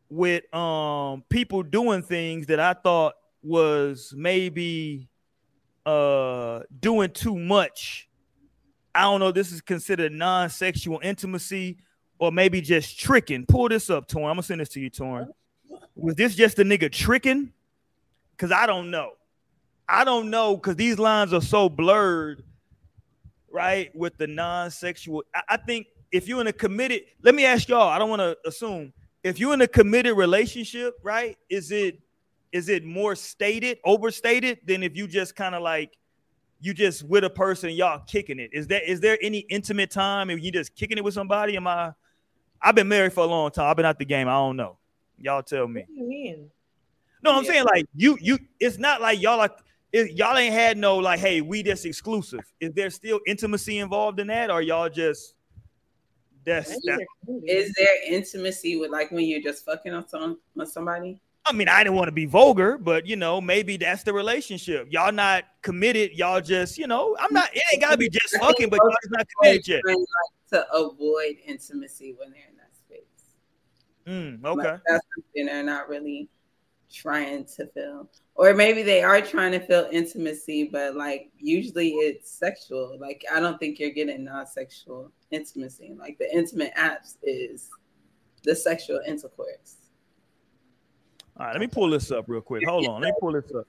[0.10, 5.10] with um people doing things that I thought was maybe
[5.86, 8.08] uh doing too much.
[8.94, 9.32] I don't know.
[9.32, 11.78] This is considered non-sexual intimacy
[12.20, 13.46] or maybe just tricking.
[13.46, 14.26] Pull this up, Torn.
[14.26, 15.34] I'm gonna send this to you, Torn.
[15.96, 17.52] Was this just a nigga tricking?
[18.38, 19.14] Cause I don't know.
[19.88, 22.44] I don't know because these lines are so blurred,
[23.52, 23.94] right?
[23.96, 25.24] With the non-sexual.
[25.34, 28.22] I, I think if you're in a committed, let me ask y'all, I don't want
[28.22, 28.94] to assume
[29.24, 31.38] if you're in a committed relationship, right?
[31.50, 32.00] Is it
[32.52, 35.98] is it more stated, overstated than if you just kind of like
[36.60, 38.52] you just with a person, y'all kicking it?
[38.54, 41.56] Is that is there any intimate time and you just kicking it with somebody?
[41.56, 41.94] Am I
[42.62, 43.70] I've been married for a long time.
[43.70, 44.28] I've been out the game.
[44.28, 44.78] I don't know.
[45.18, 45.82] Y'all tell me.
[45.82, 46.52] What do you mean?
[47.22, 47.52] No, I'm yeah.
[47.52, 48.40] saying like you, you.
[48.60, 49.52] It's not like y'all like
[49.92, 52.42] it, y'all ain't had no like, hey, we just exclusive.
[52.60, 55.36] Is there still intimacy involved in that, or y'all just
[56.46, 57.04] that's, that's
[57.46, 61.22] is there intimacy with like when you're just fucking on some on somebody?
[61.46, 64.88] I mean, I didn't want to be vulgar, but you know, maybe that's the relationship.
[64.92, 66.12] Y'all not committed.
[66.12, 67.50] Y'all just, you know, I'm not.
[67.56, 69.82] It ain't gotta be just fucking, but y'all just not committed yet.
[69.86, 69.98] Like
[70.52, 73.02] to avoid intimacy when they're in that space.
[74.08, 76.30] Mm, okay, like that's something they're not really
[76.92, 82.32] trying to feel, or maybe they are trying to feel intimacy, but like usually it's
[82.32, 82.98] sexual.
[83.00, 85.96] Like I don't think you're getting non-sexual intimacy.
[85.98, 87.70] Like the intimate apps is
[88.44, 89.78] the sexual intercourse.
[91.40, 92.68] All right, let me pull this up real quick.
[92.68, 93.66] Hold on, let me pull this up.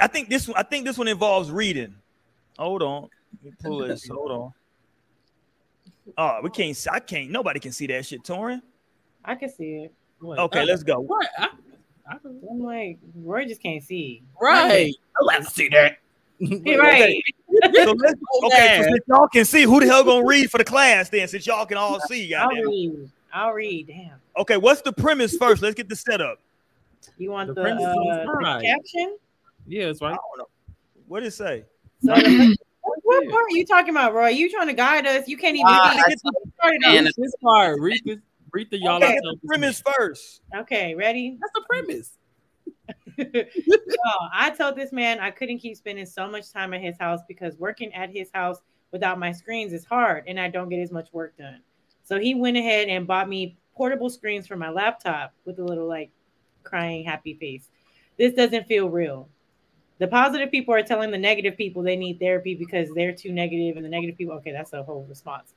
[0.00, 0.56] I think this one.
[0.56, 1.94] I think this one involves reading.
[2.58, 3.08] Hold on,
[3.42, 4.08] let me pull this.
[4.08, 4.52] Hold on.
[6.16, 6.86] Oh, we can't.
[6.90, 7.30] I can't.
[7.30, 8.62] Nobody can see that shit, Torian.
[9.24, 9.94] I can see it.
[10.20, 10.38] What?
[10.38, 11.00] Okay, let's go.
[11.00, 11.28] What?
[11.38, 11.48] I,
[12.08, 12.16] I,
[12.50, 14.22] am like, Roy just can't see.
[14.40, 14.94] Right.
[15.20, 15.98] I like to see that.
[16.40, 17.22] right.
[17.74, 17.94] so
[18.46, 21.28] okay, so since y'all can see, who the hell gonna read for the class then?
[21.28, 23.10] Since y'all can all see, I'll read.
[23.32, 23.88] I'll read.
[23.88, 24.12] Damn.
[24.38, 25.60] Okay, what's the premise first?
[25.60, 26.40] Let's get the setup.
[27.20, 29.18] You want the, the, uh, the caption?
[29.66, 30.16] Yeah, it's right.
[31.06, 31.64] What did it say?
[32.02, 34.28] So the, what part are you talking about, Roy?
[34.28, 35.28] You trying to guide us?
[35.28, 37.12] You can't even uh, get started.
[37.16, 37.78] this part.
[37.78, 38.18] Read this.
[38.52, 38.96] Read the y'all.
[38.96, 40.40] Okay, the premise first.
[40.56, 41.36] Okay, ready?
[41.38, 42.16] That's the premise.
[44.06, 47.20] oh, I told this man I couldn't keep spending so much time at his house
[47.28, 48.58] because working at his house
[48.92, 51.60] without my screens is hard and I don't get as much work done.
[52.02, 55.86] So he went ahead and bought me portable screens for my laptop with a little
[55.86, 56.10] like
[56.70, 57.68] crying happy face.
[58.16, 59.28] This doesn't feel real.
[59.98, 63.76] The positive people are telling the negative people they need therapy because they're too negative,
[63.76, 65.52] and the negative people, okay, that's a whole response.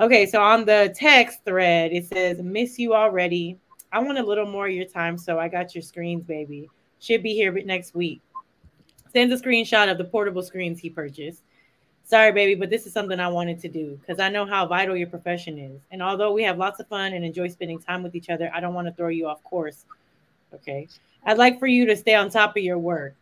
[0.00, 3.58] Okay, so on the text thread, it says, Miss you already.
[3.92, 6.68] I want a little more of your time, so I got your screens, baby.
[6.98, 8.22] Should be here next week.
[9.12, 11.42] Sends a screenshot of the portable screens he purchased.
[12.06, 14.96] Sorry, baby, but this is something I wanted to do because I know how vital
[14.96, 15.80] your profession is.
[15.90, 18.60] And although we have lots of fun and enjoy spending time with each other, I
[18.60, 19.84] don't want to throw you off course.
[20.54, 20.88] Okay.
[21.24, 23.14] I'd like for you to stay on top of your work.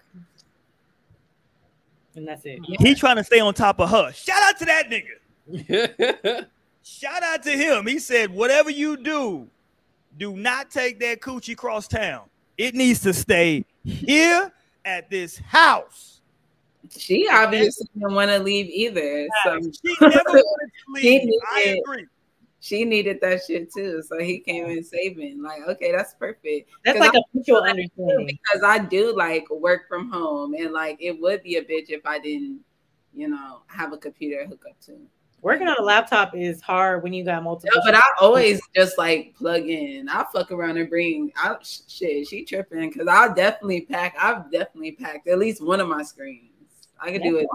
[2.15, 2.61] And that's it.
[2.81, 4.13] He trying to stay on top of her.
[4.13, 6.47] Shout out to that nigga.
[6.83, 7.87] Shout out to him.
[7.87, 9.49] He said, whatever you do,
[10.19, 12.25] do not take that coochie cross town.
[12.59, 14.53] It needs to stay here
[14.85, 16.21] at this house.
[16.91, 19.27] She obviously didn't want to leave either.
[19.45, 21.31] So she never wanted to leave.
[21.55, 22.07] I agree
[22.63, 24.03] she needed that shit too.
[24.07, 25.43] So he came in saving.
[25.43, 26.71] Like, okay, that's perfect.
[26.85, 28.27] That's like I, a mutual understanding.
[28.29, 32.07] Because I do like work from home and like it would be a bitch if
[32.07, 32.61] I didn't,
[33.13, 34.97] you know, have a computer hook up to.
[35.41, 37.73] Working on a laptop is hard when you got multiple.
[37.75, 40.09] No, but I always just like plug in.
[40.09, 42.29] I fuck around and bring out shit.
[42.29, 44.15] She tripping because I'll definitely pack.
[44.17, 46.52] I've definitely packed at least one of my screens.
[47.03, 47.47] I can do it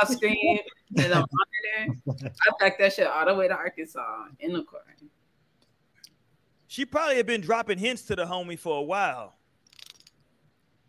[0.00, 0.58] off screen
[0.96, 2.00] and a monitor.
[2.08, 4.80] I packed that shit all the way to Arkansas in the car.
[6.66, 9.34] She probably had been dropping hints to the homie for a while.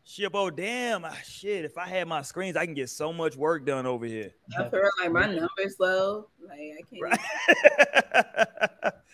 [0.03, 1.65] She oh damn, ah, shit.
[1.65, 4.31] If I had my screens, I can get so much work done over here.
[4.57, 6.29] I feel like my numbers low.
[6.41, 7.19] Like I can't.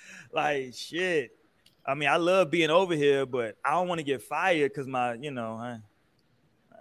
[0.31, 1.31] like shit.
[1.85, 4.87] I mean, I love being over here, but I don't want to get fired because
[4.87, 5.79] my, you know, I,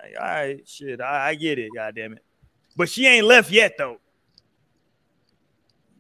[0.03, 2.24] I, all right, shit, I, I get it, god damn it.
[2.77, 3.99] But she ain't left yet though.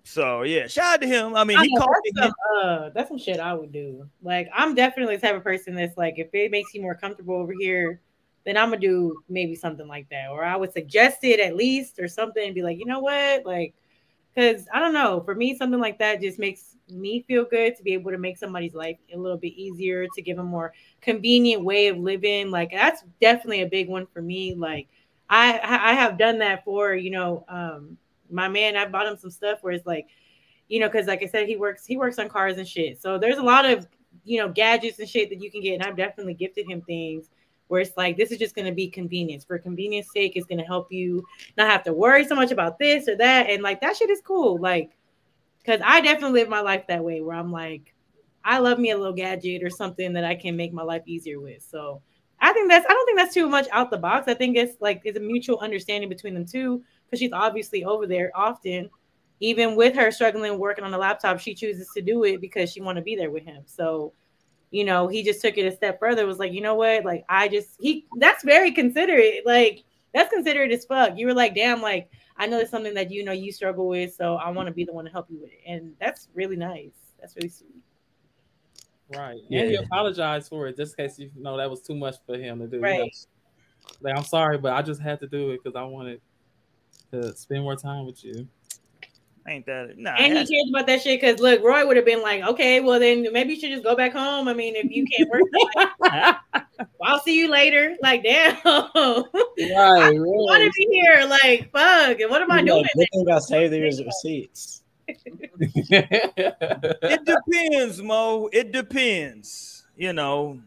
[0.04, 1.36] So yeah, shout out to him.
[1.36, 4.08] I mean, I he called that's, some, uh, that's some shit I would do.
[4.22, 7.36] Like, I'm definitely the type of person that's like, if it makes you more comfortable
[7.36, 8.00] over here,
[8.44, 12.00] then I'm gonna do maybe something like that, or I would suggest it at least,
[12.00, 13.74] or something, and be like, you know what, like,
[14.34, 17.82] because I don't know, for me, something like that just makes me feel good to
[17.82, 21.64] be able to make somebody's life a little bit easier, to give a more convenient
[21.64, 22.50] way of living.
[22.50, 24.54] Like, that's definitely a big one for me.
[24.54, 24.88] Like,
[25.28, 27.96] I I have done that for you know um
[28.30, 30.08] my man, I bought him some stuff where it's like,
[30.68, 33.00] you know, because like I said, he works he works on cars and shit.
[33.00, 33.86] So there's a lot of
[34.24, 37.30] you know gadgets and shit that you can get, and I've definitely gifted him things
[37.68, 40.32] where it's like this is just going to be convenience for convenience sake.
[40.34, 41.24] It's going to help you
[41.56, 44.20] not have to worry so much about this or that, and like that shit is
[44.20, 44.58] cool.
[44.58, 44.90] Like,
[45.62, 47.94] because I definitely live my life that way where I'm like,
[48.44, 51.40] I love me a little gadget or something that I can make my life easier
[51.40, 51.62] with.
[51.62, 52.02] So.
[52.42, 54.26] I think that's I don't think that's too much out the box.
[54.26, 58.06] I think it's like it's a mutual understanding between them two because she's obviously over
[58.06, 58.90] there often.
[59.38, 62.80] Even with her struggling working on the laptop, she chooses to do it because she
[62.80, 63.62] want to be there with him.
[63.66, 64.12] So,
[64.70, 66.26] you know, he just took it a step further.
[66.26, 67.04] Was like, you know what?
[67.04, 69.46] Like, I just he that's very considerate.
[69.46, 71.16] Like, that's considerate as fuck.
[71.16, 72.10] You were like, damn, like
[72.42, 74.84] I know it's something that you know you struggle with, so I want to be
[74.84, 76.90] the one to help you with it, and that's really nice.
[77.20, 77.70] That's really sweet.
[79.14, 79.60] Right, yeah.
[79.60, 82.36] and he apologized for it just in case you know that was too much for
[82.36, 82.80] him to do.
[82.80, 83.14] Right.
[84.00, 86.20] Like, I'm sorry, but I just had to do it because I wanted
[87.12, 88.48] to spend more time with you.
[89.46, 90.12] Ain't that nah?
[90.12, 93.00] And he cares about that shit because look, Roy would have been like, okay, well
[93.00, 94.46] then maybe you should just go back home.
[94.46, 95.42] I mean, if you can't work,
[95.98, 96.38] well,
[97.02, 97.96] I'll see you later.
[98.02, 98.66] Like, damn, right?
[98.66, 99.24] I
[100.14, 101.26] want to be here.
[101.26, 102.84] Like, fuck, and what am I doing?
[102.94, 104.82] Good thing about save the receipts.
[105.08, 105.40] it
[107.24, 108.48] depends, Mo.
[108.52, 109.84] It depends.
[109.96, 110.60] You know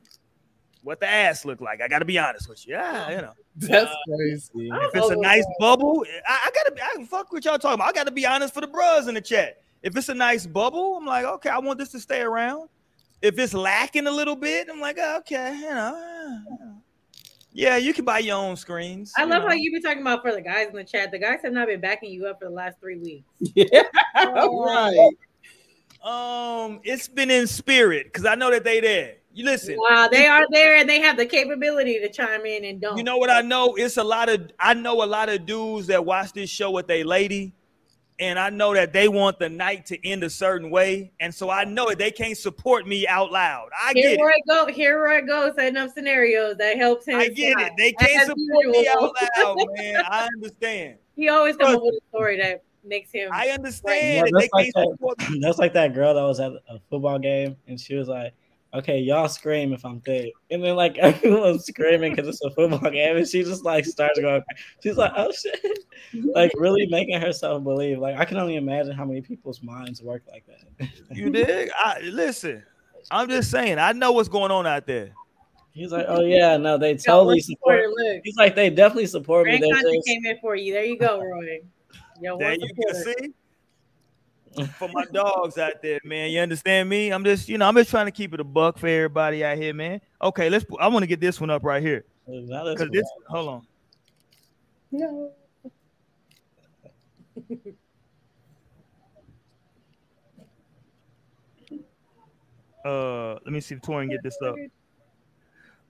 [0.85, 1.81] what the ass look like.
[1.81, 2.75] I got to be honest with you.
[2.75, 3.33] Yeah, you know.
[3.55, 4.49] That's uh, crazy.
[4.53, 6.81] If it's a nice bubble, I, I gotta be.
[6.81, 7.89] I fuck what y'all talking about.
[7.89, 9.61] I gotta be honest for the bros in the chat.
[9.81, 12.69] If it's a nice bubble, I'm like, okay, I want this to stay around.
[13.21, 16.81] If it's lacking a little bit, I'm like, okay, you know.
[17.51, 19.13] Yeah, you can buy your own screens.
[19.17, 19.49] I love know.
[19.49, 21.11] how you been talking about for the guys in the chat.
[21.11, 23.25] The guys have not been backing you up for the last three weeks.
[23.55, 23.83] Yeah,
[24.15, 25.09] right.
[26.03, 29.15] Um, it's been in spirit because I know that they there.
[29.35, 29.75] You listen.
[29.77, 32.97] Wow, they are there and they have the capability to chime in and don't.
[32.97, 33.75] You know what I know?
[33.75, 36.89] It's a lot of I know a lot of dudes that watch this show with
[36.89, 37.53] a lady,
[38.17, 41.49] and I know that they want the night to end a certain way, and so
[41.49, 43.67] I know that they can't support me out loud.
[43.77, 44.41] I here get where it.
[44.49, 44.71] I go.
[44.71, 47.19] Here where I go, setting up scenarios that helps him.
[47.19, 47.73] I get it.
[47.77, 50.01] They can't support me out loud, man.
[50.07, 50.97] I understand.
[51.17, 53.29] He always comes up with a story that makes him.
[53.31, 54.27] I understand.
[54.27, 57.79] Yeah, that's, like that, that's like that girl that was at a football game, and
[57.79, 58.33] she was like
[58.75, 60.29] okay, y'all scream if I'm dead.
[60.51, 64.19] And then like everyone's screaming because it's a football game, and she just like starts
[64.19, 64.43] going.
[64.81, 65.79] She's like, oh shit,
[66.35, 67.99] like really making herself believe.
[67.99, 70.89] Like I can only imagine how many people's minds work like that.
[71.11, 71.69] you dig?
[71.75, 72.63] I listen.
[73.11, 73.77] I'm just saying.
[73.77, 75.11] I know what's going on out there.
[75.71, 77.81] He's like, oh yeah, no, they totally support.
[78.23, 79.71] He's like, they definitely support Grand me.
[79.71, 80.07] They just...
[80.07, 80.73] came in for you.
[80.73, 81.59] There you go, Roy.
[82.21, 83.33] Yo, there you can see
[84.77, 86.29] for my dogs out there, man.
[86.31, 87.09] You understand me?
[87.11, 89.57] I'm just, you know, I'm just trying to keep it a buck for everybody out
[89.57, 90.01] here, man.
[90.21, 90.65] Okay, let's.
[90.79, 92.05] I want to get this one up right here.
[92.25, 93.61] Because this, hold on.
[94.91, 95.31] No.
[102.85, 104.55] uh, let me see if Torian get this up.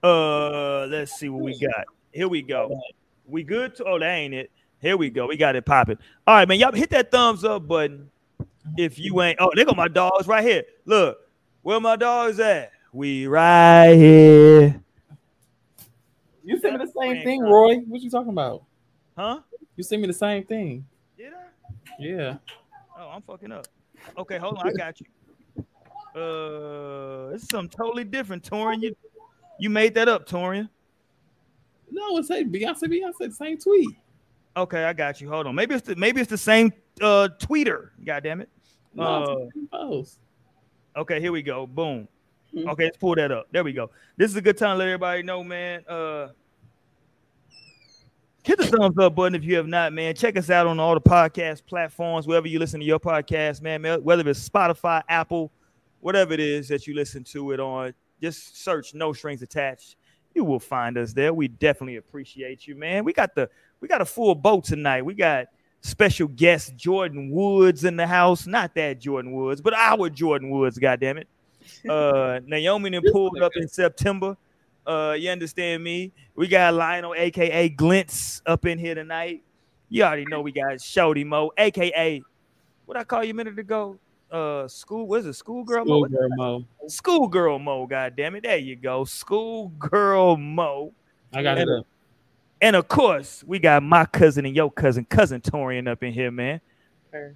[0.02, 1.86] Uh, let's see what we got.
[2.12, 2.80] Here we go.
[3.26, 3.74] We good?
[3.76, 4.52] To, oh, that ain't it.
[4.78, 5.26] Here we go.
[5.26, 5.98] We got it popping.
[6.26, 6.60] All right, man.
[6.60, 8.08] Y'all hit that thumbs up button
[8.76, 9.38] if you ain't.
[9.40, 10.64] Oh, they got my dogs right here.
[10.84, 11.18] Look,
[11.62, 12.72] where my dogs at?
[12.92, 14.80] We right here.
[16.44, 17.76] You sent me the same thing, Roy.
[17.80, 18.64] What you talking about?
[19.16, 19.40] Huh?
[19.74, 20.86] You sent me the same thing.
[21.18, 21.46] Did I?
[21.98, 22.36] Yeah.
[22.98, 23.66] Oh, I'm fucking up.
[24.16, 24.68] Okay, hold on.
[24.68, 25.06] I got you.
[26.14, 28.80] Uh, it's something totally different, Torian.
[28.80, 28.96] You
[29.58, 30.68] you made that up, Torian.
[31.90, 32.84] No, it's hey Beyonce.
[32.84, 33.96] Beyonce, the same tweet.
[34.56, 35.28] Okay, I got you.
[35.28, 35.54] Hold on.
[35.54, 36.72] Maybe it's the maybe it's the same
[37.02, 37.90] uh tweeter.
[38.04, 38.48] God damn it.
[38.96, 40.02] No, uh,
[40.96, 41.66] okay, here we go.
[41.66, 42.08] Boom.
[42.54, 42.68] Mm-hmm.
[42.70, 43.46] Okay, let's pull that up.
[43.52, 43.90] There we go.
[44.16, 45.84] This is a good time to let everybody know, man.
[45.86, 46.28] Uh
[48.46, 50.14] hit the thumbs up button if you have not, man.
[50.14, 53.82] Check us out on all the podcast platforms, wherever you listen to your podcast, man.
[54.02, 55.50] Whether it's Spotify, Apple,
[56.00, 57.92] whatever it is that you listen to it on,
[58.22, 59.96] just search No Strings Attached.
[60.34, 61.34] You will find us there.
[61.34, 63.04] We definitely appreciate you, man.
[63.04, 63.50] We got the
[63.80, 65.04] we got a full boat tonight.
[65.04, 65.46] We got
[65.80, 68.46] special guest Jordan Woods in the house.
[68.46, 71.28] Not that Jordan Woods, but our Jordan Woods, God damn it.
[71.88, 74.36] Uh Naomi then pulled up in September.
[74.86, 76.12] Uh, you understand me?
[76.36, 79.42] We got Lionel, aka Glints, up in here tonight.
[79.88, 82.22] You already know we got Shody Mo, aka
[82.86, 83.98] what I call you a minute ago.
[84.30, 85.34] Uh, school, what is it?
[85.34, 86.04] Schoolgirl Mo.
[86.04, 86.64] Schoolgirl Mo.
[86.88, 87.86] Schoolgirl Mo.
[87.86, 88.44] God damn it!
[88.44, 89.04] There you go.
[89.04, 90.92] Schoolgirl Mo.
[91.32, 91.78] I got and, it.
[91.78, 91.86] Up.
[92.66, 96.32] And of course, we got my cousin and your cousin, cousin Torian, up in here,
[96.32, 96.60] man.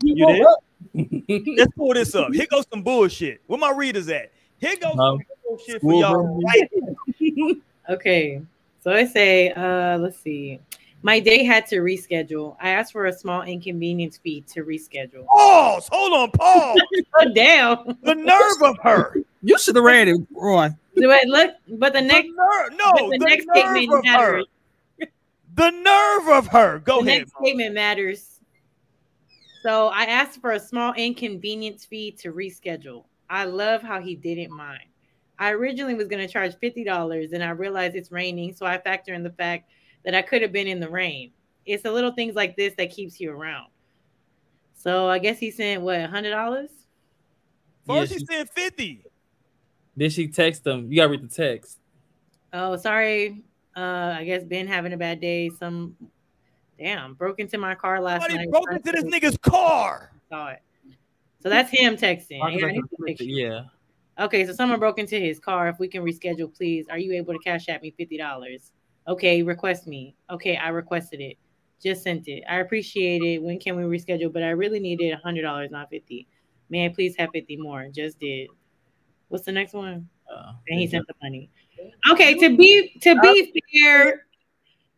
[0.02, 0.44] You did?
[1.56, 2.34] Let's pull this up.
[2.34, 3.40] Here goes some bullshit.
[3.46, 4.32] Where my readers at?
[4.58, 5.20] Here goes um,
[5.64, 6.42] shit for y'all.
[6.42, 7.56] Right
[7.90, 8.42] okay.
[8.82, 10.58] So I say, uh, let's see.
[11.02, 12.56] My day had to reschedule.
[12.60, 15.26] I asked for a small inconvenience fee to reschedule.
[15.26, 15.88] Pause.
[15.92, 16.30] Hold on.
[16.32, 16.80] Pause.
[17.20, 17.96] oh, damn.
[18.02, 19.14] The nerve of her.
[19.42, 20.70] You should have read it, Roy.
[20.96, 24.46] Wait, look, but the next the no, the, the next statement matters.
[25.60, 25.70] Her.
[25.70, 26.78] The nerve of her.
[26.80, 27.18] Go the ahead.
[27.20, 28.40] Next statement matters.
[29.62, 33.04] So I asked for a small inconvenience fee to reschedule.
[33.28, 34.84] I love how he didn't mind.
[35.38, 38.54] I originally was going to charge $50 and I realized it's raining.
[38.54, 39.70] So I factor in the fact
[40.04, 41.32] that I could have been in the rain.
[41.66, 43.68] It's the little things like this that keeps you around.
[44.74, 46.68] So I guess he sent what, $100?
[47.86, 49.04] First, yeah, he sent 50
[49.96, 50.90] Did she text him?
[50.90, 51.78] You got to read the text.
[52.52, 53.44] Oh, sorry.
[53.76, 55.50] Uh, I guess Ben having a bad day.
[55.50, 55.96] Some
[56.78, 58.50] damn broke into my car last Somebody night.
[58.50, 60.12] broke into this nigga's car.
[60.28, 60.62] Saw it.
[61.42, 62.40] So that's him texting.
[63.20, 63.62] Yeah.
[64.18, 65.68] Okay, so someone broke into his car.
[65.68, 66.86] If we can reschedule, please.
[66.90, 68.72] Are you able to cash at me fifty dollars?
[69.08, 70.14] Okay, request me.
[70.28, 71.38] Okay, I requested it.
[71.82, 72.44] Just sent it.
[72.48, 73.42] I appreciate it.
[73.42, 74.30] When can we reschedule?
[74.30, 76.26] But I really needed a hundred dollars, not fifty.
[76.68, 77.88] May I please have fifty more?
[77.90, 78.48] Just did.
[79.28, 80.08] What's the next one?
[80.30, 81.50] Uh, and he sent the money.
[82.10, 84.26] Okay, to be to be fair,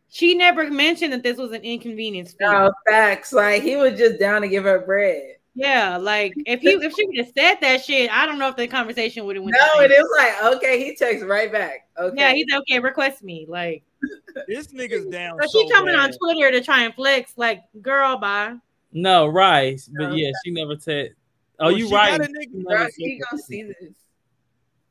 [0.09, 2.45] she never mentioned that this was an inconvenience fee.
[2.45, 3.33] No facts.
[3.33, 5.37] Like he was just down to give her bread.
[5.55, 8.55] Yeah, like if he if she would have said that shit, I don't know if
[8.55, 9.55] the conversation would have went.
[9.59, 11.87] No, it is like okay, he texts right back.
[11.97, 12.79] Okay, yeah, he's okay.
[12.79, 13.83] Request me, like
[14.47, 15.37] this nigga's down.
[15.43, 16.11] So, so she coming bad.
[16.11, 18.55] on Twitter to try and flex, like girl, bye.
[18.91, 21.13] No, right, but yeah, she never said.
[21.59, 22.19] Oh, well, you right.
[22.19, 23.93] Nigga, he gonna see this.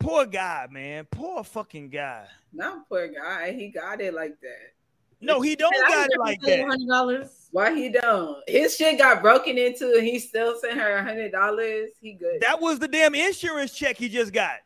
[0.02, 1.06] Poor guy, man.
[1.10, 2.26] Poor fucking guy.
[2.52, 3.52] Not poor guy.
[3.52, 4.72] He got it like that.
[5.20, 6.66] No, he don't got it like that.
[6.66, 7.48] Hundred dollars.
[7.52, 8.38] Why he don't?
[8.48, 11.90] His shit got broken into, and he still sent her a hundred dollars.
[12.00, 12.40] He good.
[12.40, 14.56] That was the damn insurance check he just got.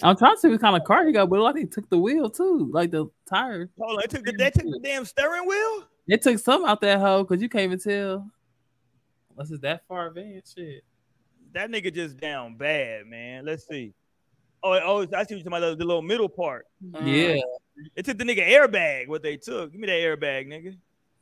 [0.00, 1.98] I'm trying to see what kind of car he got, but like he took the
[1.98, 3.68] wheel too, like the tire.
[3.80, 5.88] Oh, they took the they took the damn steering wheel.
[6.08, 8.30] They took some out that hole because you can't even tell.
[9.32, 10.84] Unless it's that far advanced, shit.
[11.52, 13.44] That nigga just down bad, man.
[13.44, 13.92] Let's see.
[14.64, 15.78] Oh, oh, I see what you're talking about.
[15.78, 16.66] The little middle part.
[16.94, 17.04] Uh-huh.
[17.04, 17.40] Yeah.
[17.96, 19.08] It took the nigga airbag.
[19.08, 19.72] What they took?
[19.72, 20.76] Give me that airbag, nigga.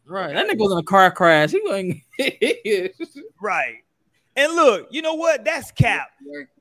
[0.06, 0.34] Right.
[0.34, 1.52] That nigga was in a car crash.
[1.52, 2.02] He going
[3.40, 3.76] right.
[4.36, 5.44] And look, you know what?
[5.44, 6.08] That's cap.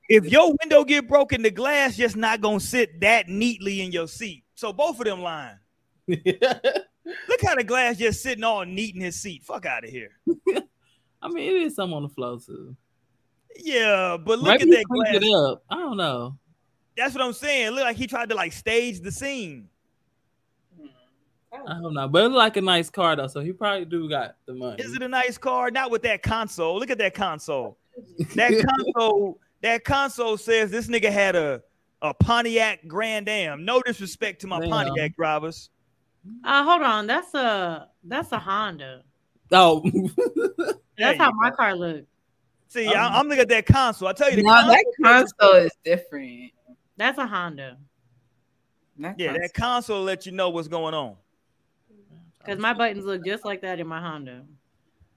[0.07, 4.07] If your window get broken, the glass just not gonna sit that neatly in your
[4.07, 4.43] seat.
[4.55, 5.57] So both of them lying.
[6.07, 9.43] look how the glass just sitting all neat in his seat.
[9.43, 10.11] Fuck out of here.
[11.21, 12.75] I mean, it is some on the floor too.
[13.57, 15.15] Yeah, but look Maybe at that glass.
[15.15, 15.63] It up.
[15.69, 16.37] I don't know.
[16.99, 17.71] That's what I'm saying.
[17.71, 19.69] Look like he tried to like stage the scene.
[21.51, 24.35] I don't know, but it's like a nice car though, so he probably do got
[24.45, 24.81] the money.
[24.81, 25.71] Is it a nice car?
[25.71, 26.77] Not with that console.
[26.77, 27.77] Look at that console.
[28.35, 31.61] That console, that console says this nigga had a
[32.01, 33.65] a Pontiac Grand Am.
[33.65, 34.69] No disrespect to my Damn.
[34.69, 35.69] Pontiac drivers.
[36.45, 37.07] Uh, hold on.
[37.07, 39.03] That's a that's a Honda.
[39.51, 39.83] Oh,
[40.97, 42.05] that's how my car looks.
[42.69, 44.07] See, um, I, am looking at that console.
[44.07, 46.51] I tell you, the no, console that console is different.
[46.99, 47.77] That's a Honda.
[48.97, 49.41] That yeah, console.
[49.41, 51.15] that console let you know what's going on.
[52.37, 54.43] Because my buttons look just like that in my Honda.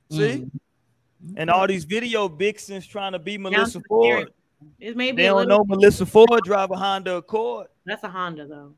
[0.08, 0.16] See?
[0.16, 1.34] Mm-hmm.
[1.36, 4.30] And all these video vixens trying to be Melissa Ford.
[4.78, 7.66] It may be they don't know Melissa Ford drive a Honda Accord.
[7.84, 8.74] That's a Honda though.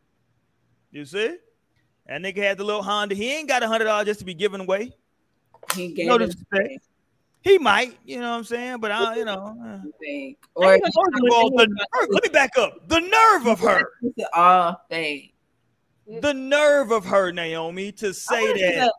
[0.90, 1.36] You see?
[2.06, 3.14] That nigga had the little Honda.
[3.14, 4.92] He ain't got a hundred dollars just to be giving away.
[5.74, 6.86] He gave no disrespect.
[7.44, 9.82] He might, you know what I'm saying, but I, you know.
[10.56, 12.88] Uh, or all, the, let me back up.
[12.88, 13.82] The nerve of her.
[14.34, 15.34] All fake
[16.06, 18.74] the nerve of her, Naomi, to say that.
[18.86, 18.94] The,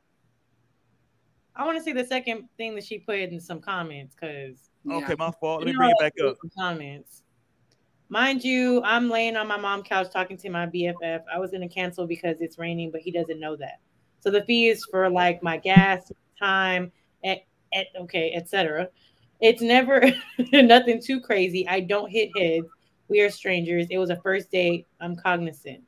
[1.56, 4.70] I want to see the second thing that she put in some comments because.
[4.90, 5.16] Okay, yeah.
[5.18, 5.62] my fault.
[5.62, 6.36] Let me bring it back up.
[6.58, 7.24] Comments.
[8.10, 11.22] Mind you, I'm laying on my mom couch talking to my BFF.
[11.34, 13.80] I was going to cancel because it's raining, but he doesn't know that.
[14.20, 16.92] So the fee is for like my gas, time,
[17.76, 18.90] at okay, etc.
[19.42, 20.02] It's never
[20.52, 21.68] nothing too crazy.
[21.68, 22.68] I don't hit heads.
[23.08, 23.88] We are strangers.
[23.92, 24.88] It was a first date.
[25.00, 25.84] I'm cognizant.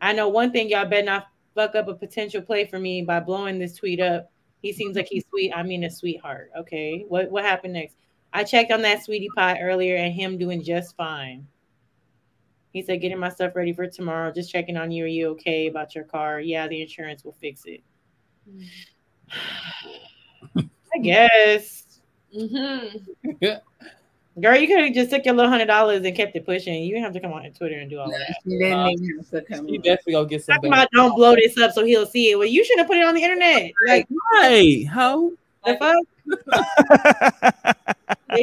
[0.00, 3.20] I know one thing, y'all better not fuck up a potential play for me by
[3.20, 4.30] blowing this tweet up.
[4.62, 5.52] He seems like he's sweet.
[5.54, 6.50] I mean a sweetheart.
[6.58, 7.04] Okay.
[7.08, 7.96] What what happened next?
[8.32, 11.46] I checked on that sweetie pie earlier and him doing just fine.
[12.72, 14.30] He said, getting my stuff ready for tomorrow.
[14.30, 15.04] Just checking on you.
[15.04, 16.40] Are you okay about your car?
[16.40, 17.82] Yeah, the insurance will fix it.
[18.48, 18.68] Mm.
[20.94, 21.84] I guess.
[22.36, 23.46] Mm-hmm.
[24.40, 26.82] Girl, you could have just took your little hundred dollars and kept it pushing.
[26.82, 28.36] You didn't have to come on Twitter and do all that.
[28.44, 30.64] You definitely gonna get some.
[30.64, 32.38] About don't blow this up so he'll see it.
[32.38, 33.72] Well, you shouldn't have put it on the internet.
[33.88, 34.08] Like,
[34.40, 35.32] hey, how?
[35.66, 35.96] The fuck?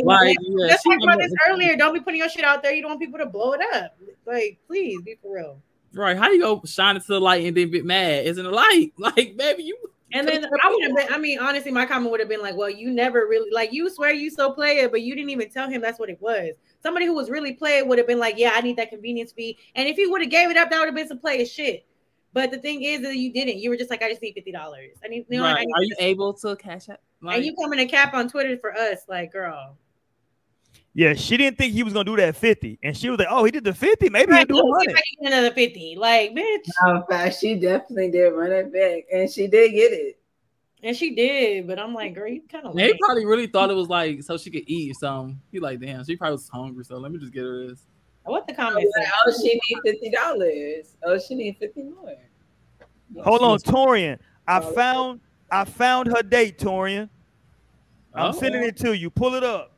[0.03, 1.75] like, yeah, Let's talk about this earlier.
[1.75, 2.73] Don't be putting your shit out there.
[2.73, 3.97] You don't want people to blow it up.
[4.25, 5.59] Like, please be for real.
[5.93, 6.17] Right?
[6.17, 8.25] How you go shine it to the light and then get mad?
[8.25, 8.91] Isn't a light?
[8.97, 9.77] Like, baby, you.
[10.13, 11.13] And then I would have been.
[11.13, 13.89] I mean, honestly, my comment would have been like, "Well, you never really like you
[13.89, 16.55] swear you so play it, but you didn't even tell him that's what it was."
[16.81, 19.57] Somebody who was really playing would have been like, "Yeah, I need that convenience fee,"
[19.75, 21.51] and if he would have gave it up, that would have been some play as
[21.51, 21.85] shit.
[22.33, 23.57] But the thing is that you didn't.
[23.57, 25.25] You were just like, "I just need fifty dollars." I need.
[25.27, 25.57] You know, right.
[25.57, 26.99] I need Are you able to cash out?
[27.21, 29.77] And you coming to cap on Twitter for us, like, girl.
[30.97, 32.79] Yeah, she didn't think he was gonna do that 50.
[32.81, 34.09] And she was like, Oh, he did the 50.
[34.09, 34.99] Maybe right, he'll do 100.
[35.19, 35.95] another 50.
[35.95, 36.65] Like, bitch.
[36.87, 40.19] In fact, she definitely did run it back and she did get it.
[40.81, 43.75] And she did, but I'm like, girl, you kind of He probably really thought it
[43.75, 45.39] was like so she could eat something.
[45.51, 47.85] He like, damn, she probably was hungry, so let me just get her this.
[48.23, 48.91] What the comments?
[48.97, 50.95] Oh, like, oh, she need fifty dollars.
[51.03, 52.15] Oh, she need fifty more.
[53.23, 54.17] Hold on, Torian.
[54.47, 55.21] I found
[55.51, 57.07] I found her date, Torian.
[58.15, 58.37] I'm oh.
[58.39, 59.11] sending it to you.
[59.11, 59.76] Pull it up.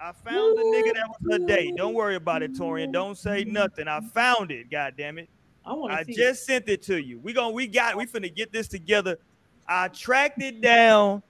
[0.00, 1.74] I found the nigga that was her date.
[1.76, 2.92] Don't worry about it, Torian.
[2.92, 3.88] Don't say nothing.
[3.88, 4.70] I found it.
[4.70, 5.28] God damn it.
[5.66, 6.36] I, I just it.
[6.36, 7.18] sent it to you.
[7.18, 9.18] We going we got we finna get this together.
[9.66, 11.22] I tracked it down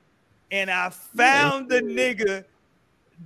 [0.50, 2.44] and I found the nigga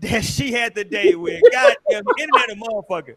[0.01, 1.43] that she had the date with.
[1.53, 3.17] God damn, the internet a motherfucker.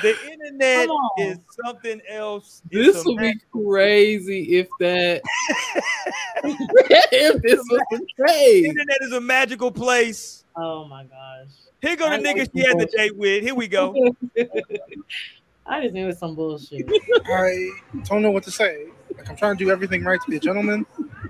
[0.00, 0.88] The internet
[1.18, 2.62] is something else.
[2.70, 5.22] It's this would be crazy if that
[6.44, 8.62] if this was the case.
[8.62, 10.41] The internet is a magical place.
[10.56, 11.48] Oh my gosh.
[11.80, 13.42] Here go the I nigga she had the date with.
[13.42, 13.94] Here we go.
[15.66, 16.88] I just knew it was some bullshit.
[17.26, 17.70] I
[18.04, 18.86] don't know what to say.
[19.16, 20.84] Like I'm trying to do everything right to be a gentleman.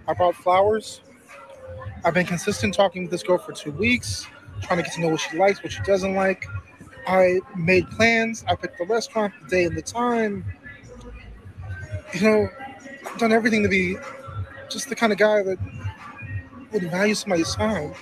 [0.08, 1.00] I brought flowers.
[2.04, 4.26] I've been consistent talking with this girl for two weeks,
[4.62, 6.46] trying to get to know what she likes, what she doesn't like.
[7.06, 8.44] I made plans.
[8.48, 10.44] I picked the restaurant, the day, and the time.
[12.14, 12.48] You know,
[13.06, 13.96] I've done everything to be
[14.68, 15.58] just the kind of guy that
[16.72, 17.92] would value somebody's time.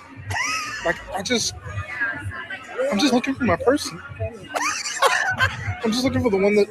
[0.85, 1.53] Like, I just,
[2.91, 4.01] I'm just looking for my person.
[5.83, 6.67] I'm just looking for the one that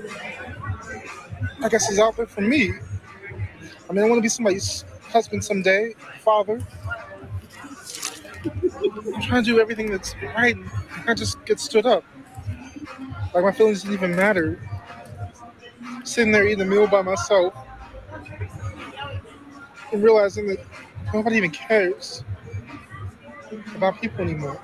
[1.63, 2.73] I guess is out there for me.
[3.89, 6.61] I mean, I want to be somebody's husband someday, father.
[8.45, 10.57] I'm trying to do everything that's right.
[11.07, 12.05] I just get stood up.
[13.35, 14.59] Like my feelings didn't even matter.
[16.05, 17.55] Sitting there eating a meal by myself
[19.93, 20.59] and realizing that
[21.13, 22.25] nobody even cares
[23.75, 24.61] about people anymore.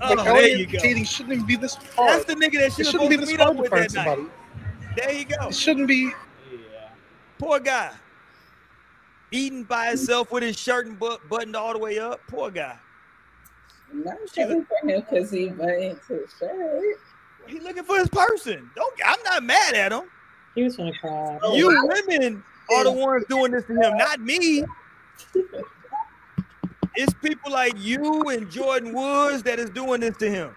[0.00, 0.78] Oh, like, there you go.
[0.78, 2.10] dating shouldn't even be this hard.
[2.10, 4.22] That's the nigga that should shouldn't be this hard to find somebody.
[4.22, 4.30] Night.
[4.96, 5.48] There you go.
[5.48, 6.12] It shouldn't be.
[6.50, 6.88] Yeah.
[7.38, 7.92] Poor guy.
[9.30, 12.20] Eating by himself with his shirt and bu- buttoned all the way up.
[12.28, 12.76] Poor guy.
[13.92, 16.96] Not shame for him because he buttoned his shirt.
[17.46, 18.70] He looking for his person.
[18.74, 18.94] Don't.
[19.04, 20.02] I'm not mad at him.
[20.54, 21.38] He was gonna cry.
[21.54, 22.42] You women
[22.74, 24.64] are the ones doing this to him, not me.
[26.96, 30.56] it's people like you and Jordan Woods that is doing this to him.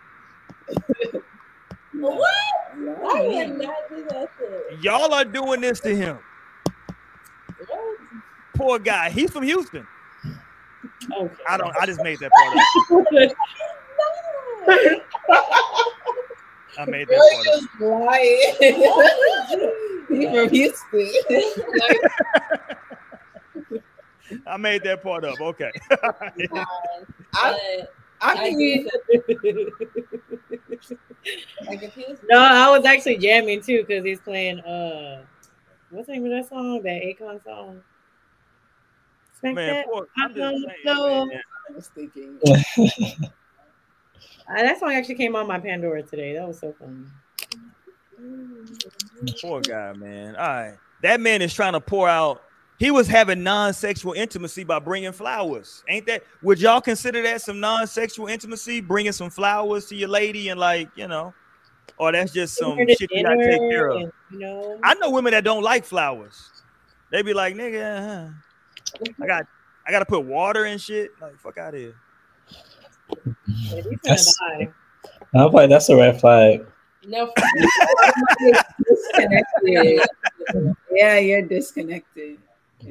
[1.94, 2.32] what?
[3.14, 6.20] I would not do that to Y'all are doing this to him.
[7.68, 7.98] What?
[8.56, 9.12] Poor guy.
[9.12, 9.88] He's from Houston.
[11.18, 11.44] Okay.
[11.48, 11.76] I don't.
[11.78, 12.70] I just made that part up.
[16.78, 17.64] I made that part up.
[17.80, 18.56] lying.
[20.10, 21.14] He's from Houston.
[24.48, 25.40] I made that part up.
[25.40, 25.72] Okay.
[27.34, 27.88] I,
[28.22, 28.88] I mean,
[32.30, 34.60] no, I was actually jamming too because he's playing.
[34.62, 35.24] Uh,
[35.90, 36.82] what's the name of that song?
[36.84, 37.82] That Akon song.
[39.44, 39.86] man, that?
[39.86, 41.42] Poor, I'm just saying, man.
[41.70, 42.40] I was thinking.
[42.48, 42.58] uh,
[44.48, 46.34] that song actually came on my Pandora today.
[46.34, 47.12] That was so fun.
[49.42, 50.36] Poor guy, man.
[50.36, 52.44] All right, that man is trying to pour out
[52.78, 55.84] he was having non-sexual intimacy by bringing flowers.
[55.88, 56.24] Ain't that?
[56.42, 58.82] Would y'all consider that some non-sexual intimacy?
[58.82, 61.34] Bringing some flowers to your lady and like you know,
[61.98, 64.02] or that's just some shit you gotta take care of.
[64.02, 66.50] And, you know, I know women that don't like flowers.
[67.12, 69.48] They be like, nigga, uh, I got
[69.88, 71.12] I gotta put water and shit.
[71.22, 71.96] Like, fuck out of here.
[74.04, 74.36] That's,
[75.34, 76.66] I'm like, that's a red flag.
[77.08, 77.32] No,
[78.88, 80.00] disconnected.
[80.92, 82.40] yeah, you're disconnected.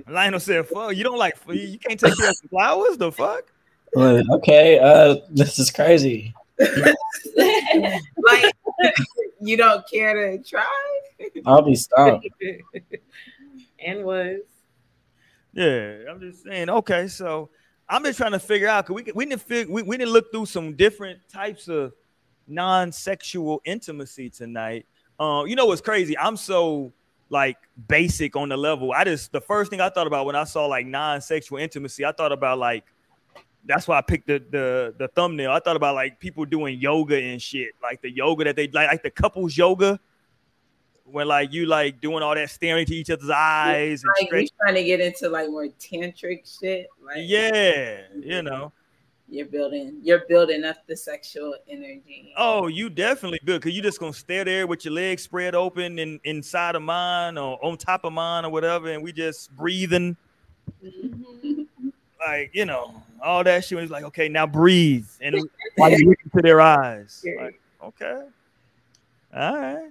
[0.09, 2.97] Lionel said, "Fuck, you don't like you can't take care of flowers.
[2.97, 3.45] The fuck."
[3.97, 6.35] okay, uh, this is crazy.
[6.59, 6.95] like
[9.41, 11.01] you don't care to try?
[11.47, 12.27] I'll be stopped.
[13.85, 14.41] and was.
[15.53, 16.69] Yeah, I'm just saying.
[16.69, 17.51] Okay, so
[17.89, 20.33] I'm just trying to figure out because we we didn't fig- we, we didn't look
[20.33, 21.93] through some different types of
[22.47, 24.87] non-sexual intimacy tonight.
[25.19, 26.19] Uh, you know what's crazy?
[26.19, 26.93] I'm so
[27.35, 27.59] like
[27.89, 28.93] basic on the level.
[28.93, 32.13] I just the first thing I thought about when I saw like non-sexual intimacy, I
[32.13, 32.85] thought about like
[33.67, 35.51] that's why I picked the the the thumbnail.
[35.51, 38.89] I thought about like people doing yoga and shit, like the yoga that they like,
[38.89, 39.99] like the couples yoga,
[41.05, 44.05] When like you like doing all that staring to each other's eyes.
[44.21, 46.87] Like you trying to get into like more tantric shit.
[47.05, 48.73] Like yeah, you know.
[49.29, 52.33] You're building, you're building up the sexual energy.
[52.37, 55.99] Oh, you definitely good because you just gonna stare there with your legs spread open
[55.99, 60.17] and inside of mine or on top of mine or whatever, and we just breathing.
[60.85, 61.63] Mm-hmm.
[62.27, 63.73] Like, you know, all that shit.
[63.73, 65.09] And he's like, okay, now breathe.
[65.21, 65.37] And
[65.77, 67.25] while you look into their eyes.
[67.39, 68.23] Like, okay.
[69.35, 69.91] All right.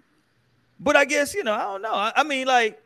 [0.79, 1.93] But I guess, you know, I don't know.
[1.93, 2.81] I, I mean, like,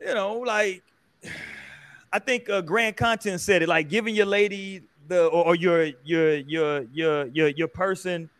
[0.00, 0.82] you know, like
[2.12, 5.90] I think uh, Grant Content said it, like giving your lady the or, or your
[6.04, 8.30] your your your your your person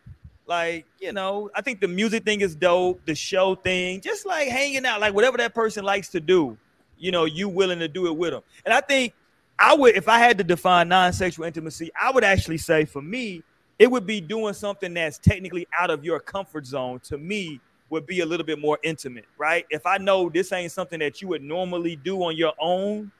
[0.47, 4.47] like you know i think the music thing is dope the show thing just like
[4.47, 6.57] hanging out like whatever that person likes to do
[6.97, 9.13] you know you willing to do it with them and i think
[9.59, 13.43] i would if i had to define non-sexual intimacy i would actually say for me
[13.77, 18.05] it would be doing something that's technically out of your comfort zone to me would
[18.05, 19.65] be a little bit more intimate right?
[19.69, 23.11] If i know this ain't something that you would normally do on your own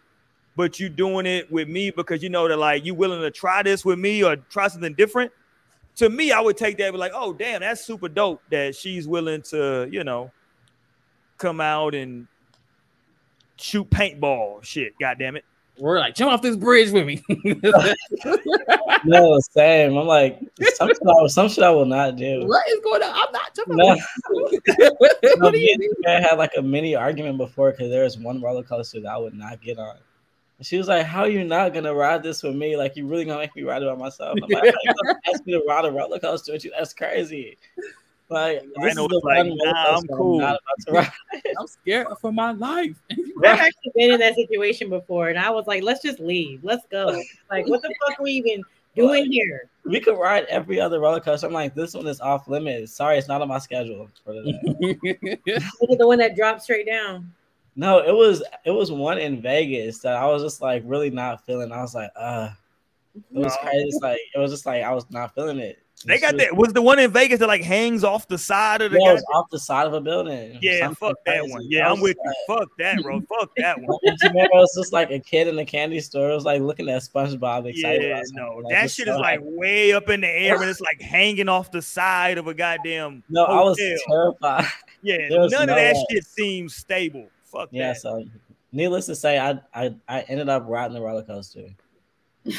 [0.56, 3.64] but you doing it with me because you know that like you willing to try
[3.64, 5.32] this with me or try something different.
[5.98, 9.08] To me, I would take that be like, oh damn, that's super dope that she's
[9.08, 10.32] willing to, you know,
[11.38, 12.28] come out and
[13.58, 14.94] shoot paintball shit.
[15.00, 15.46] God damn it.
[15.78, 17.24] We're like, jump off this bridge with me.
[19.06, 19.98] no, same.
[19.98, 20.40] I'm like,
[20.76, 22.46] some shit, I, some shit I will not do.
[22.46, 23.10] What is going on?
[23.14, 23.78] I'm not jumping.
[23.78, 23.98] No.
[25.38, 29.00] no, me and had like a mini argument before because there was one roller coaster
[29.02, 29.98] that I would not get on.
[30.62, 32.78] She was like, "How are you not gonna ride this with me?
[32.78, 34.74] Like, you really gonna make me ride it by myself?" I'm like,
[35.28, 36.72] "Ask me to ride a roller coaster with you?
[36.78, 37.58] That's crazy."
[38.30, 40.42] Like, I know it's like, nah, I'm cool.
[40.42, 40.56] I'm,
[41.60, 42.96] I'm, scared for my life.
[43.44, 46.64] I've actually been in that situation before, and I was like, "Let's just leave.
[46.64, 48.64] Let's go." Like, what the fuck are we even
[48.96, 49.70] doing here?
[49.84, 51.48] We could ride every other roller coaster.
[51.48, 52.94] I'm like, this one is off limits.
[52.94, 54.60] Sorry, it's not on my schedule for today.
[55.12, 57.34] Look at the one that dropped straight down.
[57.76, 61.46] No, it was it was one in Vegas that I was just like really not
[61.46, 61.72] feeling.
[61.72, 62.50] I was like, uh,
[63.16, 63.70] it was no.
[63.70, 63.88] crazy.
[63.88, 65.80] It's like it was just like I was not feeling it.
[66.06, 66.56] They got that.
[66.56, 69.00] Was the one in Vegas that like hangs off the side of the?
[69.00, 70.58] Yeah, off the side of a building.
[70.62, 71.48] Yeah, Something fuck crazy.
[71.48, 71.62] that one.
[71.70, 72.58] Yeah, I'm with like, you.
[72.58, 73.22] Fuck that, bro.
[73.40, 74.00] fuck that one.
[74.04, 76.32] it was just like a kid in a candy store.
[76.32, 77.68] It was like looking at SpongeBob.
[77.68, 80.82] Excited yeah, no, like, that shit is like way up in the air and it's
[80.82, 83.24] like hanging off the side of a goddamn.
[83.30, 83.60] No, hotel.
[83.60, 84.66] I was terrified.
[85.04, 87.30] Yeah, none of that shit seems stable.
[87.52, 88.02] Fuck yeah, that.
[88.02, 88.24] so
[88.72, 91.68] needless to say, I I, I ended up riding the roller coaster.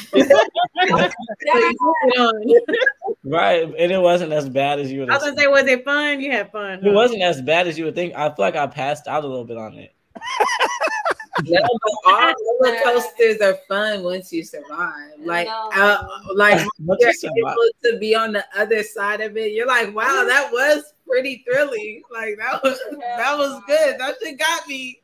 [3.25, 5.09] right, and it wasn't as bad as you would.
[5.09, 6.21] I was gonna say, was it fun?
[6.21, 6.79] You had fun.
[6.81, 6.89] Huh?
[6.89, 8.15] It wasn't as bad as you would think.
[8.15, 9.93] I feel like I passed out a little bit on it.
[11.45, 11.59] no,
[12.05, 15.11] all roller coasters are fun once you survive.
[15.19, 16.03] Like, uh,
[16.35, 19.53] like you're able to be on the other side of it.
[19.53, 22.01] You're like, wow, that was pretty thrilling.
[22.11, 23.99] Like that was that was good.
[23.99, 24.99] That shit got me.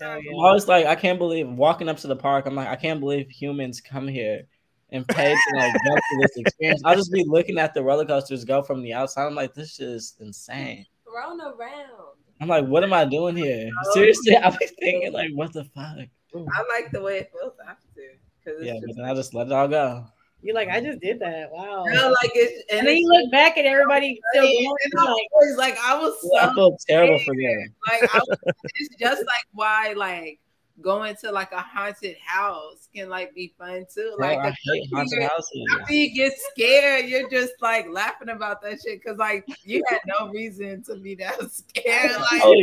[0.00, 2.46] I was like, I can't believe walking up to the park.
[2.46, 4.42] I'm like, I can't believe humans come here
[4.90, 6.80] and pay to like go through this experience.
[6.84, 9.26] I'll just be looking at the roller coasters go from the outside.
[9.26, 10.86] I'm like, this is insane.
[11.04, 12.14] Thrown around.
[12.40, 13.70] I'm like, what am I doing here?
[13.92, 15.98] Seriously, I be thinking like, what the fuck?
[16.34, 18.62] I like the way it feels after.
[18.62, 20.06] Yeah, but then I just let it all go.
[20.44, 21.50] You're like, I just did that.
[21.50, 21.84] Wow.
[21.86, 24.76] No, like it, and, and then you look back at everybody still going.
[24.94, 26.20] Like, like I was.
[26.20, 27.74] So I feel terrible for them.
[27.88, 28.38] Like I was,
[28.74, 30.38] it's just like why like
[30.80, 34.14] going to like a haunted house can like be fun too.
[34.18, 35.62] Like I hate haunted houses.
[35.80, 40.00] After you get scared, you're just like laughing about that shit because like you had
[40.06, 42.12] no reason to be that scared.
[42.24, 42.54] Like oh,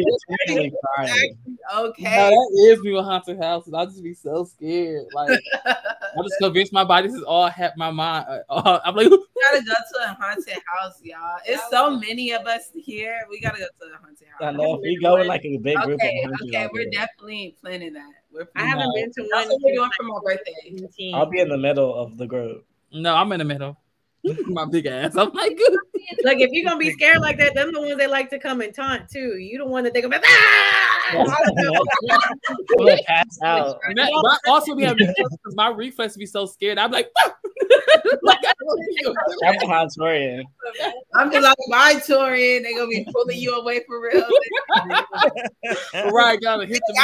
[0.48, 0.74] totally
[1.76, 2.04] okay.
[2.04, 3.74] No, that is me with haunted houses.
[3.74, 5.06] I'll just be so scared.
[5.14, 5.76] Like I
[6.24, 8.26] just convinced my body this is all have my mind.
[8.50, 9.10] Uh, I'm like,
[9.42, 11.38] gotta go to a haunted house, y'all.
[11.46, 13.20] It's so many of us here.
[13.30, 14.42] We gotta go to a haunted house.
[14.42, 17.56] I know if we go in like a big group okay, of Okay, we're definitely
[17.62, 18.11] planning that.
[18.34, 19.54] We're I haven't uh, been to That's one.
[19.54, 21.12] what we're doing for my birthday.
[21.14, 22.66] I'll be in the middle of the group.
[22.94, 23.78] No, I'm in the middle.
[24.24, 25.16] My big ass.
[25.16, 25.80] I'm like, good.
[26.24, 28.62] Look, if you're gonna be scared like that, them the ones that like to come
[28.62, 29.38] and taunt too.
[29.38, 31.08] You the one that they gonna be ah!
[31.12, 33.80] I'm pass out.
[33.96, 36.78] That, also we have because my reflex be so scared.
[36.78, 37.10] I'm like,
[38.24, 39.14] like I don't feel.
[39.46, 40.44] I'm behind Torian.
[41.16, 42.64] I'm just like my Torian.
[42.64, 44.26] They gonna be pulling you away for real.
[46.12, 46.96] right, gotta hit the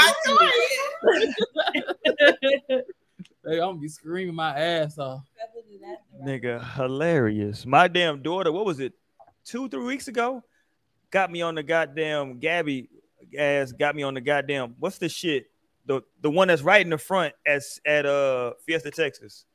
[3.47, 5.23] Hey, I'm gonna be screaming my ass off.
[6.21, 7.65] Nigga, hilarious.
[7.65, 8.91] My damn daughter, what was it?
[9.45, 10.43] Two, three weeks ago,
[11.11, 12.89] got me on the goddamn Gabby
[13.37, 15.49] ass, got me on the goddamn what's the shit?
[15.85, 19.45] The the one that's right in the front as at uh Fiesta, Texas.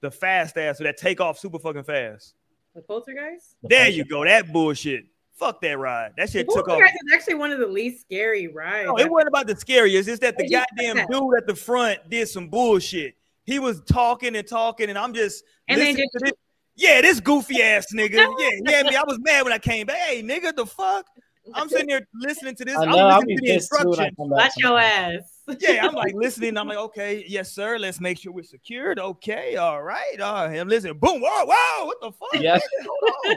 [0.00, 2.34] The fast ass, so that take off super fucking fast.
[2.74, 3.56] The poltergeist.
[3.62, 4.24] There you go.
[4.24, 5.04] That bullshit.
[5.34, 6.12] Fuck that ride.
[6.16, 6.78] That shit took off.
[6.78, 8.86] poltergeist is actually one of the least scary rides.
[8.86, 10.08] No, it wasn't about the scariest.
[10.08, 13.14] It's that the goddamn dude at the front did some bullshit.
[13.46, 16.32] He was talking and talking, and I'm just And then listening just- this.
[16.78, 18.16] Yeah, this goofy ass nigga.
[18.38, 18.94] Yeah, yeah, me.
[18.96, 19.96] I was mad when I came back.
[19.96, 21.06] Hey, nigga, the fuck?
[21.54, 22.76] I'm sitting there listening to this.
[22.76, 24.14] I I'm know, I'll listening to the pissed too when I instruction.
[24.16, 25.20] come Watch your ass.
[25.60, 26.58] Yeah, I'm like listening.
[26.58, 27.78] I'm like, okay, yes, sir.
[27.78, 28.98] Let's make sure we're secured.
[28.98, 30.20] Okay, all right.
[30.20, 30.58] Uh, all right.
[30.58, 30.98] I'm listening.
[30.98, 31.22] Boom.
[31.22, 31.86] Whoa, whoa.
[31.86, 32.42] What the fuck?
[32.42, 32.58] Yeah.
[32.84, 33.12] Hold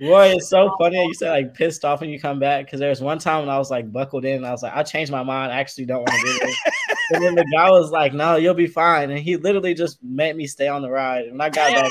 [0.00, 2.80] Roy, it's so funny that you said like pissed off when you come back because
[2.80, 4.82] there was one time when I was like buckled in and I was like, I
[4.82, 5.52] changed my mind.
[5.52, 6.56] I actually don't want to do this.
[7.10, 9.10] and then the guy was like, No, you'll be fine.
[9.10, 11.26] And he literally just made me stay on the ride.
[11.26, 11.90] And I got back.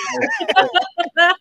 [0.57, 1.35] like,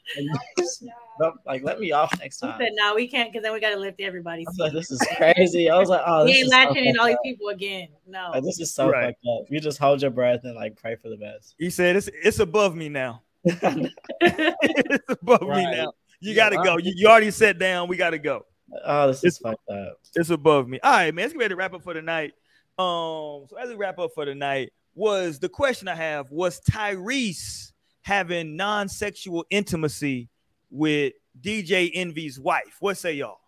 [1.47, 2.61] like, let me off next He time.
[2.61, 4.47] said, "No, we can't, because then we gotta lift everybody.
[4.57, 5.69] Like, this is crazy.
[5.69, 7.89] I was like, oh, we this ain't is so latching in all these people again.
[8.07, 8.31] No.
[8.33, 9.07] Like, this is so Right.
[9.07, 9.51] fucked up.
[9.51, 11.57] You just hold your breath and like pray for the best.
[11.59, 13.23] He said it's it's above me now.
[13.45, 15.93] it's above me now.
[16.23, 16.79] You gotta go.
[16.79, 17.89] You, you already sat down.
[17.89, 18.47] We gotta go.
[18.85, 19.99] Oh, this is fucked up.
[20.15, 20.79] It's above me.
[20.81, 21.25] All right, man.
[21.25, 22.33] Let's get ready to wrap up for the night.
[22.79, 26.61] Um, so as we wrap up for the night, was the question I have was
[26.61, 27.73] Tyrese
[28.03, 30.29] having non-sexual intimacy
[30.71, 32.77] with DJ Envy's wife?
[32.79, 33.39] What say y'all?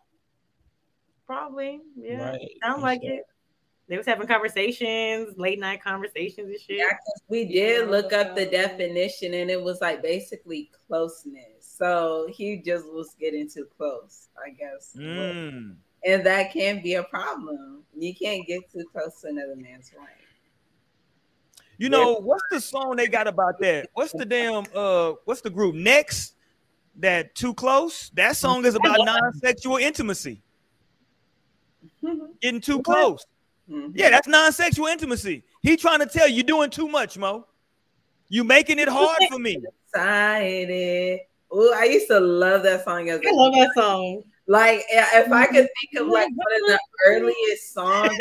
[1.27, 2.31] Probably, yeah.
[2.31, 2.51] Right.
[2.63, 3.23] Sound like it.
[3.86, 6.78] They was having conversations, late night conversations and shit.
[6.78, 11.44] Yeah, 'cause we did look up the definition and it was like basically closeness.
[11.61, 14.97] So he just was getting too close, I guess.
[14.97, 15.77] Mm.
[16.06, 17.85] And that can be a problem.
[17.94, 20.09] You can't get too close to another man's wife.
[21.77, 23.89] You know, what's the song they got about that?
[23.94, 26.36] What's the damn uh what's the group next?
[26.97, 28.11] That too close?
[28.15, 30.40] That song is about non-sexual intimacy.
[32.40, 33.27] Getting too close.
[33.70, 33.93] Mm-hmm.
[33.95, 35.43] Yeah, that's non-sexual intimacy.
[35.62, 37.47] He trying to tell you you're doing too much, Mo.
[38.28, 39.62] You making it hard for me.
[39.89, 41.20] Excited.
[41.51, 43.09] Oh, I used to love that song.
[43.09, 44.23] As a I love that song.
[44.47, 45.97] Like if I could mm-hmm.
[45.97, 48.12] think of like one of the earliest songs,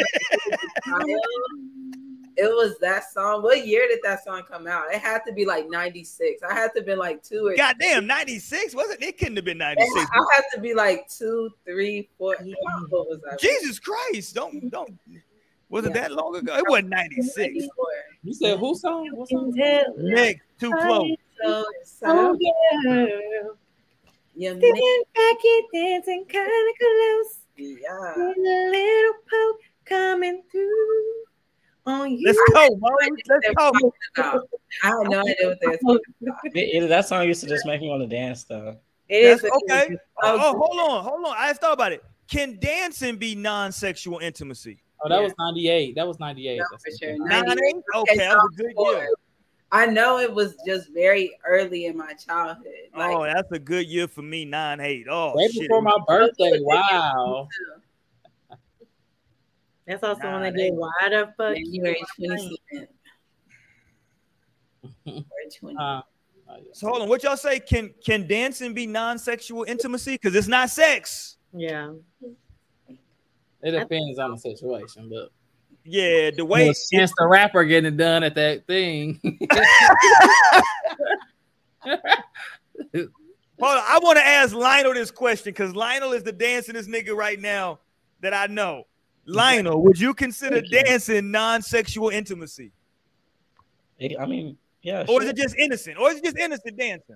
[2.38, 3.44] it was that song.
[3.44, 4.94] What year did that song come out?
[4.94, 6.42] It had to be like '96.
[6.44, 8.74] I had to be like two or Goddamn, 96?
[8.76, 9.04] Was it?
[9.04, 9.92] It couldn't have been '96.
[9.92, 10.28] I 96.
[10.36, 12.38] had to be like two, three, four.
[12.90, 13.40] What was that?
[13.40, 14.36] Jesus Christ.
[14.36, 14.98] Don't don't
[15.74, 16.02] was it Yeah.
[16.02, 16.56] that long ago?
[16.56, 17.68] It wasn't 96.
[18.24, 19.10] You said who song?
[19.14, 19.52] What song?
[19.98, 21.16] Next, too close.
[21.42, 23.08] So, Oh so yeah.
[24.36, 27.40] you Sitting back here dancing kind of close.
[27.58, 28.14] Yeah.
[28.18, 31.24] With a little poke coming through
[31.86, 32.28] on you.
[32.28, 32.90] Let's go, Mo.
[33.28, 33.50] Let's
[34.16, 34.44] go.
[34.84, 36.90] I had no idea what they were talking about.
[36.90, 38.78] That song used to just make me want to dance though.
[39.10, 39.98] It That's okay.
[40.22, 41.36] Oh, oh, hold on, hold on.
[41.36, 42.04] I just thought about it.
[42.30, 44.84] Can dancing be non-sexual intimacy?
[45.04, 45.96] Oh, that was 98.
[45.96, 46.58] That was 98.
[46.58, 47.18] No, That's for sure.
[47.28, 47.76] Nine 98.
[47.96, 49.10] Okay, that was a good year.
[49.72, 52.66] I know it was just very early in my childhood.
[52.96, 54.46] Like, oh, that's a good year for me.
[54.46, 55.08] Nine eight.
[55.10, 55.64] Oh, Right shit.
[55.64, 56.60] before my birthday.
[56.62, 57.48] Wow.
[59.88, 62.88] That's also Nah, one that they- did why the fuck January you 27th.
[65.06, 65.24] Or
[65.60, 65.78] 20.
[65.78, 66.02] Uh,
[66.72, 67.10] So hold on.
[67.10, 67.60] What y'all say?
[67.60, 70.14] Can can dancing be non-sexual intimacy?
[70.14, 71.38] Because it's not sex.
[71.52, 71.94] Yeah.
[73.64, 75.30] It depends on the situation, but
[75.84, 79.20] Yeah, the way Well, since the rapper getting it done at that thing.
[83.60, 87.16] Hold on, I want to ask Lionel this question because Lionel is the dancingest nigga
[87.16, 87.80] right now
[88.22, 88.84] that I know.
[89.26, 92.72] Lionel, would you consider dancing non-sexual intimacy,
[93.98, 95.06] It- I mean, yeah.
[95.08, 97.16] or is it just innocent, or is it just innocent dancing?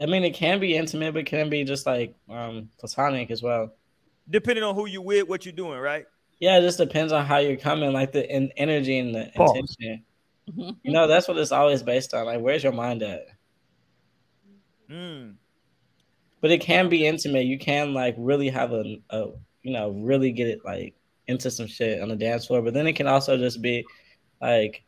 [0.00, 3.42] I mean, it can be intimate, but it can be just like um platonic as
[3.42, 3.74] well.
[4.30, 6.06] Depending on who you with, what you're doing, right?
[6.38, 9.56] Yeah, it just depends on how you're coming, like the in- energy and the Pause.
[9.56, 10.04] intention.
[10.56, 12.26] You know, that's what it's always based on.
[12.26, 13.26] Like, where's your mind at?
[14.90, 15.34] Mm.
[16.40, 17.44] But it can be intimate.
[17.44, 19.26] You can like really have a, a
[19.62, 20.94] you know really get it like
[21.26, 22.62] into some shit on the dance floor.
[22.62, 23.84] But then it can also just be
[24.40, 24.82] like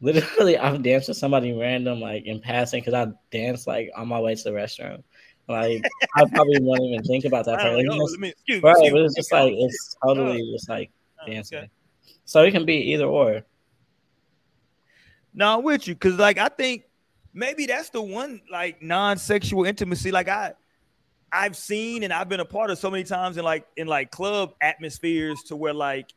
[0.00, 4.18] literally I've danced with somebody random like in passing because I dance like on my
[4.18, 5.02] way to the restroom.
[5.48, 5.84] Like
[6.16, 7.60] I probably won't even think about that.
[7.60, 7.74] Part.
[7.74, 10.52] Like, oh, me, excuse, right, excuse, but it's just like it's totally oh.
[10.52, 10.90] just like
[11.26, 11.58] dancing.
[11.58, 11.70] Okay.
[12.24, 13.42] So it can be either or.
[15.32, 16.84] No, I'm with you because like I think
[17.32, 20.10] maybe that's the one like non-sexual intimacy.
[20.10, 20.54] Like I
[21.30, 24.10] I've seen and I've been a part of so many times in like in like
[24.10, 26.12] club atmospheres to where like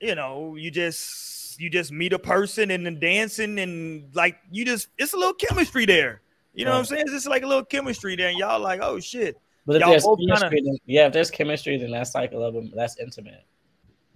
[0.00, 4.64] you know you just you just meet a person and then dancing and like you
[4.66, 6.20] just it's a little chemistry there.
[6.56, 6.76] You know right.
[6.76, 7.02] what I'm saying?
[7.02, 9.38] It's just like a little chemistry there, and y'all like, oh shit.
[9.66, 10.70] But if y'all there's chemistry, kinda...
[10.70, 13.44] then, yeah, if there's chemistry, then that's like a little that's intimate.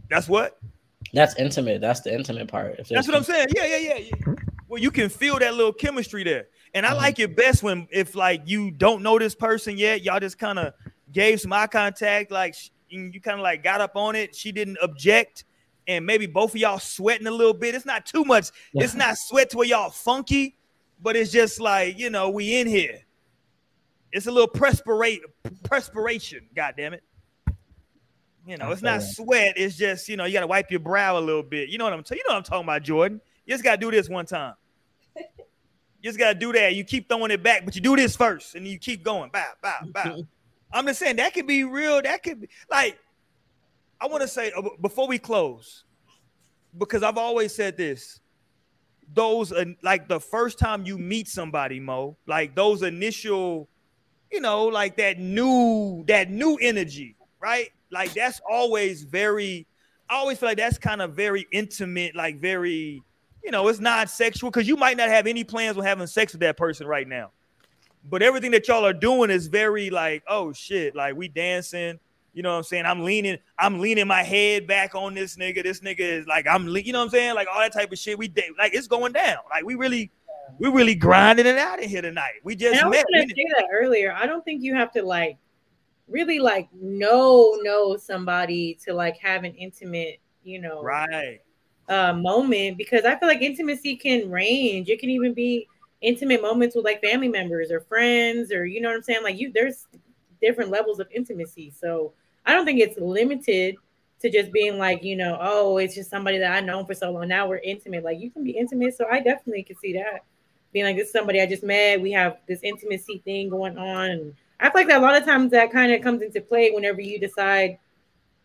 [0.09, 0.59] That's what?
[1.13, 1.81] That's intimate.
[1.81, 2.77] That's the intimate part.
[2.89, 3.49] That's what I'm saying.
[3.55, 4.35] Yeah, yeah, yeah, yeah.
[4.69, 6.49] Well, you can feel that little chemistry there.
[6.73, 6.99] And I mm-hmm.
[6.99, 10.59] like it best when if like you don't know this person yet, y'all just kind
[10.59, 10.73] of
[11.13, 12.55] gave some eye contact, like
[12.89, 14.35] you kind of like got up on it.
[14.35, 15.45] She didn't object,
[15.87, 17.75] and maybe both of y'all sweating a little bit.
[17.75, 18.51] It's not too much.
[18.75, 20.57] It's not sweat to where y'all funky,
[21.03, 23.01] but it's just like you know we in here.
[24.13, 25.23] It's a little perspirate
[25.65, 26.47] perspiration.
[26.55, 27.03] God damn it.
[28.47, 29.55] You know, it's not sweat.
[29.57, 31.69] It's just you know you got to wipe your brow a little bit.
[31.69, 32.19] You know what I'm saying?
[32.19, 33.21] You know what I'm talking about, Jordan.
[33.47, 34.55] You just got to do this one time.
[36.03, 36.75] You just gotta do that.
[36.75, 39.31] You keep throwing it back, but you do this first, and you keep going.
[39.31, 40.23] Bow, bow, bow.
[40.73, 42.01] I'm just saying that could be real.
[42.01, 42.99] That could be like
[44.01, 45.85] I want to say uh, before we close,
[46.79, 48.20] because I've always said this.
[49.13, 53.69] Those like the first time you meet somebody, Mo, like those initial,
[54.31, 57.71] you know, like that new that new energy, right?
[57.91, 59.67] Like that's always very.
[60.09, 63.03] I always feel like that's kind of very intimate, like very
[63.43, 66.33] you know, it's not sexual because you might not have any plans on having sex
[66.33, 67.31] with that person right now.
[68.09, 71.99] But everything that y'all are doing is very like, oh shit, like we dancing.
[72.33, 72.87] You know what I'm saying?
[72.87, 75.63] I'm leaning, I'm leaning my head back on this nigga.
[75.63, 77.35] This nigga is like, I'm, you know what I'm saying?
[77.35, 78.19] Like all that type of shit.
[78.19, 79.39] We date, like it's going down.
[79.51, 80.11] Like we really,
[80.59, 82.35] we really grinding it out in here tonight.
[82.45, 83.07] We just and I was met.
[83.13, 84.13] gonna say that earlier.
[84.13, 85.39] I don't think you have to like
[86.09, 91.41] really like know know somebody to like have an intimate, you know, right
[91.91, 94.89] uh, moment because I feel like intimacy can range.
[94.89, 95.67] It can even be
[96.01, 99.23] intimate moments with like family members or friends or you know what I'm saying.
[99.23, 99.87] Like you, there's
[100.41, 101.73] different levels of intimacy.
[101.79, 102.13] So
[102.47, 103.77] I don't think it's limited
[104.21, 107.11] to just being like you know, oh, it's just somebody that I know for so
[107.11, 107.29] long.
[107.29, 108.05] Now we're intimate.
[108.05, 108.97] Like you can be intimate.
[108.97, 110.25] So I definitely can see that
[110.73, 112.01] being like this is somebody I just met.
[112.01, 114.11] We have this intimacy thing going on.
[114.11, 116.71] And I feel like that a lot of times that kind of comes into play
[116.71, 117.79] whenever you decide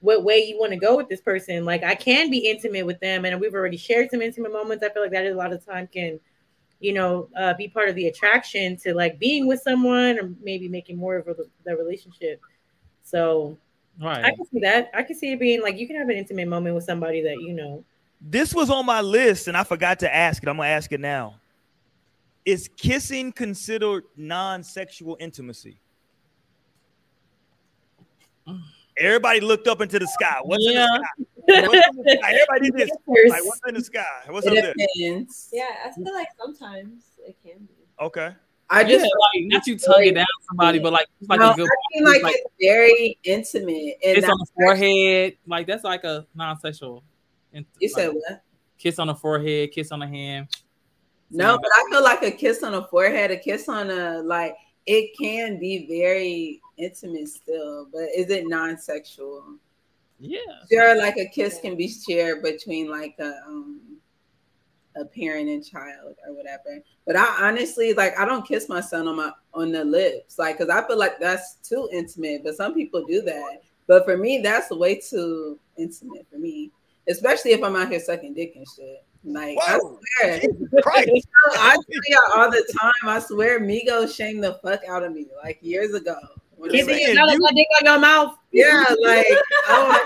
[0.01, 1.65] what way you want to go with this person.
[1.65, 4.83] Like I can be intimate with them, and we've already shared some intimate moments.
[4.83, 6.19] I feel like that is a lot of time can,
[6.79, 10.67] you know, uh, be part of the attraction to like being with someone or maybe
[10.67, 12.41] making more of a, the relationship.
[13.03, 13.57] So,
[14.01, 14.91] right, I can see that.
[14.93, 17.41] I can see it being like you can have an intimate moment with somebody that
[17.41, 17.83] you know.
[18.21, 20.49] This was on my list, and I forgot to ask it.
[20.49, 21.35] I'm gonna ask it now.
[22.45, 25.79] Is kissing considered non-sexual intimacy?
[28.97, 30.37] Everybody looked up into the sky.
[30.43, 30.85] What's yeah.
[30.85, 31.67] in the sky?
[31.67, 32.31] What's in the sky?
[32.31, 32.89] Everybody did this.
[33.29, 34.05] Like, what's in the sky?
[34.29, 35.49] What's it up depends.
[35.51, 35.61] there?
[35.61, 37.73] Yeah, I feel like sometimes it can be.
[37.99, 38.33] Okay.
[38.69, 41.51] I just yeah, like not you tongue it down somebody, but like it's like no,
[41.51, 41.67] a good.
[41.67, 43.97] I feel like, like, it's very intimate.
[44.01, 47.03] It's on the forehead, like that's like a non-sexual.
[47.53, 48.41] You like, said what?
[48.79, 50.47] Kiss on the forehead, kiss on the hand.
[51.29, 54.55] No, but I feel like a kiss on the forehead, a kiss on a like
[54.85, 59.57] it can be very intimate still, but is it non-sexual?
[60.19, 60.39] Yeah.
[60.71, 63.81] Sure, like a kiss can be shared between like a um
[64.97, 66.81] a parent and child or whatever.
[67.05, 70.57] But I honestly like I don't kiss my son on my on the lips, like
[70.57, 72.43] because I feel like that's too intimate.
[72.43, 73.61] But some people do that.
[73.87, 76.71] But for me, that's way too intimate for me,
[77.07, 79.03] especially if I'm out here sucking dick and shit.
[79.23, 79.99] Like Whoa.
[80.23, 80.41] I swear,
[81.57, 82.93] I tell y'all all the time.
[83.03, 86.15] I swear, Migos shamed the fuck out of me like years ago.
[86.71, 88.37] Kissing like, you my dick on your mouth.
[88.51, 89.27] Yeah, like
[89.67, 90.05] oh my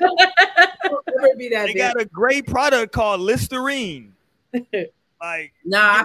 [0.00, 0.68] god.
[1.20, 1.66] never be that.
[1.66, 1.78] They big.
[1.78, 4.12] got a great product called Listerine.
[5.22, 6.04] like nah,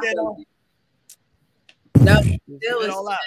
[1.98, 2.22] no,
[2.58, 3.20] still is all out.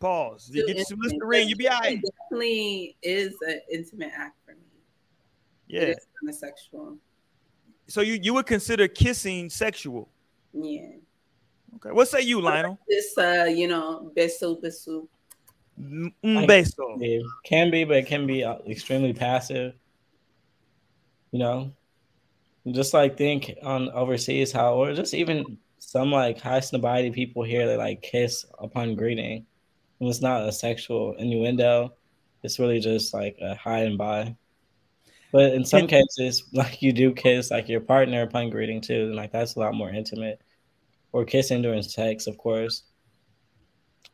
[0.00, 0.50] Pause.
[0.52, 2.00] You get some Listerine, you be all right.
[2.02, 4.58] Definitely is an intimate act for me.
[5.68, 6.96] Yeah, it's kind of sexual.
[7.86, 10.08] So you you would consider kissing sexual?
[10.52, 10.88] Yeah.
[11.76, 11.90] Okay.
[11.90, 12.78] What say you, Lionel?
[12.88, 15.06] This uh, you know, beso beso.
[15.80, 17.00] Mm, beso.
[17.00, 19.74] It can be, but it can be uh, extremely passive.
[21.30, 21.72] You know,
[22.70, 27.66] just like think on overseas how, or just even some like high snobiety people here
[27.66, 29.46] they like kiss upon greeting.
[30.00, 31.94] And it's not a sexual innuendo.
[32.42, 34.36] It's really just like a hi and bye.
[35.32, 39.16] But in some cases, like you do kiss like your partner upon greeting too, and
[39.16, 40.40] like that's a lot more intimate.
[41.12, 42.84] Or kissing during sex, of course.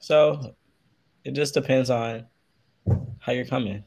[0.00, 0.56] So
[1.24, 2.26] it just depends on
[3.18, 3.84] how you're coming.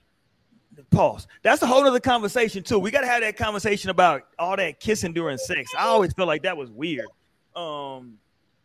[0.89, 1.27] Pause.
[1.41, 2.79] That's a whole other conversation too.
[2.79, 5.71] We gotta have that conversation about all that kissing during sex.
[5.77, 7.07] I always felt like that was weird.
[7.55, 8.17] Um,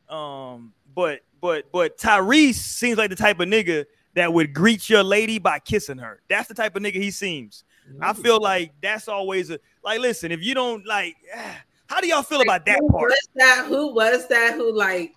[0.09, 3.85] um, but but but Tyrese seems like the type of nigga
[4.15, 6.21] that would greet your lady by kissing her.
[6.29, 7.65] That's the type of nigga he seems.
[8.01, 10.01] I feel like that's always a like.
[10.01, 11.17] Listen, if you don't like,
[11.89, 13.11] how do y'all feel about that who part?
[13.11, 15.16] Was that who was that who like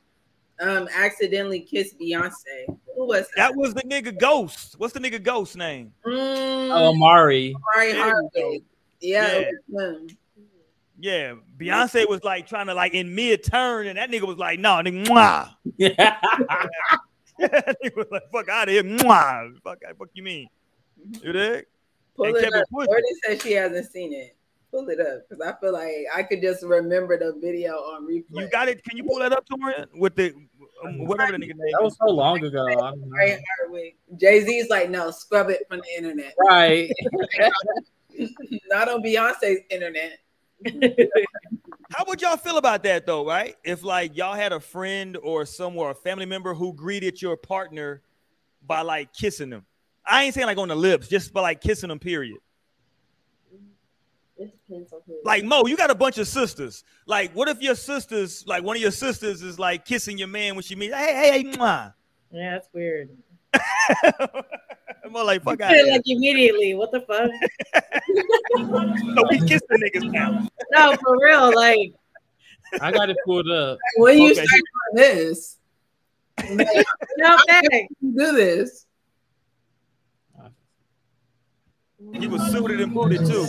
[0.60, 2.66] um accidentally kissed Beyonce?
[2.96, 3.50] Who was that?
[3.50, 4.76] That was the nigga Ghost.
[4.78, 5.94] What's the nigga Ghost name?
[6.06, 7.56] Mm, Oh, Mari.
[7.56, 8.64] Omari Hardwick.
[9.00, 9.28] Yeah.
[9.28, 9.28] Yeah.
[9.40, 10.18] it was him.
[11.02, 14.60] Yeah, Beyonce was like trying to like in mid turn, and that nigga was like,
[14.60, 15.50] "No, nigga, mwah."
[17.40, 20.50] that nigga was like, "Fuck out of here, mwah." Fuck, fuck you mean?
[21.24, 21.66] You dig?
[22.18, 22.66] Pull And it Kevin up.
[22.70, 24.36] Push- Jordan said she hasn't seen it.
[24.72, 28.42] Pull it up because I feel like I could just remember the video on replay.
[28.42, 28.84] You got it?
[28.84, 30.34] Can you pull that up to her with the
[30.86, 31.72] um, whatever the nigga name?
[31.72, 32.66] That was so long ago.
[32.68, 33.06] I don't know.
[33.06, 33.98] Omari Hardwick.
[34.18, 36.36] Jay Z's like, no, scrub it from the internet.
[36.38, 36.92] Right.
[38.70, 40.20] Not on Beyonce's internet.
[41.92, 43.56] How would y'all feel about that though, right?
[43.64, 48.02] If like y'all had a friend or somewhere, a family member who greeted your partner
[48.66, 49.66] by like kissing them.
[50.06, 52.38] I ain't saying like on the lips, just by like kissing them, period.
[54.40, 55.16] It depends on who.
[55.26, 56.84] Like Mo, you got a bunch of sisters.
[57.06, 60.56] Like, what if your sisters, like one of your sisters, is like kissing your man
[60.56, 60.96] when she meets?
[60.96, 61.94] Hey, hey, hey, mwah.
[62.32, 63.10] Yeah, that's weird.
[65.12, 65.74] More like fuck out.
[65.88, 66.74] like immediately.
[66.76, 67.30] What the fuck?
[69.16, 70.48] so we kissing niggas now.
[70.72, 71.54] no, for real.
[71.56, 71.94] Like,
[72.80, 73.78] I got it pulled up.
[73.98, 74.46] When you Okay.
[74.46, 74.62] start
[74.96, 75.58] doing this,
[77.18, 77.94] no thanks.
[78.02, 78.86] do this.
[82.14, 83.46] He was suited and booted too.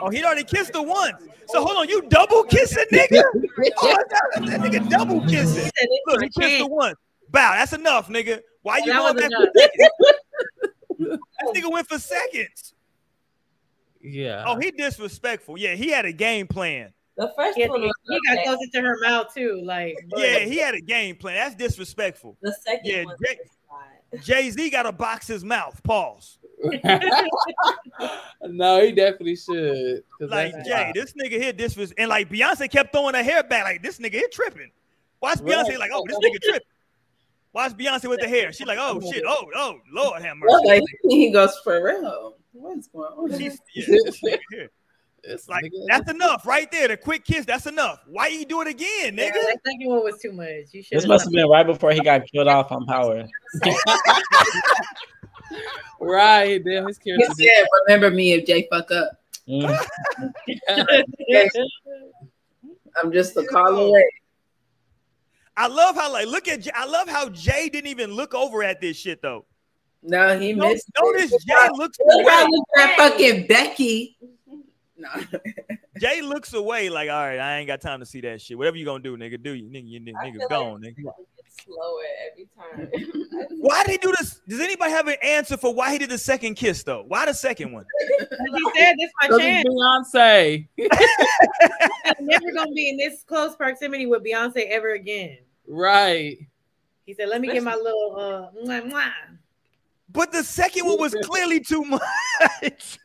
[0.00, 1.16] Oh, he already kissed her once.
[1.48, 3.22] So hold on, you double kissing, nigga?
[3.80, 5.70] Oh, that, that nigga double kissing.
[6.06, 6.96] Look, he kissed her once.
[7.30, 8.40] Bow, that's enough, nigga.
[8.62, 9.90] Why you That going back for seconds?
[11.40, 12.74] That nigga went for seconds.
[14.00, 14.44] Yeah.
[14.46, 15.58] Oh, he disrespectful.
[15.58, 16.92] Yeah, he had a game plan.
[17.16, 19.60] The first Yeah, one he, was he got closer to her mouth too.
[19.64, 21.36] Like, but- Yeah, he had a game plan.
[21.36, 22.36] That's disrespectful.
[22.42, 23.16] The second Yeah, one
[24.12, 25.80] Jay- was Jay Z got to box his mouth.
[25.82, 26.38] Pause.
[28.42, 30.02] no, he definitely should.
[30.20, 30.94] Like Jay, wild.
[30.94, 33.64] this nigga here, this was, and like Beyonce kept throwing her hair back.
[33.64, 34.70] Like this nigga here tripping.
[35.20, 35.78] Watch Beyonce Right.
[35.78, 36.66] like, oh, this nigga tripping.
[37.52, 38.52] Watch Beyonce with the hair.
[38.52, 40.80] She like, oh shit, oh oh Lord have Well, mercy.
[40.80, 42.34] like he goes for real.
[42.52, 43.38] What's going on?
[43.38, 44.66] She's, yeah,
[45.28, 45.48] this nigga here.
[45.48, 46.88] This Like nigga- that's enough right there.
[46.88, 48.00] The quick kiss, that's enough.
[48.06, 49.32] Why you do it again, Yeah, nigga?
[49.34, 50.72] that second one was too much.
[50.72, 50.98] You should.
[50.98, 53.24] This must have been right before he got killed off on Power.
[56.00, 56.62] right.
[56.64, 59.10] Damn, his He said, "Remember me if Jay fuck up."
[59.48, 59.86] Mm.
[63.02, 64.04] I'm just a call away.
[65.56, 68.62] I love how like look at Jay, I love how Jay didn't even look over
[68.62, 69.44] at this shit though.
[70.02, 70.88] No, he No- missed.
[71.00, 71.42] notice it.
[71.46, 72.50] Jay looks Look how away.
[72.50, 74.16] look at fucking Becky.
[74.98, 75.08] No.
[76.00, 78.58] Jay looks away like, all right, I ain't got time to see that shit.
[78.58, 80.96] Whatever you gonna do, nigga, do you nigga, you nigga, I nigga feel gone, like
[80.96, 81.12] nigga.
[81.38, 83.46] it's slower every time.
[83.58, 84.40] Why did he do this?
[84.48, 87.04] Does anybody have an answer for why he did the second kiss though?
[87.06, 87.84] Why the second one?
[88.18, 88.24] he
[88.76, 89.68] said this my Look chance.
[89.68, 90.68] Beyonce.
[92.04, 95.38] I'm never gonna be in this close proximity with Beyonce ever again.
[95.66, 96.38] Right.
[97.06, 99.10] He said, "Let me get my little uh." Mwah, mwah.
[100.10, 102.00] But the second one was clearly too much.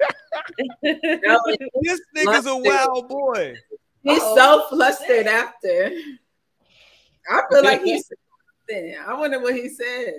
[0.81, 3.55] This nigga's a wild boy.
[4.01, 5.91] He's so flustered after.
[7.29, 8.11] I feel like he's.
[9.07, 10.13] I wonder what he said.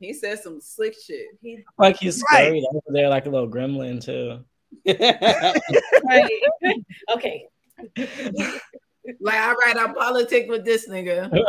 [0.00, 1.26] He said some slick shit.
[1.40, 2.44] He Like he's Right.
[2.46, 4.44] scurried over there like a little gremlin too.
[4.86, 6.30] Right.
[7.14, 7.46] okay.
[9.20, 11.30] like, all right, I politic with this nigga.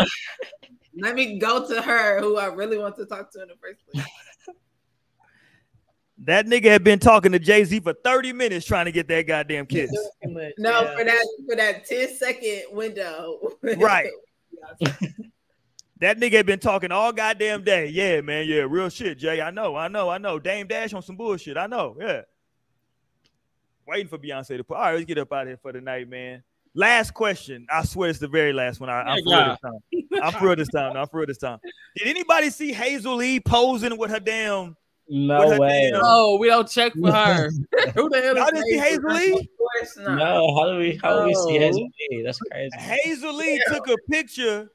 [0.98, 3.86] Let me go to her, who I really want to talk to in the first
[3.88, 4.06] place.
[6.26, 9.26] That nigga had been talking to Jay Z for 30 minutes trying to get that
[9.26, 9.90] goddamn kiss.
[10.22, 10.42] No,
[10.82, 10.98] yeah.
[10.98, 13.40] for that for that 10 second window.
[13.78, 14.10] Right.
[16.00, 17.88] That nigga had been talking all goddamn day.
[17.88, 18.48] Yeah, man.
[18.48, 19.42] Yeah, real shit, Jay.
[19.42, 20.40] I know, I know, I know.
[20.40, 21.58] Dame Dash on some bullshit.
[21.58, 21.96] I know.
[22.00, 22.22] Yeah.
[23.86, 24.78] Waiting for Beyonce to put.
[24.78, 26.44] All right, let's get up out of here for the night, man.
[26.76, 27.66] Last question.
[27.72, 28.90] I swear it's the very last one.
[28.90, 30.22] I, I'm for real this time.
[30.24, 30.98] I'm for this time.
[30.98, 31.60] I'm for this time.
[31.96, 34.76] Did anybody see Hazel-E posing with her damn
[35.08, 35.90] No way.
[35.92, 37.50] No, we don't check for her.
[37.96, 39.32] Who the hell Y'all is didn't see Hazel-E?
[39.32, 40.18] Of course not.
[40.18, 42.22] No, how do we how do we see Hazel Lee?
[42.24, 42.78] That's crazy.
[42.78, 44.70] Hazel-E took a picture,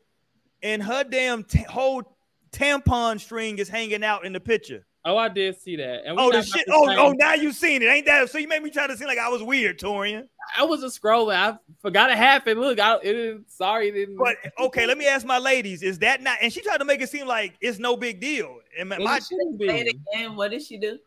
[0.63, 2.03] and her damn t- whole
[2.51, 4.85] tampon string is hanging out in the picture.
[5.07, 6.07] Oh, I did see that.
[6.07, 6.65] And Oh, the shit!
[6.67, 8.31] to Oh, oh, now you seen it, ain't that?
[8.31, 10.27] So you made me try to seem like I was weird, Torian.
[10.57, 11.35] I was just scrolling.
[11.37, 12.59] I forgot it happened.
[12.61, 13.51] Look, I it didn't.
[13.53, 14.17] Sorry, it didn't.
[14.17, 16.39] But okay, let me ask my ladies: Is that not?
[16.41, 18.61] And she tried to make it seem like it's no big deal.
[18.79, 20.37] And my, It my- shouldn't Say it again.
[20.37, 20.99] What did she do?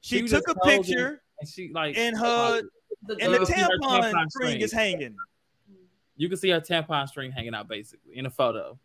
[0.00, 2.62] she was took a picture, and she like and her
[3.06, 4.60] The and the girl- see her tampon tampon string string.
[4.60, 5.16] is hanging.
[6.16, 8.76] You can see her tampon string hanging out basically in a photo.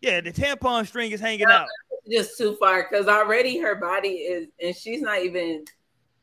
[0.00, 1.66] Yeah, the tampon string is hanging out.
[2.10, 5.64] just too far because already her body is, and she's not even.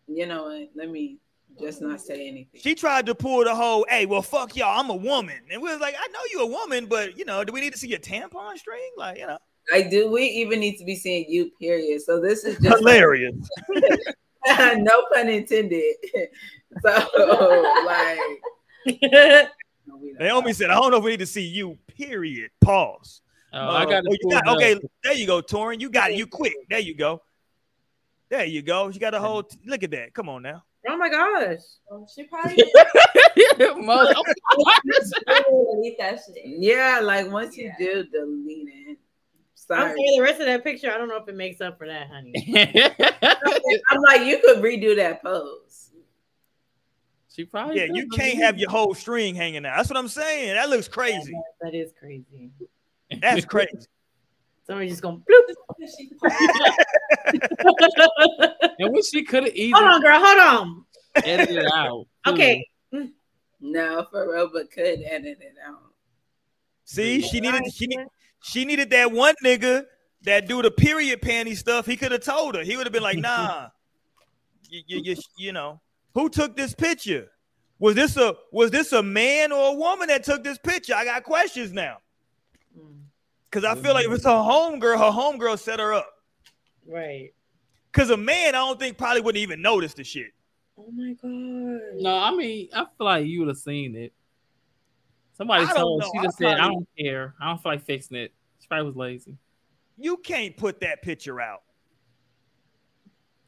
[0.08, 0.68] You know?
[0.76, 1.20] Let me
[1.60, 2.60] just not say anything.
[2.62, 5.70] She tried to pull the whole, "Hey, well, fuck y'all, I'm a woman," and we
[5.70, 7.88] was like, "I know you're a woman, but you know, do we need to see
[7.88, 9.38] your tampon string?" Like, you know,
[9.72, 11.52] Like, do we even need to be seeing you?
[11.60, 12.02] Period.
[12.02, 13.36] So this is just hilarious.
[14.48, 15.96] no pun intended.
[16.84, 18.20] so like,
[20.20, 22.52] Naomi said, "I don't know if we need to see you." Period.
[22.62, 23.22] Pause.
[23.54, 24.80] Oh, I uh, got oh, it you got- okay.
[25.04, 25.82] There you go, Torian.
[25.82, 26.18] You got it.
[26.18, 26.54] You quick.
[26.70, 27.22] There you go.
[28.30, 28.88] There you go.
[28.90, 29.44] You got a whole.
[29.66, 30.14] Look at that.
[30.14, 30.64] Come on now.
[30.88, 31.60] Oh my gosh.
[32.16, 32.56] She probably
[33.86, 34.24] Mo- oh
[35.76, 36.38] delete that shit.
[36.44, 38.98] yeah, like once you do, delete it.
[39.70, 39.90] I'm Sorry.
[39.90, 42.08] sorry, the rest of that picture, I don't know if it makes up for that,
[42.10, 42.34] honey.
[43.90, 45.92] I'm like, you could redo that pose.
[47.34, 47.78] she probably.
[47.78, 49.78] Yeah, you can't have your whole string hanging out.
[49.78, 50.56] That's what I'm saying.
[50.56, 51.34] That looks crazy.
[51.62, 52.50] That is crazy.
[53.20, 53.72] That's crazy.
[54.68, 55.56] Somebody just going bloop.
[58.80, 60.20] And what she could have easily Hold on, girl.
[60.24, 60.86] Hold on.
[61.26, 62.08] edited it out.
[62.26, 62.32] too.
[62.32, 62.68] Okay.
[63.64, 65.80] No, for real, but could edit it out.
[66.86, 67.72] See, she needed.
[67.74, 68.00] She need,
[68.44, 69.86] She needed that one nigga
[70.24, 71.86] that do the period panty stuff.
[71.86, 72.64] He could have told her.
[72.64, 73.68] He would have been like, "Nah,
[74.68, 75.80] you, you, you, you know,
[76.16, 77.28] who took this picture?
[77.78, 80.94] Was this a was this a man or a woman that took this picture?
[80.96, 81.98] I got questions now.
[83.52, 86.10] Cause I feel like if it's her homegirl, her homegirl set her up.
[86.88, 87.34] Right.
[87.92, 90.32] Cause a man, I don't think probably wouldn't even notice the shit.
[90.78, 92.02] Oh my god.
[92.02, 94.14] No, I mean, I feel like you would have seen it.
[95.34, 96.12] Somebody I told her, know.
[96.14, 97.34] she I just said, I don't care.
[97.42, 98.34] I don't feel like fixing it.
[98.60, 99.38] She probably was lazy.
[99.98, 101.64] You can't put that picture out.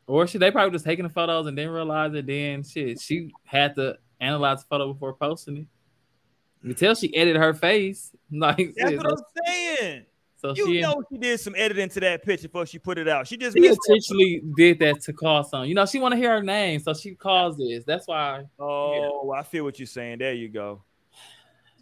[0.06, 2.28] Or should they probably just taking the photos and didn't realize it?
[2.28, 5.68] Then shit, she had to analyze the photo before posting it.
[6.64, 8.12] You can tell she edited her face.
[8.36, 10.06] Like That's what I'm saying.
[10.42, 13.08] so You she know she did some editing to that picture before she put it
[13.08, 13.28] out.
[13.28, 13.78] She just she it.
[13.88, 15.70] intentionally did that to call something.
[15.70, 17.84] You know, she want to hear her name, so she calls this.
[17.86, 20.18] That's why Oh, I feel what you're saying.
[20.18, 20.82] There you go.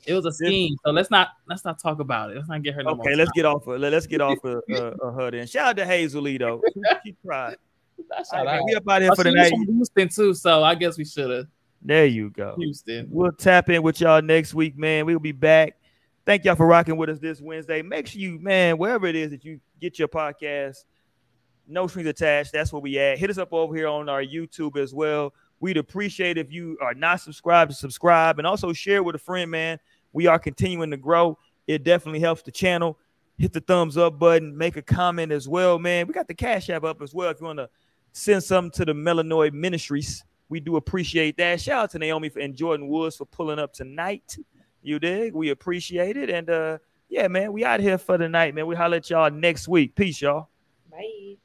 [0.05, 0.75] it was a scheme.
[0.83, 2.35] So let's not let's not talk about it.
[2.35, 3.35] Let's not get her no Okay, let's time.
[3.35, 5.47] get off of let- let's get off of, uh, of her then.
[5.47, 6.61] Shout out to Hazel-E though.
[7.05, 7.55] She tried.
[8.09, 9.53] Shout All right, we up out here Oh, for the night.
[9.53, 11.45] Houston too, so I guess we should have.
[11.81, 12.55] There you go.
[12.57, 13.07] Houston.
[13.09, 15.05] We'll tap in with y'all next week, man.
[15.05, 15.77] We'll be back.
[16.25, 17.81] Thank y'all for rocking with us this Wednesday.
[17.81, 20.85] Make sure you, man, wherever it is that you get your podcast,
[21.67, 22.53] no strings attached.
[22.53, 23.17] That's where we at.
[23.17, 25.33] Hit us up over here on our YouTube as well.
[25.59, 29.49] We'd appreciate if you are not subscribed to subscribe and also share with a friend,
[29.49, 29.79] man.
[30.13, 31.37] We are continuing to grow.
[31.67, 32.99] It definitely helps the channel.
[33.37, 36.05] Hit the thumbs up button, make a comment as well, man.
[36.05, 37.69] We got the Cash App up as well if you want to
[38.11, 40.23] send something to the Melanoid Ministries.
[40.51, 41.61] We do appreciate that.
[41.61, 44.37] Shout out to Naomi and Jordan Woods for pulling up tonight.
[44.81, 45.33] You dig?
[45.33, 46.29] We appreciate it.
[46.29, 48.67] And uh yeah, man, we out here for the night, man.
[48.67, 49.95] We holler at y'all next week.
[49.95, 50.49] Peace, y'all.
[50.89, 51.37] Bye.